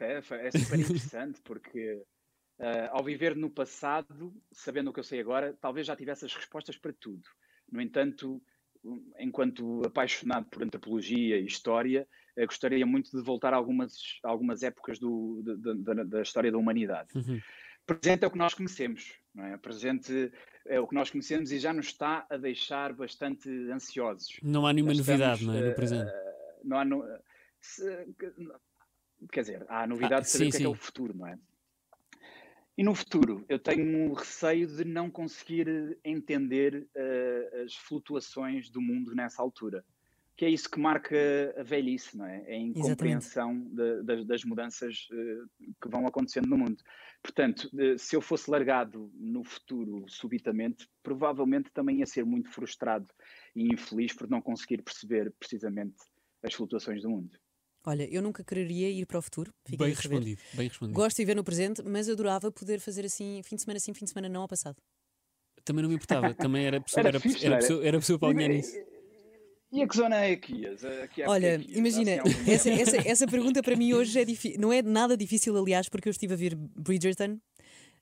é, 0.00 0.46
é 0.46 0.50
super 0.50 0.78
interessante 1.10 1.40
porque 1.42 2.02
eh, 2.58 2.88
ao 2.92 3.02
viver 3.02 3.34
no 3.36 3.50
passado, 3.50 4.32
sabendo 4.52 4.90
o 4.90 4.92
que 4.92 5.00
eu 5.00 5.04
sei 5.04 5.20
agora, 5.20 5.56
talvez 5.60 5.86
já 5.86 5.96
tivesse 5.96 6.24
as 6.24 6.34
respostas 6.34 6.76
para 6.76 6.92
tudo. 6.92 7.22
No 7.70 7.80
entanto, 7.80 8.42
um, 8.84 9.10
enquanto 9.18 9.82
apaixonado 9.86 10.46
por 10.46 10.62
antropologia 10.62 11.38
e 11.38 11.46
história, 11.46 12.06
gostaria 12.46 12.84
muito 12.84 13.10
de 13.16 13.22
voltar 13.22 13.52
a 13.54 13.56
algumas, 13.56 13.94
algumas 14.22 14.62
épocas 14.62 14.98
do, 14.98 15.42
da- 15.42 15.94
da- 15.94 16.04
da 16.04 16.22
história 16.22 16.50
da 16.52 16.58
humanidade. 16.58 17.08
Uhum. 17.14 17.40
Presente 17.86 18.24
é 18.24 18.26
o 18.26 18.30
que 18.30 18.38
nós 18.38 18.54
conhecemos, 18.54 19.14
não 19.34 19.44
é? 19.44 19.56
Presente 19.56 20.30
é 20.66 20.78
o 20.78 20.86
que 20.86 20.94
nós 20.94 21.10
conhecemos 21.10 21.50
e 21.52 21.58
já 21.58 21.72
nos 21.72 21.86
está 21.86 22.26
a 22.30 22.36
deixar 22.36 22.92
bastante 22.92 23.48
ansiosos. 23.70 24.36
Não 24.42 24.66
há 24.66 24.72
nenhuma 24.72 24.92
Nós 24.92 24.98
novidade 24.98 25.40
estamos, 25.40 25.54
não 25.60 25.66
é, 25.66 25.68
no 25.70 25.74
presente. 25.74 26.12
não 26.64 26.78
há 26.78 26.84
no- 26.84 27.04
se- 27.62 28.06
que- 28.18 28.32
quer 29.30 29.40
dizer, 29.42 29.64
há 29.68 29.82
a 29.84 29.86
novidade 29.86 30.14
Ah, 30.14 30.20
de 30.20 30.28
saber 30.28 30.44
sim, 30.44 30.48
o 30.48 30.50
que 30.50 30.56
é, 30.56 30.60
que 30.60 30.66
é 30.66 30.68
o 30.68 30.74
futuro, 30.74 31.16
não 31.16 31.26
é? 31.26 31.38
E 32.76 32.82
no 32.82 32.94
futuro, 32.94 33.44
eu 33.48 33.58
tenho 33.58 33.84
um 33.84 34.12
receio 34.14 34.66
de 34.66 34.84
não 34.84 35.10
conseguir 35.10 35.98
entender 36.04 36.88
eh, 36.94 37.62
as 37.66 37.74
flutuações 37.74 38.70
do 38.70 38.80
mundo 38.80 39.14
nessa 39.14 39.42
altura. 39.42 39.84
Que 40.34 40.46
é 40.46 40.48
isso 40.48 40.70
que 40.70 40.80
marca 40.80 41.14
a 41.58 41.62
velhice, 41.62 42.16
não 42.16 42.24
é? 42.24 42.42
É 42.46 42.54
a 42.54 42.58
incompreensão 42.58 43.60
de- 43.68 44.02
das, 44.02 44.24
das 44.24 44.44
mudanças 44.44 45.06
eh, 45.12 45.42
que 45.82 45.88
vão 45.88 46.06
acontecendo 46.06 46.46
no 46.48 46.56
mundo. 46.56 46.82
Portanto, 47.22 47.68
eh, 47.78 47.98
se 47.98 48.16
eu 48.16 48.22
fosse 48.22 48.50
largado 48.50 49.12
no 49.14 49.44
futuro 49.44 50.06
subitamente, 50.08 50.88
provavelmente 51.02 51.70
também 51.72 51.98
ia 51.98 52.06
ser 52.06 52.24
muito 52.24 52.50
frustrado 52.50 53.06
e 53.54 53.70
infeliz 53.72 54.14
por 54.14 54.28
não 54.30 54.40
conseguir 54.40 54.80
perceber 54.82 55.30
precisamente 55.38 55.96
as 56.42 56.54
flutuações 56.54 57.02
do 57.02 57.10
mundo. 57.10 57.38
Olha, 57.84 58.08
eu 58.10 58.22
nunca 58.22 58.44
quereria 58.44 58.88
ir 58.88 59.06
para 59.06 59.18
o 59.18 59.22
futuro. 59.22 59.52
Bem 59.68 59.92
respondido, 59.92 60.40
bem 60.54 60.68
respondido. 60.68 60.96
Gosto 60.96 61.16
de 61.16 61.22
viver 61.22 61.34
no 61.34 61.42
presente, 61.42 61.82
mas 61.82 62.08
adorava 62.08 62.50
poder 62.52 62.78
fazer 62.78 63.04
assim, 63.04 63.40
fim 63.44 63.56
de 63.56 63.62
semana 63.62 63.80
sim, 63.80 63.92
fim 63.92 64.04
de 64.04 64.12
semana 64.12 64.28
não 64.28 64.42
ao 64.42 64.48
passado. 64.48 64.76
Também 65.64 65.82
não 65.82 65.88
me 65.88 65.96
importava, 65.96 66.32
também 66.34 66.64
era 66.64 66.80
pessoa, 66.80 67.00
Era 67.00 67.08
era, 67.08 67.20
fixe, 67.20 67.44
era 67.44 67.54
era? 67.56 67.62
pessoa, 67.62 67.84
era 67.86 67.98
pessoa 67.98 68.18
para 68.18 68.28
alinhar 68.28 68.50
nisso. 68.50 68.76
E 69.72 69.82
a 69.82 69.88
que 69.88 69.96
zona 69.96 70.16
é 70.16 70.32
aqui? 70.32 70.66
Aqui 71.02 71.22
é 71.22 71.28
Olha, 71.28 71.56
aqui, 71.56 71.78
imagina, 71.78 72.20
assim, 72.22 72.50
essa, 72.52 72.70
essa, 72.70 73.08
essa 73.08 73.26
pergunta 73.26 73.62
para 73.62 73.74
mim 73.74 73.94
hoje 73.94 74.20
é 74.20 74.24
difícil. 74.24 74.60
Não 74.60 74.70
é 74.70 74.82
nada 74.82 75.16
difícil, 75.16 75.56
aliás, 75.56 75.88
porque 75.88 76.08
eu 76.08 76.10
estive 76.10 76.34
a 76.34 76.36
ver 76.36 76.54
Bridgerton. 76.54 77.38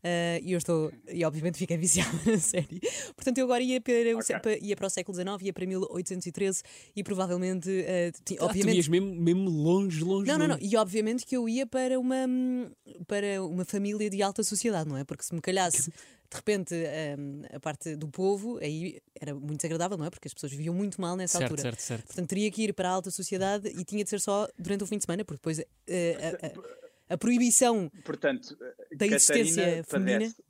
Eh, 0.02 0.40
e 0.42 0.52
eu 0.52 0.58
estou, 0.58 0.92
e 1.08 1.24
obviamente 1.24 1.58
fiquei 1.58 1.76
viciada 1.76 2.10
na 2.26 2.38
série. 2.38 2.80
Portanto, 3.14 3.38
eu 3.38 3.44
agora 3.44 3.62
ia 3.62 3.80
para, 3.80 4.16
o, 4.16 4.22
sé- 4.22 4.36
Ok. 4.36 4.58
pa- 4.58 4.64
ia 4.64 4.76
para 4.76 4.86
o 4.86 4.90
século 4.90 5.14
XIX, 5.16 5.42
ia 5.42 5.52
para 5.52 5.66
1813 5.66 6.62
e 6.96 7.02
provavelmente, 7.04 7.68
eh, 7.70 8.12
ti- 8.24 8.34
Ah, 8.34 8.38
tu 8.40 8.44
obviamente, 8.46 8.76
ias 8.76 8.88
mesmo, 8.88 9.14
mesmo 9.14 9.48
longe, 9.50 10.02
longe. 10.02 10.26
Não, 10.30 10.38
não, 10.38 10.48
não. 10.48 10.58
E 10.60 10.76
obviamente 10.76 11.24
que 11.26 11.36
eu 11.36 11.48
ia 11.48 11.66
para 11.66 11.98
uma, 11.98 12.26
para 13.06 13.42
uma 13.42 13.64
família 13.64 14.08
de 14.10 14.22
alta 14.22 14.42
sociedade, 14.42 14.88
não 14.88 14.96
é? 14.96 15.04
Porque 15.04 15.22
se 15.24 15.34
me 15.34 15.40
calhasse 15.40 15.90
de 16.30 16.36
repente 16.36 16.74
hum, 17.18 17.42
a 17.52 17.58
parte 17.58 17.96
do 17.96 18.06
povo, 18.08 18.58
aí 18.62 19.00
era 19.20 19.34
muito 19.34 19.56
desagradável, 19.56 19.98
não 19.98 20.04
é? 20.06 20.10
Porque 20.10 20.28
as 20.28 20.34
pessoas 20.34 20.52
viviam 20.52 20.74
muito 20.74 21.00
mal 21.00 21.16
nessa 21.16 21.38
Certo, 21.38 21.50
altura. 21.50 21.62
certo, 21.62 21.80
certo. 21.80 22.06
Portanto, 22.06 22.28
teria 22.28 22.50
que 22.50 22.62
ir 22.62 22.72
para 22.72 22.88
a 22.88 22.92
alta 22.92 23.10
sociedade 23.10 23.68
e 23.68 23.84
tinha 23.84 24.04
de 24.04 24.10
ser 24.10 24.20
só 24.20 24.48
durante 24.58 24.84
o 24.84 24.86
fim 24.86 24.96
de 24.98 25.04
semana, 25.04 25.24
porque 25.24 25.38
depois 25.38 25.58
eh, 25.88 26.16
a, 26.42 26.46
a- 26.46 26.89
a 27.10 27.18
proibição. 27.18 27.90
Portanto, 28.04 28.56
Da 28.96 29.06
existência 29.06 29.62
Catarina 29.62 29.84
feminina. 29.84 30.18
padece- 30.20 30.42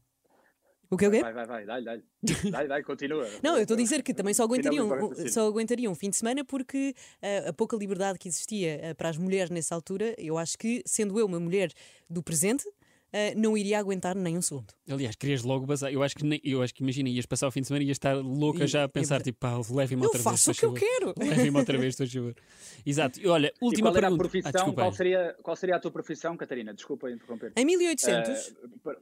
O 0.92 0.96
que 0.96 1.04
é 1.04 1.08
o 1.08 1.10
quê? 1.12 1.20
Vai, 1.22 1.32
vai, 1.32 1.46
vai, 1.46 1.64
dá-lhe, 1.66 1.84
dá-lhe. 1.84 2.02
Dá-lhe, 2.50 2.68
dá-lhe, 2.68 2.84
continua. 2.84 3.24
Não, 3.42 3.56
eu 3.56 3.62
estou 3.62 3.76
a 3.76 3.78
dizer 3.78 4.02
que 4.02 4.12
também 4.12 4.34
só 4.34 4.42
aguentaria, 4.42 4.72
Finalmente 4.80 4.98
vai 5.00 5.06
acontecer. 5.06 5.28
só 5.32 5.46
aguentaria 5.46 5.88
um 5.90 5.94
fim 5.94 6.10
de 6.10 6.16
semana 6.16 6.44
porque 6.44 6.94
eh, 7.22 7.48
a 7.48 7.52
pouca 7.52 7.76
liberdade 7.76 8.18
que 8.18 8.28
existia 8.28 8.78
eh, 8.82 8.94
para 8.94 9.08
as 9.08 9.16
mulheres 9.16 9.50
nessa 9.50 9.72
altura, 9.74 10.14
eu 10.18 10.36
acho 10.36 10.58
que, 10.58 10.82
sendo 10.84 11.18
eu 11.18 11.26
uma 11.26 11.38
mulher 11.40 11.70
do 12.08 12.22
presente, 12.22 12.64
eh, 13.12 13.34
não 13.34 13.56
iria 13.56 13.78
aguentar 13.78 14.14
nem 14.16 14.36
um 14.38 14.42
segundo. 14.42 14.72
Aliás, 14.88 15.16
querias 15.16 15.42
logo 15.42 15.66
bazar. 15.66 15.92
Eu 15.92 16.02
acho 16.02 16.14
que, 16.16 16.24
nem, 16.24 16.40
eu 16.44 16.62
acho 16.62 16.74
que 16.74 16.82
imagina, 16.82 17.08
ias 17.08 17.26
passar 17.26 17.48
o 17.48 17.50
fim 17.50 17.60
de 17.60 17.66
semana 17.66 17.82
e 17.84 17.88
ias 17.88 17.96
estar 17.96 18.14
louca 18.14 18.64
E- 18.64 18.68
já 18.68 18.82
a 18.82 18.86
e- 18.86 18.88
pensar, 18.88 19.22
tipo, 19.22 19.38
pá, 19.38 19.56
levem-me 19.70 20.02
Eu 20.02 20.06
outra 20.08 20.22
faço 20.22 20.46
vez. 20.46 20.56
o 20.56 20.60
que 20.60 20.64
eu 20.66 20.72
quero! 20.74 21.14
Levem-me 21.18 21.58
outra 21.58 21.76
vez, 21.78 21.94
estou 21.98 22.06
a 22.06 22.08
favor. 22.08 22.34
Exato. 22.86 23.20
E 23.20 23.26
olha, 23.26 23.52
E 23.60 23.64
última 23.64 23.88
qual 23.90 23.96
era 23.96 24.06
a 24.06 24.10
pergunta. 24.10 24.28
profissão? 24.30 24.48
Ah, 24.48 24.52
desculpa, 24.52 24.82
qual, 24.82 24.92
seria, 24.92 25.36
qual 25.42 25.56
seria 25.56 25.76
a 25.76 25.80
tua 25.80 25.90
profissão, 25.90 26.36
Catarina? 26.36 26.72
Desculpa 26.74 27.10
interromper. 27.10 27.52
Em 27.56 27.64
1800, 27.64 28.48
Eh, 28.48 28.52
para- 28.82 28.98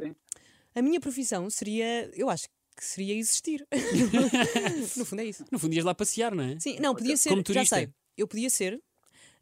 Sim. 0.00 0.14
a 0.74 0.82
minha 0.82 1.00
profissão 1.00 1.48
seria, 1.50 2.10
eu 2.14 2.28
acho 2.28 2.48
que 2.76 2.84
seria 2.84 3.14
existir. 3.14 3.64
no 4.96 5.04
fundo 5.04 5.20
é 5.22 5.24
isso. 5.26 5.44
No 5.50 5.58
fundo, 5.58 5.74
ias 5.74 5.84
lá 5.84 5.94
passear, 5.94 6.34
não 6.34 6.42
é? 6.44 6.58
Sim, 6.58 6.78
não, 6.80 6.94
podia 6.94 7.16
ser, 7.16 7.28
Como 7.30 7.40
já 7.40 7.44
turista. 7.44 7.76
sei, 7.76 7.88
eu 8.16 8.26
podia 8.26 8.50
ser 8.50 8.80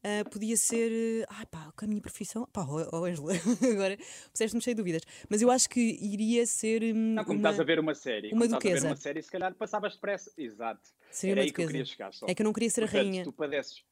ah, 0.05 0.24
podia 0.30 0.57
ser. 0.57 0.90
eh, 0.92 1.26
Ai 1.28 1.46
pá, 1.46 1.72
com 1.76 1.84
a 1.84 1.88
minha 1.88 2.00
profissão. 2.00 2.46
Pá, 2.53 2.64
ó, 2.66 3.05
Ângela, 3.05 3.32
agora 3.72 3.96
puseste-me 4.32 4.61
cheio 4.62 4.74
de 4.76 4.82
dúvidas. 4.82 5.03
Mas 5.28 5.42
eu 5.42 5.50
acho 5.50 5.68
que 5.68 5.80
iria 5.80 6.44
ser. 6.46 6.82
hum, 6.82 7.14
Não, 7.14 7.24
como 7.24 7.38
uma- 7.38 7.48
estás 7.50 7.61
a 7.61 7.64
ver 7.64 7.78
uma 7.78 7.94
série. 7.94 8.28
uma 8.28 8.30
como 8.30 8.44
estás 8.44 8.53
a 8.55 8.59
duquesa. 8.59 8.86
ver 8.86 8.92
uma 8.92 8.96
série, 8.96 9.22
se 9.22 9.30
calhar 9.30 9.55
passavas 9.55 9.94
depressa. 9.94 10.32
Exato. 10.36 10.80
Seria 11.11 11.32
Era 11.34 11.40
uma 11.40 11.44
aí 11.44 11.53
que 11.53 11.61
eu 11.61 11.66
duquesa. 11.66 11.72
queria 11.72 11.84
chegar. 11.84 12.30
É 12.30 12.34
que 12.34 12.42
eu 12.42 12.44
não 12.44 12.53
queria 12.53 12.70
ser 12.70 12.84
a 12.84 12.86
Portanto, 12.86 13.03
rainha. 13.05 13.24
Tu 13.24 13.32
padeces, 13.32 13.82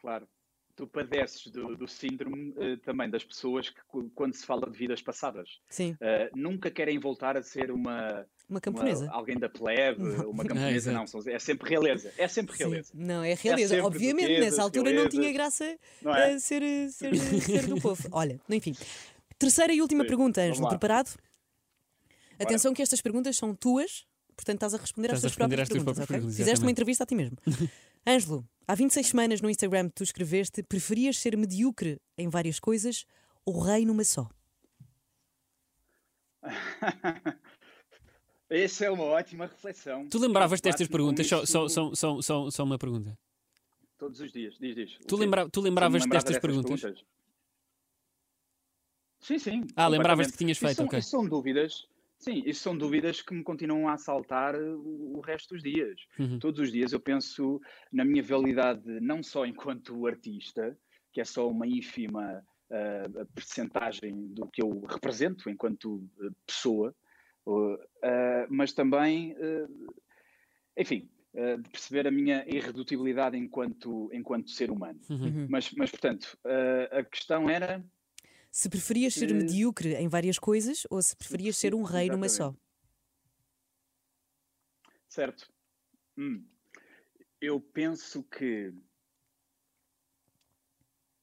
claro, 0.00 0.28
tu 0.74 0.86
padeces 0.86 1.46
do, 1.48 1.76
do 1.76 1.86
síndrome 1.86 2.54
eh, 2.58 2.76
também 2.78 3.08
das 3.10 3.22
pessoas 3.24 3.68
que, 3.68 3.80
quando 4.14 4.34
se 4.34 4.44
fala 4.46 4.70
de 4.70 4.76
vidas 4.78 5.02
passadas, 5.02 5.60
Sim, 5.68 5.96
eh, 6.00 6.30
nunca 6.34 6.70
querem 6.70 6.98
voltar 6.98 7.36
a 7.36 7.42
ser 7.42 7.70
uma, 7.70 8.26
uma 8.48 8.60
camponesa. 8.60 9.04
uma- 9.04 9.12
alguém 9.12 9.38
da 9.38 9.48
plebe, 9.48 10.02
uma 10.26 10.44
camponesa, 10.44 10.90
Ah, 10.90 10.94
não, 10.94 11.06
são- 11.06 11.20
é 11.26 11.38
sempre 11.38 11.68
realeza, 11.68 12.12
é 12.16 12.26
sempre 12.26 12.56
Sim. 12.56 12.64
realeza. 12.64 12.90
Não, 12.94 13.22
é 13.22 13.34
realeza. 13.34 13.68
sempre 13.74 13.86
Obviamente, 13.86 14.22
duquesas, 14.28 14.44
nessa 14.50 14.62
altura 14.62 14.90
não 14.90 14.96
realezas. 14.96 15.20
tinha 15.20 15.32
graça 15.32 15.78
Não 16.00 16.14
é? 16.14 16.32
eh, 16.32 16.38
ser, 16.38 16.62
eh, 16.62 16.88
ser, 16.88 17.12
ser 17.40 17.66
do 17.66 17.78
povo. 17.80 18.08
Olha, 18.10 18.40
enfim. 18.48 18.74
Terceira 19.38 19.72
e 19.74 19.80
última 19.82 20.02
Sim, 20.04 20.08
pergunta, 20.08 20.40
Ângelo. 20.40 20.68
Preparado? 20.68 21.16
Atenção 22.38 22.72
que 22.72 22.80
estas 22.82 23.00
perguntas 23.00 23.36
são 23.36 23.54
tuas, 23.54 24.04
portanto 24.34 24.56
estás 24.56 24.74
a 24.74 24.78
responder 24.78 25.08
às 25.12 25.18
Estás 25.18 25.32
tuas 25.32 25.36
próprias 25.36 25.60
às 25.62 25.68
tuas 25.68 25.76
perguntas, 25.78 25.96
próprias 25.96 26.08
ok? 26.08 26.16
perguntas, 26.16 26.36
Fizeste 26.36 26.64
uma 26.64 26.70
entrevista 26.70 27.04
a 27.04 27.06
ti 27.06 27.14
mesmo. 27.14 27.36
Ângelo, 28.06 28.44
há 28.66 28.74
26 28.74 29.06
semanas 29.06 29.40
no 29.40 29.48
Instagram 29.48 29.88
tu 29.88 30.02
escreveste 30.02 30.62
preferias 30.62 31.18
ser 31.18 31.36
medíocre 31.36 32.00
em 32.18 32.28
várias 32.28 32.58
coisas 32.58 33.04
ou 33.44 33.60
rei 33.60 33.84
numa 33.86 34.02
só? 34.04 34.28
Essa 38.50 38.86
é 38.86 38.90
uma 38.90 39.04
ótima 39.04 39.46
reflexão. 39.46 40.08
Tu 40.08 40.18
lembravas 40.18 40.60
destas 40.60 40.88
perguntas? 40.88 41.26
Só, 41.26 41.42
isso 41.42 41.52
só, 41.52 41.68
só, 41.68 41.94
só, 41.94 42.20
só, 42.20 42.50
só 42.50 42.64
uma 42.64 42.76
pergunta. 42.76 43.16
Todos 43.96 44.20
os 44.20 44.32
dias, 44.32 44.58
diz, 44.58 44.74
diz. 44.74 44.98
Tu, 45.06 45.16
lembra, 45.16 45.48
tu 45.48 45.60
Se 45.60 45.60
eu 45.60 45.62
me 45.62 45.68
lembravas 45.70 46.02
lembrava 46.02 46.24
destas 46.24 46.42
dessas 46.42 46.42
perguntas? 46.42 47.04
Sim, 49.20 49.38
sim. 49.38 49.66
Ah, 49.76 49.86
lembravas 49.86 50.26
completamente. 50.26 50.32
que 50.32 50.38
tinhas 50.38 50.56
Isso 50.56 50.66
feito, 50.66 50.76
são, 50.76 50.86
ok. 50.86 50.98
isso 50.98 51.10
são 51.10 51.24
dúvidas. 51.24 51.86
Sim, 52.22 52.40
isso 52.46 52.62
são 52.62 52.78
dúvidas 52.78 53.20
que 53.20 53.34
me 53.34 53.42
continuam 53.42 53.88
a 53.88 53.94
assaltar 53.94 54.54
o 54.54 55.20
resto 55.26 55.54
dos 55.54 55.62
dias. 55.62 56.00
Uhum. 56.16 56.38
Todos 56.38 56.60
os 56.60 56.70
dias 56.70 56.92
eu 56.92 57.00
penso 57.00 57.60
na 57.92 58.04
minha 58.04 58.22
validade, 58.22 59.00
não 59.00 59.24
só 59.24 59.44
enquanto 59.44 60.06
artista, 60.06 60.78
que 61.12 61.20
é 61.20 61.24
só 61.24 61.48
uma 61.48 61.66
ínfima 61.66 62.40
uh, 62.70 63.26
percentagem 63.34 64.28
do 64.28 64.46
que 64.46 64.62
eu 64.62 64.82
represento 64.88 65.50
enquanto 65.50 65.96
uh, 65.96 66.32
pessoa, 66.46 66.94
uh, 67.44 67.74
uh, 67.74 68.46
mas 68.48 68.72
também, 68.72 69.34
enfim, 70.78 71.10
de 71.34 71.70
perceber 71.70 72.06
a 72.06 72.10
minha 72.12 72.44
irredutibilidade 72.46 73.36
enquanto, 73.36 74.08
enquanto 74.12 74.48
ser 74.50 74.70
humano. 74.70 75.00
Uhum. 75.10 75.48
Mas, 75.50 75.72
mas, 75.72 75.90
portanto, 75.90 76.38
a 76.92 77.02
questão 77.02 77.50
era. 77.50 77.84
Se 78.54 78.68
preferias 78.68 79.14
ser 79.14 79.30
Eh, 79.30 79.32
medíocre 79.34 79.94
em 79.94 80.06
várias 80.08 80.38
coisas 80.38 80.86
ou 80.90 81.00
se 81.02 81.16
preferias 81.16 81.56
ser 81.56 81.74
um 81.74 81.82
rei 81.82 82.08
numa 82.10 82.28
só? 82.28 82.48
Exatamente. 82.48 82.62
Certo. 85.08 85.52
Hum. 86.18 86.46
Eu 87.40 87.58
penso 87.60 88.22
que 88.24 88.72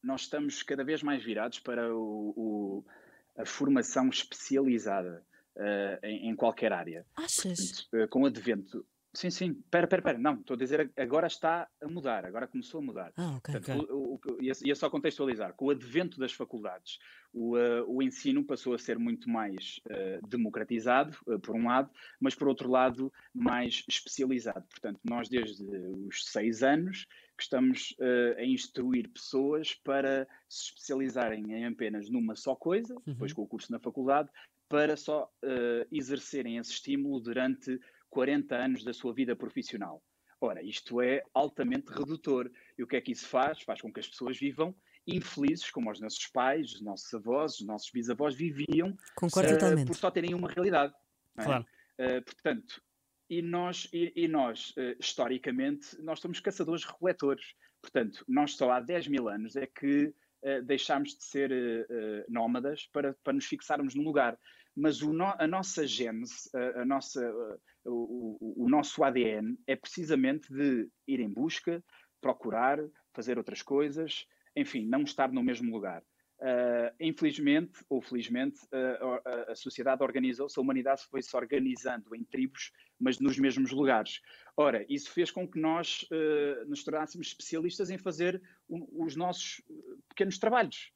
nós 0.01 0.21
estamos 0.21 0.63
cada 0.63 0.83
vez 0.83 1.03
mais 1.03 1.23
virados 1.23 1.59
para 1.59 1.93
o, 1.95 2.33
o- 2.35 2.85
a 3.37 3.45
formação 3.45 4.09
especializada 4.09 5.23
eh, 5.55 5.99
em, 6.03 6.29
em 6.29 6.35
qualquer 6.35 6.73
área. 6.73 7.05
Achas? 7.15 7.83
Portanto, 7.83 7.87
eh, 7.95 8.07
com 8.07 8.23
o 8.23 8.25
advento. 8.25 8.85
Sim, 9.13 9.31
sim. 9.31 9.49
Espera, 9.65 9.85
espera, 9.85 9.99
espera. 10.01 10.17
Não, 10.19 10.35
estou 10.35 10.53
a 10.53 10.57
dizer 10.57 10.91
agora 10.95 11.25
está 11.25 11.67
a 11.81 11.87
mudar, 11.87 12.25
agora 12.25 12.47
começou 12.47 12.79
a 12.79 12.83
mudar. 12.83 13.11
Ah, 13.17 13.37
ok. 13.37 13.53
Portanto, 13.55 13.87
o- 13.91 14.13
o- 14.13 14.15
o- 14.15 14.43
ia, 14.43 14.53
ia 14.63 14.75
só 14.75 14.87
contextualizar. 14.89 15.53
Com 15.55 15.65
o 15.65 15.69
advento 15.71 16.19
das 16.19 16.31
faculdades, 16.31 16.99
o, 17.33 17.57
eh, 17.57 17.81
o 17.87 18.03
ensino 18.03 18.45
passou 18.45 18.73
a 18.75 18.77
ser 18.77 18.99
muito 18.99 19.27
mais 19.27 19.79
eh, 19.89 20.19
democratizado, 20.27 21.17
eh, 21.27 21.37
por 21.39 21.55
um 21.55 21.65
lado, 21.65 21.89
mas 22.19 22.35
por 22.35 22.47
outro 22.47 22.69
lado, 22.69 23.11
mais 23.33 23.83
especializado. 23.89 24.65
Portanto, 24.69 24.99
nós 25.03 25.27
desde 25.27 25.63
os 26.07 26.25
seis 26.25 26.61
anos 26.61 27.05
que 27.35 27.43
estamos 27.43 27.95
a 28.37 28.43
instruir 28.43 29.07
pessoas 29.09 29.73
para 29.73 30.27
se 30.49 30.65
especializarem 30.65 31.53
em 31.53 31.65
apenas 31.65 32.09
numa 32.09 32.35
só 32.35 32.53
coisa, 32.53 32.93
depois 33.05 33.31
com 33.31 33.41
o 33.43 33.47
curso 33.47 33.71
na 33.71 33.79
faculdade, 33.79 34.29
para 34.67 34.97
só 34.97 35.31
exercerem 35.89 36.57
esse 36.57 36.71
estímulo 36.73 37.19
durante 37.21 37.79
40 38.09 38.55
anos 38.55 38.83
da 38.83 38.93
sua 38.93 39.13
vida 39.13 39.35
profissional. 39.35 40.01
Ora, 40.41 40.63
isto 40.63 41.01
é 41.01 41.21
altamente 41.33 41.91
redutor. 41.91 42.49
E 42.77 42.83
o 42.83 42.87
que 42.87 42.95
é 42.95 43.01
que 43.01 43.11
isso 43.11 43.27
faz? 43.27 43.61
Faz 43.61 43.81
com 43.81 43.91
que 43.91 43.99
as 43.99 44.07
pessoas 44.07 44.37
vivam 44.37 44.75
infelizes, 45.05 45.69
como 45.71 45.91
os 45.91 45.99
nossos 45.99 46.27
pais, 46.27 46.73
os 46.73 46.81
nossos 46.81 47.11
avós, 47.13 47.59
os 47.59 47.65
nossos 47.65 47.89
bisavós 47.91 48.35
viviam 48.35 48.95
Concordo 49.15 49.53
totalmente. 49.53 49.87
por 49.87 49.95
só 49.95 50.11
terem 50.11 50.33
uma 50.33 50.49
realidade. 50.49 50.93
não 51.35 51.43
é? 51.43 51.45
Claro. 51.45 51.65
Eh, 51.97 52.21
portanto, 52.21 52.81
e 53.29 53.41
nós, 53.41 53.87
e, 53.91 54.11
e 54.15 54.27
nós 54.27 54.73
eh, 54.77 54.95
historicamente, 54.99 55.99
nós 56.01 56.19
somos 56.19 56.39
caçadores-recoletores. 56.39 57.53
Portanto, 57.81 58.23
nós 58.27 58.55
só 58.55 58.71
há 58.71 58.79
10 58.79 59.07
mil 59.07 59.27
anos 59.27 59.55
é 59.55 59.67
que 59.67 60.13
eh, 60.43 60.61
deixámos 60.61 61.17
de 61.17 61.23
ser 61.23 61.51
eh, 61.51 62.25
nómadas 62.29 62.87
para, 62.93 63.13
para 63.23 63.33
nos 63.33 63.45
fixarmos 63.45 63.95
num 63.95 64.03
lugar. 64.03 64.37
Mas 64.75 65.01
o 65.01 65.11
no- 65.11 65.35
a 65.37 65.47
nossa 65.47 65.85
gênese, 65.85 66.49
a, 66.55 66.81
a 66.81 66.85
nossa, 66.85 67.21
o- 67.85 68.63
o 68.65 68.69
nosso 68.69 69.03
ADN 69.03 69.57
é 69.67 69.75
precisamente 69.75 70.51
de 70.53 70.87
ir 71.07 71.19
em 71.19 71.29
busca, 71.29 71.83
procurar, 72.21 72.79
fazer 73.13 73.37
outras 73.37 73.61
coisas, 73.61 74.25
enfim, 74.55 74.85
não 74.85 75.01
estar 75.03 75.31
no 75.31 75.43
mesmo 75.43 75.71
lugar. 75.71 76.03
Uh, 76.41 76.95
infelizmente, 77.01 77.83
ou 77.89 78.01
felizmente, 78.01 78.61
uh, 78.67 79.19
a, 79.25 79.51
a 79.51 79.55
sociedade 79.55 80.01
organizou-se, 80.01 80.57
a 80.57 80.61
humanidade 80.61 81.03
foi-se 81.03 81.35
organizando 81.35 82.15
em 82.15 82.23
tribos, 82.23 82.71
mas 82.97 83.19
nos 83.19 83.37
mesmos 83.37 83.71
lugares. 83.71 84.21
Ora, 84.55 84.85
isso 84.87 85.11
fez 85.11 85.31
com 85.31 85.45
que 85.45 85.59
nós 85.59 86.03
uh, 86.03 86.65
nos 86.65 86.81
tornássemos 86.81 87.27
especialistas 87.27 87.89
em 87.89 87.97
fazer 87.97 88.41
os 88.69 89.17
nossos 89.17 89.61
pequenos 90.07 90.37
trabalhos. 90.37 90.91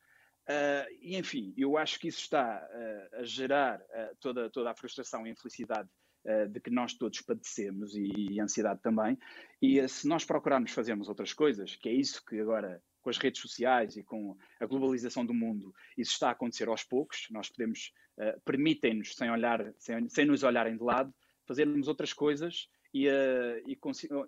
E, 1.01 1.17
enfim, 1.17 1.53
eu 1.57 1.77
acho 1.77 1.97
que 1.99 2.09
isso 2.09 2.19
está 2.19 2.67
a 3.13 3.23
gerar 3.23 3.81
toda, 4.19 4.49
toda 4.49 4.71
a 4.71 4.75
frustração 4.75 5.25
e 5.25 5.29
infelicidade 5.31 5.89
de 6.51 6.59
que 6.59 6.69
nós 6.69 6.93
todos 6.93 7.21
padecemos 7.21 7.95
e, 7.95 8.11
e 8.31 8.41
ansiedade 8.41 8.81
também. 8.81 9.17
E 9.61 9.87
se 9.87 10.05
nós 10.05 10.25
procurarmos 10.25 10.71
fazermos 10.71 11.07
outras 11.07 11.31
coisas, 11.33 11.77
que 11.77 11.87
é 11.87 11.93
isso 11.93 12.23
que 12.25 12.39
agora 12.39 12.83
com 13.03 13.09
as 13.09 13.17
redes 13.17 13.41
sociais 13.41 13.97
e 13.97 14.03
com 14.03 14.35
a 14.59 14.65
globalização 14.65 15.25
do 15.25 15.33
mundo, 15.33 15.73
isso 15.97 16.13
está 16.13 16.29
a 16.29 16.31
acontecer 16.31 16.67
aos 16.67 16.83
poucos. 16.83 17.27
Nós 17.29 17.49
podemos, 17.49 17.93
uh, 18.17 18.39
permitem-nos, 18.41 19.13
sem, 19.15 19.29
olhar, 19.29 19.73
sem, 19.77 20.09
sem 20.09 20.25
nos 20.25 20.41
olharem 20.41 20.77
de 20.77 20.83
lado, 20.83 21.13
fazermos 21.45 21.87
outras 21.87 22.13
coisas 22.13 22.69
e, 22.93 23.07
uh, 23.07 23.61
e, 23.67 23.77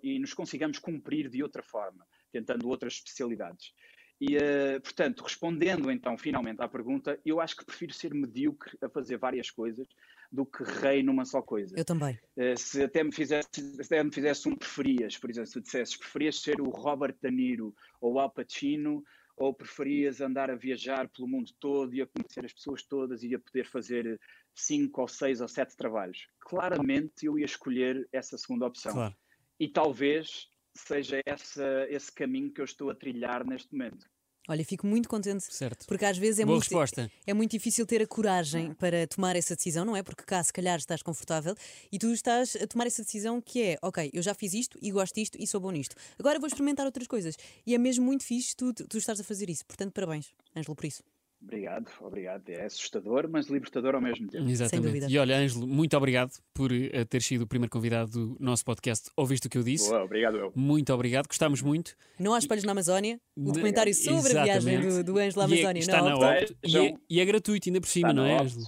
e 0.02 0.18
nos 0.18 0.34
consigamos 0.34 0.78
cumprir 0.78 1.28
de 1.30 1.42
outra 1.42 1.62
forma, 1.62 2.06
tentando 2.30 2.68
outras 2.68 2.94
especialidades. 2.94 3.72
E, 4.20 4.36
uh, 4.36 4.80
portanto, 4.82 5.22
respondendo 5.22 5.90
então 5.90 6.16
finalmente 6.16 6.62
à 6.62 6.68
pergunta, 6.68 7.18
eu 7.24 7.40
acho 7.40 7.56
que 7.56 7.64
prefiro 7.64 7.92
ser 7.92 8.14
medíocre 8.14 8.76
a 8.82 8.88
fazer 8.88 9.16
várias 9.16 9.50
coisas 9.50 9.88
do 10.30 10.44
que 10.44 10.62
rei 10.62 11.02
numa 11.02 11.24
só 11.24 11.40
coisa. 11.42 11.74
Eu 11.78 11.84
também. 11.84 12.18
Uh, 12.36 12.56
se 12.56 12.82
até 12.82 13.02
me 13.02 13.12
fizesse, 13.12 13.48
se 13.54 13.82
até 13.82 14.02
me 14.02 14.12
fizesse 14.12 14.48
um 14.48 14.56
preferias, 14.56 15.16
por 15.16 15.30
exemplo, 15.30 15.50
se 15.50 15.60
dissesses 15.60 15.96
preferias 15.96 16.40
ser 16.40 16.60
o 16.60 16.70
Robert 16.70 17.16
De 17.22 17.30
Niro 17.30 17.74
ou 18.00 18.14
o 18.14 18.18
Al 18.18 18.30
Pacino 18.30 19.04
ou 19.36 19.52
preferias 19.52 20.20
andar 20.20 20.50
a 20.50 20.56
viajar 20.56 21.08
pelo 21.08 21.28
mundo 21.28 21.52
todo 21.60 21.94
e 21.94 22.00
a 22.00 22.06
conhecer 22.06 22.44
as 22.44 22.52
pessoas 22.52 22.82
todas 22.82 23.22
e 23.22 23.34
a 23.34 23.38
poder 23.38 23.66
fazer 23.66 24.18
cinco 24.54 25.02
ou 25.02 25.08
seis 25.08 25.40
ou 25.40 25.48
sete 25.48 25.76
trabalhos? 25.76 26.26
Claramente 26.40 27.26
eu 27.26 27.38
ia 27.38 27.44
escolher 27.44 28.08
essa 28.12 28.38
segunda 28.38 28.66
opção. 28.66 28.92
Claro. 28.92 29.14
E 29.60 29.68
talvez 29.68 30.50
seja 30.74 31.20
essa, 31.24 31.86
esse 31.88 32.12
caminho 32.12 32.50
que 32.50 32.60
eu 32.60 32.64
estou 32.64 32.90
a 32.90 32.94
trilhar 32.94 33.46
neste 33.46 33.72
momento. 33.72 34.06
Olha, 34.48 34.64
fico 34.64 34.86
muito 34.86 35.08
contente. 35.08 35.44
Certo. 35.52 35.86
Porque 35.86 36.04
às 36.04 36.16
vezes 36.16 36.40
é 36.40 36.44
Boa 36.44 36.56
muito, 36.56 36.64
resposta. 36.64 37.10
é 37.26 37.34
muito 37.34 37.50
difícil 37.50 37.84
ter 37.86 38.00
a 38.02 38.06
coragem 38.06 38.72
para 38.74 39.06
tomar 39.06 39.34
essa 39.36 39.56
decisão, 39.56 39.84
não 39.84 39.96
é? 39.96 40.02
Porque 40.02 40.22
cá, 40.22 40.42
se 40.42 40.52
calhar, 40.52 40.78
estás 40.78 41.02
confortável 41.02 41.54
e 41.90 41.98
tu 41.98 42.12
estás 42.12 42.56
a 42.56 42.66
tomar 42.66 42.86
essa 42.86 43.02
decisão 43.02 43.40
que 43.40 43.62
é, 43.62 43.78
ok, 43.82 44.10
eu 44.12 44.22
já 44.22 44.34
fiz 44.34 44.54
isto 44.54 44.78
e 44.80 44.90
gosto 44.90 45.14
disto 45.14 45.36
e 45.40 45.46
sou 45.46 45.60
bom 45.60 45.70
nisto. 45.70 45.96
Agora 46.18 46.38
vou 46.38 46.46
experimentar 46.46 46.86
outras 46.86 47.06
coisas. 47.06 47.36
E 47.66 47.74
é 47.74 47.78
mesmo 47.78 48.04
muito 48.04 48.24
fixe 48.24 48.54
tu, 48.54 48.72
tu, 48.72 48.86
tu 48.86 48.98
estás 48.98 49.20
a 49.20 49.24
fazer 49.24 49.50
isso. 49.50 49.64
Portanto, 49.66 49.92
parabéns, 49.92 50.28
Ângelo, 50.56 50.76
por 50.76 50.84
isso. 50.86 51.02
Obrigado, 51.42 51.86
obrigado. 52.00 52.48
É 52.48 52.64
assustador, 52.64 53.28
mas 53.30 53.46
libertador 53.46 53.94
ao 53.94 54.00
mesmo 54.00 54.26
tempo. 54.28 54.48
Exatamente. 54.48 55.06
E 55.06 55.18
olha, 55.18 55.36
Ângelo, 55.36 55.66
muito 55.66 55.96
obrigado 55.96 56.32
por 56.54 56.72
eh, 56.72 57.04
ter 57.04 57.22
sido 57.22 57.42
o 57.42 57.46
primeiro 57.46 57.70
convidado 57.70 58.10
do 58.10 58.36
nosso 58.40 58.64
podcast. 58.64 59.10
Ouviste 59.16 59.46
o 59.46 59.50
que 59.50 59.58
eu 59.58 59.62
disse? 59.62 59.88
Boa, 59.88 60.02
obrigado 60.04 60.36
eu. 60.38 60.52
Muito 60.56 60.92
obrigado, 60.92 61.26
gostámos 61.28 61.60
muito. 61.62 61.94
Não 62.18 62.34
há 62.34 62.38
espelhos 62.38 62.64
na 62.64 62.72
Amazónia. 62.72 63.20
O 63.36 63.52
documentário 63.52 63.94
sobre 63.94 64.36
a 64.38 64.44
viagem 64.44 64.72
Exatamente. 64.74 65.04
do, 65.04 65.12
do 65.12 65.18
Ângelo 65.18 65.42
à 65.42 65.48
E 65.48 65.52
é- 65.52 65.54
Amazónia. 65.54 65.80
está 65.80 66.02
não, 66.02 66.18
na. 66.18 66.30
Opto 66.30 66.56
e, 66.64 66.76
é, 66.78 66.94
e 67.10 67.20
é 67.20 67.24
gratuito 67.24 67.68
ainda 67.68 67.80
por 67.80 67.88
cima, 67.88 68.08
Está 68.08 68.14
não 68.14 68.22
na 68.24 68.30
é, 68.30 68.34
Opto. 68.36 68.44
Ângelo? 68.46 68.66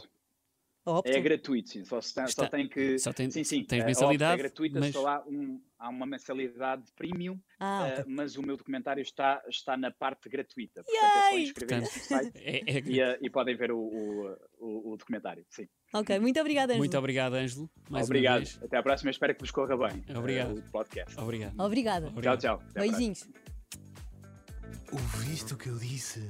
Opto. 0.90 1.10
É 1.10 1.20
gratuito, 1.20 1.68
sim. 1.68 1.84
Só, 1.84 2.00
se 2.00 2.14
tem, 2.14 2.24
Está- 2.24 2.44
só 2.44 2.48
tem 2.48 2.68
que. 2.68 2.98
só 2.98 3.12
tem- 3.12 3.30
sim, 3.30 3.44
sim. 3.44 3.64
tens 3.64 3.82
é, 3.82 3.86
mensalidade, 3.86 4.34
É 4.34 4.42
gratuita, 4.44 4.80
mas- 4.80 4.92
só 4.92 5.06
há, 5.06 5.24
um, 5.26 5.60
há 5.78 5.88
uma 5.88 6.06
mensalidade 6.06 6.84
premium, 6.96 7.38
Ah, 7.60 7.88
ok. 7.92 8.04
mas 8.08 8.36
o 8.36 8.42
meu 8.42 8.56
documentário 8.56 9.02
está, 9.02 9.42
está 9.48 9.76
na 9.76 9.90
parte 9.90 10.28
gratuita. 10.28 10.82
Portanto, 10.82 11.04
é 11.04 11.20
só 11.20 11.30
Yay! 11.34 11.42
inscrever-se 11.44 11.98
no 11.98 12.04
site 12.04 12.32
É- 12.38 12.78
é- 12.78 12.82
e, 12.86 13.00
eh, 13.00 13.18
e 13.20 13.28
podem 13.30 13.54
ver 13.56 13.70
o, 13.72 13.78
o, 13.78 14.36
o- 14.58 14.92
o 14.92 14.96
documentário. 14.96 15.44
Sim. 15.50 15.68
Ok, 15.92 16.18
muito 16.18 16.40
obrigada, 16.40 16.72
Ângelo. 16.72 16.78
Muito 16.78 16.98
obrigado, 16.98 17.34
Ângelo. 17.34 17.70
Mais 17.90 18.06
Obrigado. 18.06 18.32
uma 18.34 18.44
vez. 18.44 18.60
Até 18.62 18.76
à 18.76 18.82
próxima. 18.82 19.10
Espero 19.10 19.34
que 19.34 19.40
vos 19.40 19.50
corra 19.50 19.76
bem. 19.76 20.04
eh, 20.08 20.18
Obrigado. 20.18 20.58
o 20.58 20.62
podcast. 20.70 21.18
Obrigado. 21.20 21.58
Obrigada. 21.60 22.06
Obrigado. 22.08 22.40
Tchau, 22.40 22.58
tchau. 22.58 22.66
Até. 22.70 22.80
Beijinhos. 22.80 23.28
Ouviste 24.92 25.52
o 25.52 25.56
que 25.56 25.68
eu 25.68 25.78
disse? 25.78 26.20